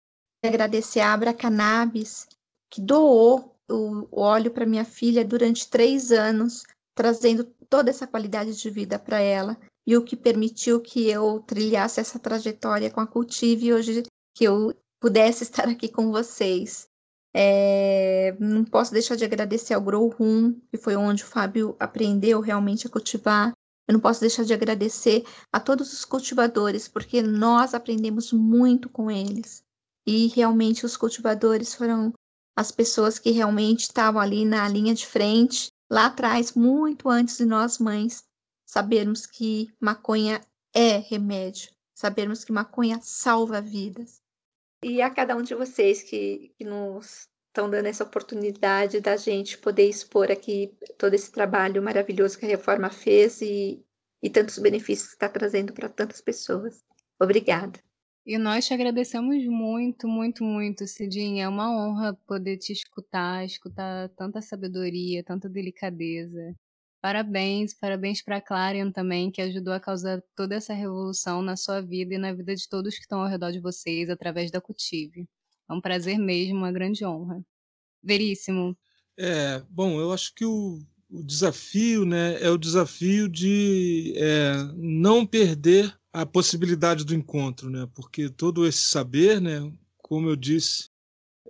Agradecer 0.45 0.99
a 0.99 1.14
Abra 1.14 1.34
Cannabis, 1.34 2.28
que 2.70 2.80
doou 2.80 3.56
o 3.70 4.08
óleo 4.22 4.51
para 4.51 4.66
minha 4.66 4.86
filha 4.86 5.26
durante 5.26 5.70
três 5.70 6.12
anos, 6.12 6.64
trazendo 6.95 7.43
toda 7.70 7.89
essa 7.89 8.06
qualidade 8.06 8.56
de 8.56 8.70
vida 8.70 8.99
para 8.99 9.20
ela 9.20 9.58
e 9.86 9.98
o 9.98 10.04
que 10.04 10.16
permitiu 10.16 10.80
que 10.80 11.10
eu 11.10 11.42
trilhasse 11.42 12.00
essa 12.00 12.18
trajetória 12.18 12.90
com 12.90 13.02
a 13.02 13.08
Cultive 13.08 13.68
e 13.68 13.74
hoje 13.74 14.04
que 14.36 14.46
eu 14.46 14.74
pudesse 15.00 15.44
estar 15.44 15.68
aqui 15.68 15.90
com 15.90 16.12
vocês. 16.12 16.88
É, 17.36 18.36
não 18.40 18.64
posso 18.64 18.94
deixar 18.94 19.16
de 19.16 19.26
agradecer 19.26 19.74
ao 19.74 19.82
Grow 19.82 20.08
Room, 20.08 20.54
que 20.72 20.78
foi 20.78 20.96
onde 20.96 21.24
o 21.24 21.28
Fábio 21.28 21.76
aprendeu 21.80 22.40
realmente 22.40 22.88
a 22.88 22.90
cultivar. 22.90 23.52
Eu 23.88 23.94
não 23.94 24.00
posso 24.00 24.22
deixar 24.22 24.46
de 24.46 24.54
agradecer 24.54 25.26
a 25.52 25.60
todos 25.60 25.92
os 25.92 26.06
cultivadores, 26.06 26.88
porque 26.88 27.22
nós 27.22 27.74
aprendemos 27.74 28.32
muito 28.32 28.88
com 28.88 29.12
eles. 29.12 29.64
E 30.08 30.28
realmente 30.28 30.86
os 30.86 30.96
cultivadores 30.96 31.74
foram 31.74 32.14
as 32.56 32.72
pessoas 32.72 33.18
que 33.18 33.32
realmente 33.32 33.82
estavam 33.82 34.22
ali 34.22 34.46
na 34.46 34.68
linha 34.70 34.94
de 34.94 35.08
frente, 35.08 35.70
lá 35.92 36.06
atrás, 36.06 36.54
muito 36.54 37.10
antes 37.10 37.38
de 37.38 37.46
nós 37.46 37.80
mães 37.80 38.24
sabermos 38.74 39.26
que 39.26 39.67
maconha 39.80 40.41
é 40.74 40.97
remédio, 40.97 41.71
sabermos 41.93 42.43
que 42.43 42.51
maconha 42.51 42.99
salva 43.01 43.61
vidas 43.61 44.24
e 44.84 45.01
a 45.01 45.09
cada 45.09 45.36
um 45.36 45.41
de 45.41 45.55
vocês 45.55 46.03
que, 46.03 46.51
que 46.57 46.65
nos 46.65 47.30
estão 47.47 47.69
dando 47.69 47.86
essa 47.86 48.03
oportunidade 48.03 48.99
da 48.99 49.15
gente 49.15 49.57
poder 49.57 49.88
expor 49.88 50.32
aqui 50.32 50.76
todo 50.97 51.13
esse 51.13 51.32
trabalho 51.32 51.82
maravilhoso 51.82 52.38
que 52.38 52.45
a 52.45 52.49
reforma 52.49 52.89
fez 52.89 53.41
e, 53.41 53.82
e 54.21 54.30
tantos 54.30 54.57
benefícios 54.57 55.09
que 55.09 55.13
está 55.13 55.30
trazendo 55.30 55.71
para 55.71 55.88
tantas 55.88 56.19
pessoas. 56.19 56.84
Obrigada. 57.21 57.80
E 58.26 58.38
nós 58.38 58.65
te 58.65 58.74
agradecemos 58.74 59.45
muito, 59.45 60.07
muito, 60.07 60.43
muito, 60.43 60.88
Cidinha. 60.88 61.45
É 61.45 61.47
uma 61.47 61.69
honra 61.71 62.13
poder 62.26 62.57
te 62.57 62.74
escutar, 62.74 63.45
escutar 63.45 64.09
tanta 64.17 64.41
sabedoria, 64.41 65.24
tanta 65.24 65.47
delicadeza. 65.47 66.55
Parabéns, 67.04 67.74
parabéns 67.74 68.22
para 68.22 68.39
Clarion 68.39 68.89
também, 68.89 69.30
que 69.30 69.41
ajudou 69.41 69.74
a 69.74 69.80
causar 69.80 70.24
toda 70.34 70.56
essa 70.56 70.74
revolução 70.74 71.41
na 71.41 71.58
sua 71.58 71.82
vida 71.82 72.16
e 72.16 72.18
na 72.18 72.32
vida 72.32 72.56
de 72.56 72.66
todos 72.70 72.95
que 72.95 73.01
estão 73.01 73.20
ao 73.20 73.28
redor 73.28 73.51
de 73.51 73.60
vocês 73.60 74.10
através 74.10 74.49
da 74.49 74.62
Cultive. 74.62 75.28
É 75.70 75.74
um 75.74 75.82
prazer 75.82 76.18
mesmo, 76.18 76.60
uma 76.60 76.72
grande 76.72 77.06
honra. 77.06 77.43
Veríssimo. 78.01 78.74
É, 79.20 79.62
bom, 79.70 79.99
eu 79.99 80.14
acho 80.14 80.34
que 80.34 80.45
o, 80.45 80.80
o 81.12 81.22
desafio 81.22 82.06
né, 82.06 82.41
é 82.41 82.49
o 82.49 82.58
desafio 82.58 83.28
de 83.28 84.14
é, 84.16 84.54
não 84.74 85.26
perder 85.26 85.93
a 86.14 86.26
possibilidade 86.26 87.04
do 87.04 87.14
encontro, 87.14 87.70
né? 87.70 87.86
porque 87.93 88.30
todo 88.30 88.66
esse 88.66 88.84
saber, 88.84 89.41
né, 89.41 89.70
como 89.97 90.30
eu 90.30 90.38
disse, 90.38 90.89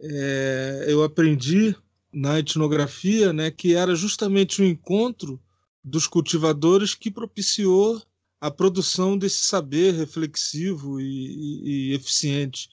é, 0.01 0.85
eu 0.87 1.03
aprendi 1.03 1.75
na 2.13 2.39
etnografia, 2.39 3.33
né, 3.33 3.49
que 3.49 3.73
era 3.73 3.95
justamente 3.95 4.61
o 4.61 4.65
encontro 4.65 5.41
dos 5.83 6.07
cultivadores 6.07 6.93
que 6.93 7.11
propiciou 7.11 8.01
a 8.39 8.51
produção 8.51 9.17
desse 9.17 9.45
saber 9.45 9.93
reflexivo 9.93 10.99
e, 10.99 11.05
e, 11.05 11.91
e 11.91 11.93
eficiente 11.93 12.69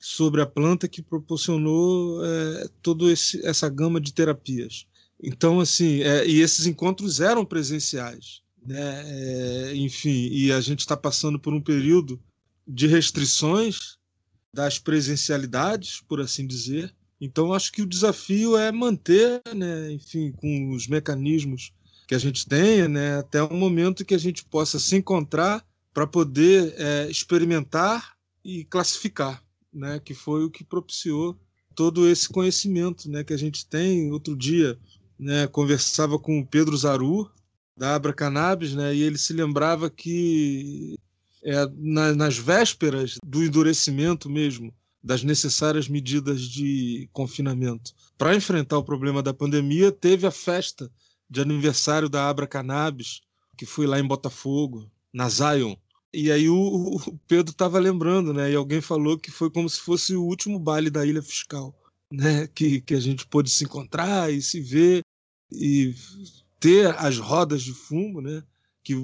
sobre 0.00 0.40
a 0.40 0.46
planta 0.46 0.88
que 0.88 1.02
proporcionou 1.02 2.24
é, 2.24 2.68
toda 2.82 3.04
essa 3.12 3.68
gama 3.68 4.00
de 4.00 4.12
terapias. 4.14 4.86
Então, 5.22 5.60
assim, 5.60 6.00
é, 6.00 6.26
e 6.26 6.40
esses 6.40 6.66
encontros 6.66 7.20
eram 7.20 7.44
presenciais, 7.44 8.40
né? 8.64 9.04
É, 9.04 9.76
enfim, 9.76 10.28
e 10.32 10.50
a 10.50 10.60
gente 10.60 10.80
está 10.80 10.96
passando 10.96 11.38
por 11.38 11.52
um 11.52 11.60
período 11.60 12.18
de 12.66 12.86
restrições 12.86 13.98
das 14.54 14.78
presencialidades, 14.78 16.00
por 16.08 16.20
assim 16.20 16.46
dizer, 16.46 16.94
então, 17.20 17.52
acho 17.52 17.70
que 17.70 17.82
o 17.82 17.86
desafio 17.86 18.56
é 18.56 18.72
manter, 18.72 19.42
né, 19.54 19.92
enfim, 19.92 20.32
com 20.32 20.70
os 20.70 20.86
mecanismos 20.86 21.72
que 22.08 22.14
a 22.14 22.18
gente 22.18 22.46
tenha, 22.46 22.88
né, 22.88 23.18
até 23.18 23.42
o 23.42 23.52
momento 23.52 24.04
que 24.04 24.14
a 24.14 24.18
gente 24.18 24.44
possa 24.44 24.78
se 24.78 24.96
encontrar 24.96 25.64
para 25.92 26.06
poder 26.06 26.74
é, 26.78 27.10
experimentar 27.10 28.14
e 28.42 28.64
classificar, 28.64 29.42
né, 29.72 30.00
que 30.02 30.14
foi 30.14 30.44
o 30.44 30.50
que 30.50 30.64
propiciou 30.64 31.38
todo 31.74 32.08
esse 32.08 32.28
conhecimento 32.28 33.10
né, 33.10 33.22
que 33.22 33.34
a 33.34 33.36
gente 33.36 33.66
tem. 33.66 34.10
Outro 34.10 34.34
dia, 34.34 34.78
né, 35.18 35.46
conversava 35.46 36.18
com 36.18 36.40
o 36.40 36.46
Pedro 36.46 36.76
Zaru, 36.76 37.30
da 37.76 37.94
Abra 37.94 38.14
Cannabis, 38.14 38.74
né, 38.74 38.94
e 38.94 39.02
ele 39.02 39.18
se 39.18 39.32
lembrava 39.32 39.90
que 39.90 40.98
é, 41.42 41.66
na, 41.76 42.14
nas 42.14 42.38
vésperas 42.38 43.18
do 43.24 43.44
endurecimento 43.44 44.28
mesmo 44.28 44.72
das 45.02 45.22
necessárias 45.22 45.88
medidas 45.88 46.42
de 46.42 47.08
confinamento. 47.12 47.92
Para 48.18 48.34
enfrentar 48.34 48.78
o 48.78 48.84
problema 48.84 49.22
da 49.22 49.32
pandemia, 49.32 49.90
teve 49.90 50.26
a 50.26 50.30
festa 50.30 50.90
de 51.28 51.40
aniversário 51.40 52.08
da 52.08 52.28
Abra 52.28 52.46
Cannabis, 52.46 53.20
que 53.56 53.64
foi 53.64 53.86
lá 53.86 53.98
em 53.98 54.06
Botafogo, 54.06 54.90
na 55.12 55.28
Zion. 55.28 55.74
E 56.12 56.30
aí 56.30 56.48
o, 56.48 56.56
o 56.56 57.18
Pedro 57.26 57.52
estava 57.52 57.78
lembrando, 57.78 58.32
né? 58.32 58.50
E 58.50 58.54
alguém 58.54 58.80
falou 58.80 59.18
que 59.18 59.30
foi 59.30 59.50
como 59.50 59.68
se 59.68 59.80
fosse 59.80 60.14
o 60.14 60.24
último 60.24 60.58
baile 60.58 60.90
da 60.90 61.06
Ilha 61.06 61.22
Fiscal, 61.22 61.74
né? 62.12 62.46
Que, 62.48 62.80
que 62.80 62.94
a 62.94 63.00
gente 63.00 63.26
pôde 63.26 63.48
se 63.48 63.64
encontrar 63.64 64.32
e 64.32 64.42
se 64.42 64.60
ver 64.60 65.02
e 65.52 65.94
ter 66.58 66.94
as 66.98 67.18
rodas 67.18 67.62
de 67.62 67.72
fumo, 67.72 68.20
né? 68.20 68.42
Que 68.82 68.94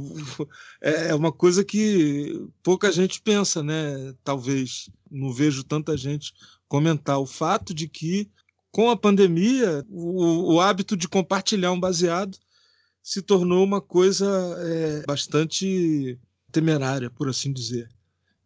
é, 0.83 1.09
é 1.09 1.15
uma 1.15 1.33
coisa 1.33 1.65
que 1.65 2.49
pouca 2.63 2.91
gente 2.91 3.21
pensa, 3.21 3.63
né? 3.63 4.15
Talvez 4.25 4.89
não 5.11 5.33
vejo 5.33 5.65
tanta 5.65 5.97
gente 5.97 6.33
comentar 6.69 7.19
o 7.19 7.27
fato 7.27 7.75
de 7.75 7.89
que 7.89 8.31
com 8.71 8.91
a 8.91 8.97
pandemia 8.97 9.85
o, 9.89 10.55
o 10.55 10.61
hábito 10.61 10.97
de 10.97 11.09
compartilhar 11.09 11.73
um 11.73 11.81
baseado 11.81 12.37
se 13.03 13.23
tornou 13.23 13.65
uma 13.65 13.81
coisa 13.81 14.27
é, 14.59 15.07
bastante 15.07 16.19
temerária, 16.51 17.09
por 17.11 17.29
assim 17.29 17.53
dizer. 17.53 17.89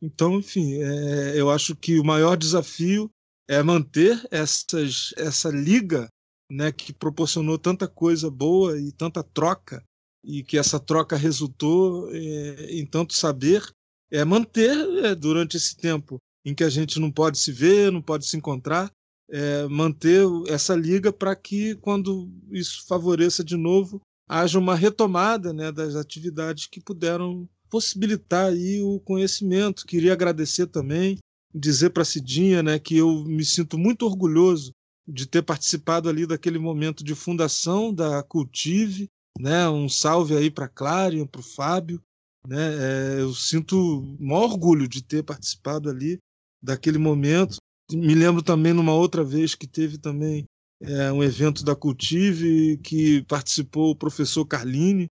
Então, 0.02 0.38
enfim, 0.38 0.74
é, 0.82 1.32
eu 1.34 1.50
acho 1.50 1.74
que 1.74 1.98
o 1.98 2.04
maior 2.04 2.36
desafio 2.36 3.10
é 3.48 3.62
manter 3.62 4.22
essas, 4.30 5.12
essa 5.16 5.48
liga 5.48 6.08
né, 6.50 6.70
que 6.72 6.92
proporcionou 6.92 7.58
tanta 7.58 7.88
coisa 7.88 8.30
boa 8.30 8.78
e 8.78 8.92
tanta 8.92 9.22
troca 9.22 9.84
e 10.24 10.42
que 10.42 10.58
essa 10.58 10.78
troca 10.78 11.16
resultou 11.16 12.08
é, 12.12 12.66
em 12.70 12.84
tanto 12.86 13.14
saber, 13.14 13.66
é 14.10 14.24
manter 14.24 14.76
é, 15.04 15.14
durante 15.14 15.56
esse 15.56 15.76
tempo 15.76 16.18
em 16.44 16.54
que 16.54 16.64
a 16.64 16.70
gente 16.70 16.98
não 16.98 17.10
pode 17.10 17.38
se 17.38 17.52
ver, 17.52 17.92
não 17.92 18.02
pode 18.02 18.26
se 18.26 18.36
encontrar, 18.36 18.90
é, 19.30 19.66
manter 19.68 20.26
essa 20.48 20.74
liga 20.74 21.12
para 21.12 21.36
que, 21.36 21.74
quando 21.76 22.28
isso 22.50 22.84
favoreça 22.86 23.44
de 23.44 23.56
novo, 23.56 24.00
haja 24.28 24.58
uma 24.58 24.74
retomada 24.74 25.52
né, 25.52 25.70
das 25.70 25.94
atividades 25.94 26.66
que 26.66 26.80
puderam 26.80 27.48
possibilitar 27.68 28.46
aí 28.46 28.80
o 28.82 28.98
conhecimento. 29.00 29.86
Queria 29.86 30.12
agradecer 30.12 30.66
também, 30.66 31.18
dizer 31.54 31.90
para 31.90 32.02
a 32.02 32.06
Cidinha 32.06 32.62
né, 32.62 32.78
que 32.78 32.96
eu 32.96 33.24
me 33.24 33.44
sinto 33.44 33.78
muito 33.78 34.04
orgulhoso 34.06 34.72
de 35.06 35.26
ter 35.26 35.42
participado 35.42 36.08
ali 36.08 36.26
daquele 36.26 36.58
momento 36.58 37.02
de 37.04 37.14
fundação 37.14 37.92
da 37.92 38.22
Cultive, 38.22 39.08
né? 39.40 39.68
Um 39.68 39.88
salve 39.88 40.36
aí 40.36 40.50
para 40.50 40.68
Clarion, 40.68 41.26
para 41.26 41.40
o 41.40 41.44
Fábio, 41.44 42.00
né? 42.46 42.58
É, 42.58 43.20
eu 43.20 43.34
sinto 43.34 44.16
maior 44.20 44.50
orgulho 44.50 44.86
de 44.86 45.02
ter 45.02 45.22
participado 45.22 45.88
ali 45.88 46.18
daquele 46.62 46.98
momento. 46.98 47.56
Me 47.90 48.14
lembro 48.14 48.42
também 48.42 48.72
numa 48.72 48.94
outra 48.94 49.24
vez 49.24 49.54
que 49.54 49.66
teve 49.66 49.98
também 49.98 50.44
é, 50.82 51.10
um 51.10 51.22
evento 51.22 51.64
da 51.64 51.74
Cultive 51.74 52.78
que 52.78 53.22
participou 53.24 53.90
o 53.90 53.96
professor 53.96 54.44
Carline, 54.44 55.06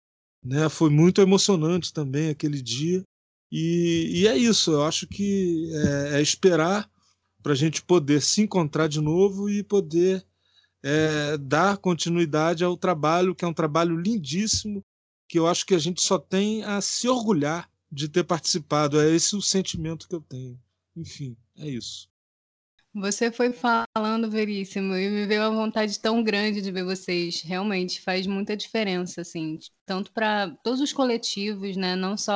né? 0.43 0.67
Foi 0.69 0.89
muito 0.89 1.21
emocionante 1.21 1.93
também 1.93 2.29
aquele 2.29 2.61
dia. 2.61 3.01
E, 3.49 4.11
e 4.13 4.27
é 4.27 4.37
isso, 4.37 4.71
eu 4.71 4.83
acho 4.83 5.07
que 5.07 5.71
é, 5.73 6.17
é 6.17 6.21
esperar 6.21 6.89
para 7.41 7.53
a 7.53 7.55
gente 7.55 7.81
poder 7.81 8.21
se 8.21 8.41
encontrar 8.41 8.87
de 8.87 8.99
novo 8.99 9.49
e 9.49 9.63
poder 9.63 10.25
é, 10.83 11.37
dar 11.37 11.77
continuidade 11.77 12.63
ao 12.63 12.77
trabalho, 12.77 13.35
que 13.35 13.45
é 13.45 13.47
um 13.47 13.53
trabalho 13.53 13.95
lindíssimo, 13.95 14.83
que 15.27 15.37
eu 15.37 15.47
acho 15.47 15.65
que 15.65 15.75
a 15.75 15.79
gente 15.79 16.01
só 16.01 16.17
tem 16.17 16.63
a 16.63 16.79
se 16.81 17.07
orgulhar 17.07 17.69
de 17.91 18.07
ter 18.07 18.23
participado. 18.23 18.99
É 18.99 19.09
esse 19.09 19.35
o 19.35 19.41
sentimento 19.41 20.07
que 20.07 20.15
eu 20.15 20.21
tenho. 20.21 20.59
Enfim, 20.95 21.35
é 21.57 21.67
isso. 21.67 22.09
Você 22.93 23.31
foi 23.31 23.53
falando, 23.53 24.29
Veríssimo, 24.29 24.95
e 24.95 25.07
me 25.09 25.27
veio 25.27 25.43
uma 25.43 25.65
vontade 25.65 25.99
tão 25.99 26.23
grande 26.23 26.61
de 26.61 26.71
ver 26.71 26.83
vocês. 26.83 27.41
Realmente 27.41 28.01
faz 28.01 28.25
muita 28.25 28.57
diferença, 28.57 29.21
assim, 29.21 29.59
tanto 29.85 30.11
para 30.11 30.49
todos 30.63 30.81
os 30.81 30.91
coletivos, 30.91 31.77
né, 31.77 31.95
não 31.95 32.17
só 32.17 32.33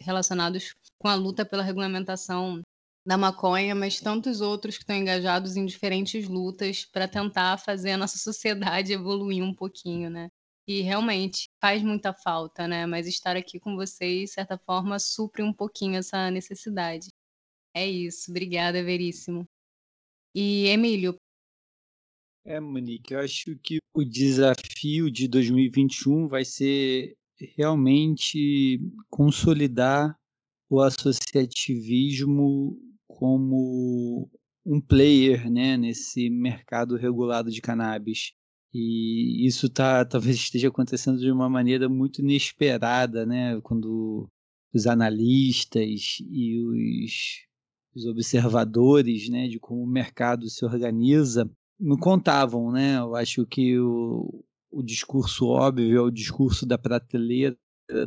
relacionados 0.00 0.74
com 0.98 1.06
a 1.06 1.14
luta 1.14 1.44
pela 1.44 1.62
regulamentação 1.62 2.60
da 3.04 3.16
maconha, 3.16 3.74
mas 3.74 4.00
tantos 4.00 4.40
outros 4.40 4.76
que 4.76 4.82
estão 4.82 4.96
engajados 4.96 5.56
em 5.56 5.64
diferentes 5.64 6.28
lutas 6.28 6.84
para 6.84 7.08
tentar 7.08 7.58
fazer 7.58 7.92
a 7.92 7.96
nossa 7.96 8.18
sociedade 8.18 8.92
evoluir 8.92 9.42
um 9.42 9.54
pouquinho, 9.54 10.10
né? 10.10 10.28
E 10.68 10.82
realmente 10.82 11.48
faz 11.60 11.82
muita 11.82 12.12
falta, 12.12 12.68
né? 12.68 12.86
Mas 12.86 13.06
estar 13.06 13.36
aqui 13.36 13.58
com 13.58 13.74
vocês, 13.74 14.30
de 14.30 14.34
certa 14.34 14.56
forma, 14.58 14.98
supre 14.98 15.42
um 15.42 15.52
pouquinho 15.52 15.96
essa 15.96 16.30
necessidade. 16.30 17.08
É 17.74 17.88
isso. 17.88 18.30
Obrigada, 18.30 18.82
Veríssimo. 18.82 19.48
E 20.34 20.66
Emílio. 20.66 21.16
É, 22.44 22.60
Monique, 22.60 23.14
eu 23.14 23.20
acho 23.20 23.56
que 23.62 23.78
o 23.94 24.04
desafio 24.04 25.10
de 25.10 25.26
2021 25.28 26.28
vai 26.28 26.44
ser 26.44 27.16
realmente 27.56 28.80
consolidar 29.08 30.16
o 30.68 30.80
associativismo 30.80 32.78
como 33.18 34.30
um 34.64 34.80
player 34.80 35.50
né, 35.50 35.76
nesse 35.76 36.30
mercado 36.30 36.96
regulado 36.96 37.50
de 37.50 37.60
cannabis. 37.60 38.32
E 38.72 39.46
isso 39.46 39.68
tá, 39.68 40.04
talvez 40.04 40.36
esteja 40.36 40.68
acontecendo 40.68 41.18
de 41.18 41.30
uma 41.30 41.48
maneira 41.48 41.88
muito 41.88 42.20
inesperada, 42.20 43.26
né? 43.26 43.60
Quando 43.62 44.28
os 44.72 44.86
analistas 44.86 46.18
e 46.20 46.60
os 46.60 47.50
os 47.94 48.06
observadores, 48.06 49.28
né, 49.28 49.48
de 49.48 49.58
como 49.58 49.82
o 49.82 49.86
mercado 49.86 50.48
se 50.48 50.64
organiza, 50.64 51.50
não 51.78 51.96
contavam, 51.96 52.70
né? 52.70 52.98
Eu 52.98 53.16
acho 53.16 53.46
que 53.46 53.78
o, 53.78 54.44
o 54.70 54.82
discurso 54.82 55.46
óbvio 55.46 55.98
é 55.98 56.00
o 56.00 56.10
discurso 56.10 56.66
da 56.66 56.78
prateleira 56.78 57.56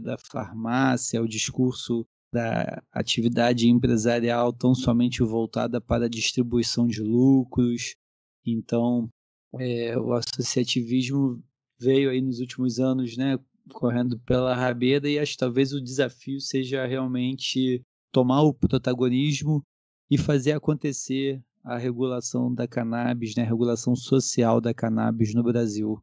da 0.02 0.18
farmácia, 0.18 1.18
é 1.18 1.22
o 1.22 1.28
discurso 1.28 2.08
da 2.34 2.82
atividade 2.92 3.70
empresarial 3.70 4.52
tão 4.52 4.74
somente 4.74 5.22
voltada 5.22 5.80
para 5.80 6.06
a 6.06 6.10
distribuição 6.10 6.88
de 6.88 7.02
lucros. 7.02 7.96
Então, 8.46 9.08
é, 9.60 9.96
o 9.98 10.14
associativismo 10.14 11.40
veio 11.80 12.10
aí 12.10 12.22
nos 12.22 12.40
últimos 12.40 12.80
anos, 12.80 13.16
né, 13.16 13.38
correndo 13.72 14.20
pela 14.22 14.56
rabeira 14.56 15.08
e 15.08 15.20
acho 15.20 15.34
que 15.34 15.38
talvez 15.38 15.74
o 15.74 15.82
desafio 15.82 16.40
seja 16.42 16.86
realmente 16.88 17.82
tomar 18.12 18.42
o 18.42 18.54
protagonismo 18.54 19.64
e 20.10 20.18
fazer 20.18 20.54
acontecer 20.54 21.40
a 21.64 21.78
regulação 21.78 22.54
da 22.54 22.68
cannabis, 22.68 23.36
né, 23.36 23.44
a 23.44 23.48
regulação 23.48 23.96
social 23.96 24.60
da 24.60 24.74
cannabis 24.74 25.34
no 25.36 25.44
Brasil. 25.44 26.02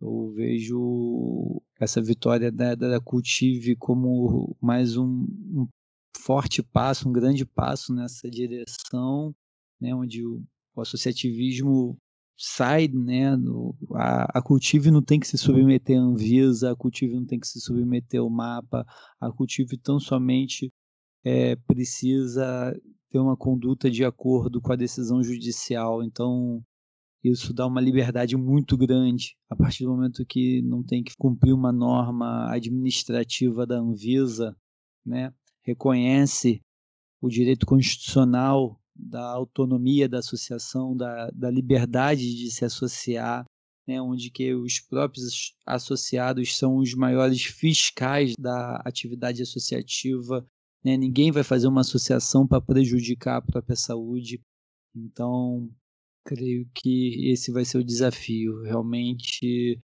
Eu 0.00 0.32
vejo 0.34 1.62
essa 1.80 2.02
vitória 2.02 2.52
da, 2.52 2.74
da 2.74 3.00
Cultive 3.00 3.76
como 3.76 4.56
mais 4.60 4.96
um, 4.96 5.06
um, 5.06 5.68
forte 6.16 6.62
passo, 6.62 7.08
um 7.08 7.12
grande 7.12 7.44
passo 7.44 7.94
nessa 7.94 8.28
direção, 8.30 9.34
né, 9.80 9.94
onde 9.94 10.24
o, 10.26 10.42
o 10.74 10.80
associativismo 10.80 11.96
sai, 12.36 12.88
né, 12.88 13.36
do, 13.36 13.74
a, 13.94 14.38
a 14.38 14.42
Cultive 14.42 14.90
não 14.90 15.02
tem 15.02 15.18
que 15.18 15.26
se 15.26 15.38
submeter 15.38 15.98
à 15.98 16.02
Anvisa, 16.02 16.72
a 16.72 16.76
Cultive 16.76 17.14
não 17.14 17.24
tem 17.24 17.40
que 17.40 17.48
se 17.48 17.60
submeter 17.60 18.20
ao 18.20 18.28
mapa, 18.28 18.84
a 19.20 19.32
Cultive 19.32 19.78
tão 19.78 19.98
somente 19.98 20.70
é, 21.24 21.56
precisa 21.56 22.78
ter 23.10 23.18
uma 23.18 23.36
conduta 23.36 23.90
de 23.90 24.04
acordo 24.04 24.60
com 24.60 24.72
a 24.72 24.76
decisão 24.76 25.22
judicial. 25.22 26.02
Então, 26.02 26.62
isso 27.30 27.52
dá 27.52 27.66
uma 27.66 27.80
liberdade 27.80 28.36
muito 28.36 28.76
grande 28.76 29.36
a 29.50 29.56
partir 29.56 29.84
do 29.84 29.90
momento 29.90 30.24
que 30.26 30.62
não 30.62 30.82
tem 30.82 31.02
que 31.02 31.14
cumprir 31.18 31.52
uma 31.52 31.72
norma 31.72 32.50
administrativa 32.50 33.66
da 33.66 33.78
Anvisa, 33.78 34.56
né? 35.04 35.32
reconhece 35.62 36.60
o 37.20 37.28
direito 37.28 37.66
constitucional 37.66 38.80
da 38.94 39.24
autonomia 39.32 40.08
da 40.08 40.18
associação, 40.18 40.96
da, 40.96 41.30
da 41.30 41.50
liberdade 41.50 42.34
de 42.34 42.50
se 42.50 42.64
associar, 42.64 43.44
né? 43.86 44.00
onde 44.00 44.30
que 44.30 44.54
os 44.54 44.80
próprios 44.80 45.54
associados 45.66 46.56
são 46.56 46.76
os 46.76 46.94
maiores 46.94 47.42
fiscais 47.42 48.34
da 48.38 48.76
atividade 48.84 49.42
associativa 49.42 50.46
né? 50.86 50.96
Ninguém 50.96 51.32
vai 51.32 51.42
fazer 51.42 51.66
uma 51.66 51.80
associação 51.80 52.46
para 52.46 52.60
prejudicar 52.60 53.38
a 53.38 53.42
própria 53.42 53.74
saúde. 53.74 54.40
Então, 54.94 55.68
creio 56.26 56.68
que 56.74 57.30
esse 57.30 57.52
vai 57.52 57.64
ser 57.64 57.78
o 57.78 57.84
desafio. 57.84 58.62
Realmente 58.62 59.80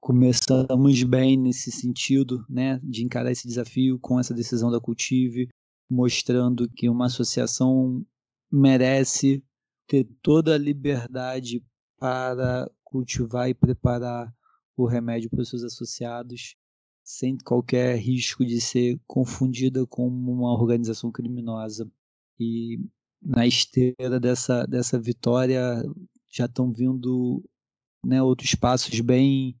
começamos 0.00 1.02
bem 1.02 1.36
nesse 1.36 1.70
sentido, 1.70 2.44
né, 2.48 2.80
de 2.82 3.04
encarar 3.04 3.30
esse 3.30 3.46
desafio 3.46 3.98
com 3.98 4.18
essa 4.18 4.32
decisão 4.32 4.70
da 4.70 4.80
Cultive, 4.80 5.48
mostrando 5.88 6.68
que 6.68 6.88
uma 6.88 7.06
associação 7.06 8.04
merece 8.50 9.44
ter 9.86 10.04
toda 10.22 10.54
a 10.54 10.58
liberdade 10.58 11.62
para 11.98 12.70
cultivar 12.82 13.48
e 13.48 13.54
preparar 13.54 14.34
o 14.76 14.86
remédio 14.86 15.28
para 15.30 15.42
os 15.42 15.48
seus 15.48 15.62
associados 15.62 16.56
sem 17.04 17.36
qualquer 17.38 17.96
risco 17.98 18.44
de 18.44 18.60
ser 18.60 19.00
confundida 19.06 19.86
com 19.86 20.08
uma 20.08 20.52
organização 20.52 21.10
criminosa. 21.12 21.90
E 22.38 22.80
na 23.22 23.46
esteira 23.46 24.20
dessa, 24.20 24.64
dessa 24.66 24.98
vitória 24.98 25.82
já 26.30 26.46
estão 26.46 26.72
vindo 26.72 27.42
né, 28.04 28.22
outros 28.22 28.54
passos 28.54 29.00
bem, 29.00 29.56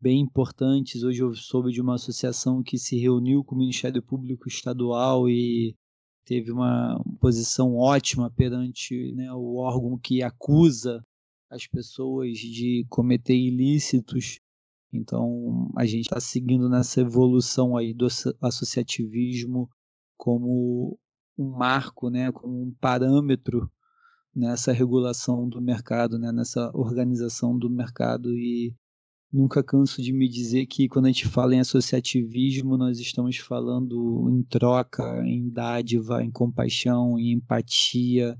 bem 0.00 0.20
importantes. 0.20 1.02
Hoje 1.02 1.22
eu 1.22 1.34
soube 1.34 1.72
de 1.72 1.80
uma 1.80 1.94
associação 1.94 2.62
que 2.62 2.78
se 2.78 2.98
reuniu 2.98 3.44
com 3.44 3.54
o 3.54 3.58
Ministério 3.58 4.02
Público 4.02 4.48
Estadual 4.48 5.28
e 5.28 5.76
teve 6.24 6.50
uma 6.50 7.02
posição 7.20 7.76
ótima 7.76 8.30
perante 8.30 9.12
né, 9.12 9.32
o 9.32 9.56
órgão 9.56 9.98
que 9.98 10.22
acusa 10.22 11.04
as 11.50 11.66
pessoas 11.66 12.38
de 12.38 12.86
cometer 12.88 13.36
ilícitos 13.36 14.40
então, 14.94 15.72
a 15.76 15.84
gente 15.84 16.02
está 16.02 16.20
seguindo 16.20 16.68
nessa 16.68 17.00
evolução 17.00 17.76
aí 17.76 17.92
do 17.92 18.06
associativismo 18.40 19.68
como 20.16 20.96
um 21.36 21.50
marco, 21.50 22.10
né, 22.10 22.30
como 22.32 22.62
um 22.62 22.72
parâmetro 22.80 23.70
nessa 24.34 24.72
regulação 24.72 25.48
do 25.48 25.60
mercado, 25.60 26.18
né, 26.18 26.32
nessa 26.32 26.70
organização 26.74 27.56
do 27.56 27.70
mercado 27.70 28.36
e 28.36 28.74
nunca 29.32 29.62
canso 29.62 30.00
de 30.00 30.12
me 30.12 30.28
dizer 30.28 30.66
que 30.66 30.88
quando 30.88 31.06
a 31.06 31.08
gente 31.08 31.26
fala 31.26 31.54
em 31.54 31.60
associativismo, 31.60 32.76
nós 32.76 33.00
estamos 33.00 33.36
falando 33.36 34.28
em 34.30 34.42
troca, 34.44 35.22
em 35.26 35.48
dádiva, 35.48 36.22
em 36.22 36.30
compaixão, 36.30 37.18
em 37.18 37.32
empatia, 37.32 38.38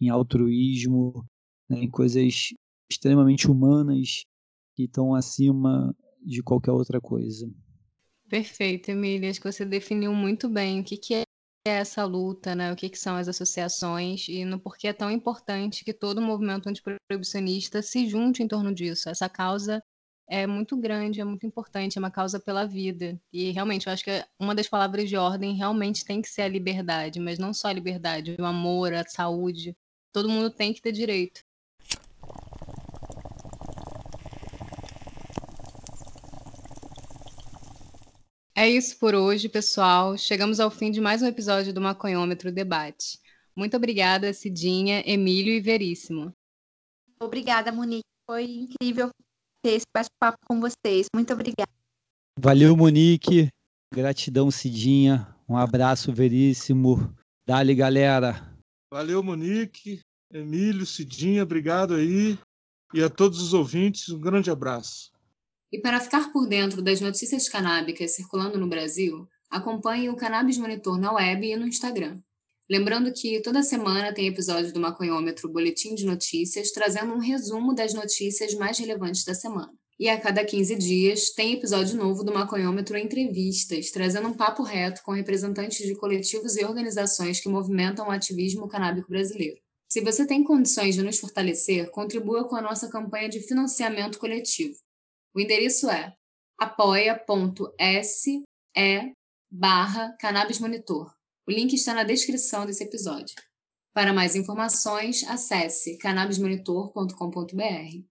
em 0.00 0.08
altruísmo, 0.08 1.24
né, 1.68 1.82
em 1.82 1.90
coisas 1.90 2.52
extremamente 2.90 3.50
humanas 3.50 4.24
que 4.74 4.84
estão 4.84 5.14
acima 5.14 5.94
de 6.22 6.42
qualquer 6.42 6.72
outra 6.72 7.00
coisa. 7.00 7.50
Perfeito, 8.28 8.90
Emília. 8.90 9.30
Acho 9.30 9.40
que 9.40 9.50
você 9.50 9.64
definiu 9.64 10.12
muito 10.12 10.48
bem 10.48 10.80
o 10.80 10.84
que, 10.84 10.96
que 10.96 11.14
é 11.66 11.72
essa 11.78 12.04
luta, 12.04 12.54
né? 12.54 12.72
o 12.72 12.76
que, 12.76 12.90
que 12.90 12.98
são 12.98 13.16
as 13.16 13.26
associações 13.26 14.28
e 14.28 14.44
no 14.44 14.58
porquê 14.60 14.88
é 14.88 14.92
tão 14.92 15.10
importante 15.10 15.84
que 15.84 15.94
todo 15.94 16.18
o 16.18 16.22
movimento 16.22 16.68
antiproibicionista 16.68 17.80
se 17.80 18.06
junte 18.06 18.42
em 18.42 18.48
torno 18.48 18.74
disso. 18.74 19.08
Essa 19.08 19.28
causa 19.30 19.82
é 20.28 20.46
muito 20.46 20.76
grande, 20.76 21.20
é 21.20 21.24
muito 21.24 21.46
importante, 21.46 21.96
é 21.96 22.00
uma 22.00 22.10
causa 22.10 22.38
pela 22.38 22.66
vida. 22.66 23.18
E 23.32 23.50
realmente, 23.50 23.86
eu 23.86 23.92
acho 23.92 24.04
que 24.04 24.24
uma 24.38 24.54
das 24.54 24.68
palavras 24.68 25.08
de 25.08 25.16
ordem 25.16 25.54
realmente 25.54 26.04
tem 26.04 26.20
que 26.20 26.28
ser 26.28 26.42
a 26.42 26.48
liberdade, 26.48 27.18
mas 27.18 27.38
não 27.38 27.54
só 27.54 27.68
a 27.68 27.72
liberdade, 27.72 28.36
o 28.38 28.44
amor, 28.44 28.92
a 28.92 29.04
saúde. 29.04 29.76
Todo 30.12 30.28
mundo 30.28 30.50
tem 30.50 30.72
que 30.72 30.82
ter 30.82 30.92
direito. 30.92 31.42
É 38.56 38.68
isso 38.68 38.96
por 39.00 39.16
hoje, 39.16 39.48
pessoal. 39.48 40.16
Chegamos 40.16 40.60
ao 40.60 40.70
fim 40.70 40.92
de 40.92 41.00
mais 41.00 41.20
um 41.22 41.26
episódio 41.26 41.74
do 41.74 41.80
Maconhômetro 41.80 42.52
Debate. 42.52 43.18
Muito 43.56 43.76
obrigada, 43.76 44.32
Cidinha, 44.32 45.02
Emílio 45.04 45.52
e 45.52 45.60
Veríssimo. 45.60 46.32
Obrigada, 47.20 47.72
Monique. 47.72 48.04
Foi 48.30 48.44
incrível 48.44 49.10
ter 49.60 49.72
esse 49.72 49.86
bate-papo 49.92 50.38
com 50.46 50.60
vocês. 50.60 51.06
Muito 51.12 51.32
obrigada. 51.32 51.68
Valeu, 52.38 52.76
Monique. 52.76 53.48
Gratidão, 53.92 54.48
Cidinha. 54.52 55.26
Um 55.48 55.56
abraço, 55.56 56.12
Veríssimo. 56.12 57.12
Dali, 57.44 57.74
galera. 57.74 58.56
Valeu, 58.92 59.20
Monique, 59.20 59.98
Emílio, 60.32 60.86
Cidinha, 60.86 61.42
obrigado 61.42 61.94
aí. 61.94 62.38
E 62.94 63.02
a 63.02 63.10
todos 63.10 63.42
os 63.42 63.52
ouvintes, 63.52 64.10
um 64.10 64.20
grande 64.20 64.48
abraço. 64.48 65.10
E 65.74 65.80
para 65.80 65.98
ficar 65.98 66.32
por 66.32 66.46
dentro 66.46 66.80
das 66.80 67.00
notícias 67.00 67.48
canábicas 67.48 68.14
circulando 68.14 68.56
no 68.56 68.68
Brasil, 68.68 69.26
acompanhe 69.50 70.08
o 70.08 70.14
Cannabis 70.14 70.56
Monitor 70.56 70.96
na 71.00 71.12
web 71.12 71.44
e 71.44 71.56
no 71.56 71.66
Instagram. 71.66 72.20
Lembrando 72.70 73.12
que 73.12 73.40
toda 73.40 73.60
semana 73.60 74.14
tem 74.14 74.28
episódio 74.28 74.72
do 74.72 74.78
Maconhômetro 74.78 75.50
Boletim 75.50 75.96
de 75.96 76.06
Notícias, 76.06 76.70
trazendo 76.70 77.12
um 77.12 77.18
resumo 77.18 77.74
das 77.74 77.92
notícias 77.92 78.54
mais 78.54 78.78
relevantes 78.78 79.24
da 79.24 79.34
semana. 79.34 79.72
E 79.98 80.08
a 80.08 80.20
cada 80.20 80.44
15 80.44 80.76
dias 80.76 81.30
tem 81.30 81.54
episódio 81.54 81.96
novo 81.96 82.22
do 82.22 82.32
Maconhômetro 82.32 82.96
Entrevistas, 82.96 83.90
trazendo 83.90 84.28
um 84.28 84.32
papo 84.32 84.62
reto 84.62 85.02
com 85.02 85.10
representantes 85.10 85.84
de 85.84 85.96
coletivos 85.96 86.56
e 86.56 86.64
organizações 86.64 87.40
que 87.40 87.48
movimentam 87.48 88.06
o 88.06 88.12
ativismo 88.12 88.68
canábico 88.68 89.08
brasileiro. 89.08 89.56
Se 89.88 90.00
você 90.00 90.24
tem 90.24 90.44
condições 90.44 90.94
de 90.94 91.02
nos 91.02 91.18
fortalecer, 91.18 91.90
contribua 91.90 92.44
com 92.48 92.54
a 92.54 92.62
nossa 92.62 92.88
campanha 92.88 93.28
de 93.28 93.40
financiamento 93.40 94.20
coletivo. 94.20 94.83
O 95.34 95.40
endereço 95.40 95.90
é 95.90 96.14
apoia.se 96.56 98.44
barra 99.50 100.16
Cannabis 100.20 100.60
Monitor. 100.60 101.12
O 101.44 101.50
link 101.50 101.74
está 101.74 101.92
na 101.92 102.04
descrição 102.04 102.64
desse 102.64 102.84
episódio. 102.84 103.34
Para 103.92 104.12
mais 104.12 104.36
informações, 104.36 105.24
acesse 105.24 105.98
cannabismonitor.com.br. 105.98 108.04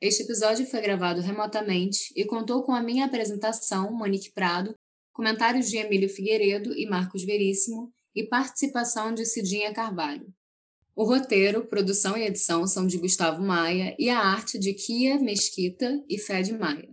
Este 0.00 0.22
episódio 0.22 0.64
foi 0.64 0.80
gravado 0.80 1.20
remotamente 1.20 2.14
e 2.16 2.24
contou 2.24 2.62
com 2.62 2.72
a 2.72 2.82
minha 2.82 3.04
apresentação, 3.04 3.92
Monique 3.92 4.32
Prado, 4.32 4.74
comentários 5.12 5.68
de 5.68 5.76
Emílio 5.76 6.08
Figueiredo 6.08 6.74
e 6.74 6.86
Marcos 6.86 7.24
Veríssimo 7.24 7.92
e 8.14 8.26
participação 8.26 9.12
de 9.12 9.26
Cidinha 9.26 9.74
Carvalho. 9.74 10.32
O 11.00 11.04
roteiro, 11.06 11.64
produção 11.64 12.14
e 12.14 12.26
edição 12.26 12.66
são 12.66 12.86
de 12.86 12.98
Gustavo 12.98 13.42
Maia 13.42 13.96
e 13.98 14.10
a 14.10 14.18
arte 14.18 14.58
de 14.58 14.74
Kia 14.74 15.18
Mesquita 15.18 15.98
e 16.06 16.18
Fred 16.18 16.52
Maia. 16.52 16.90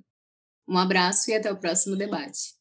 Um 0.66 0.78
abraço 0.78 1.30
e 1.30 1.34
até 1.34 1.52
o 1.52 1.60
próximo 1.60 1.94
debate. 1.94 2.56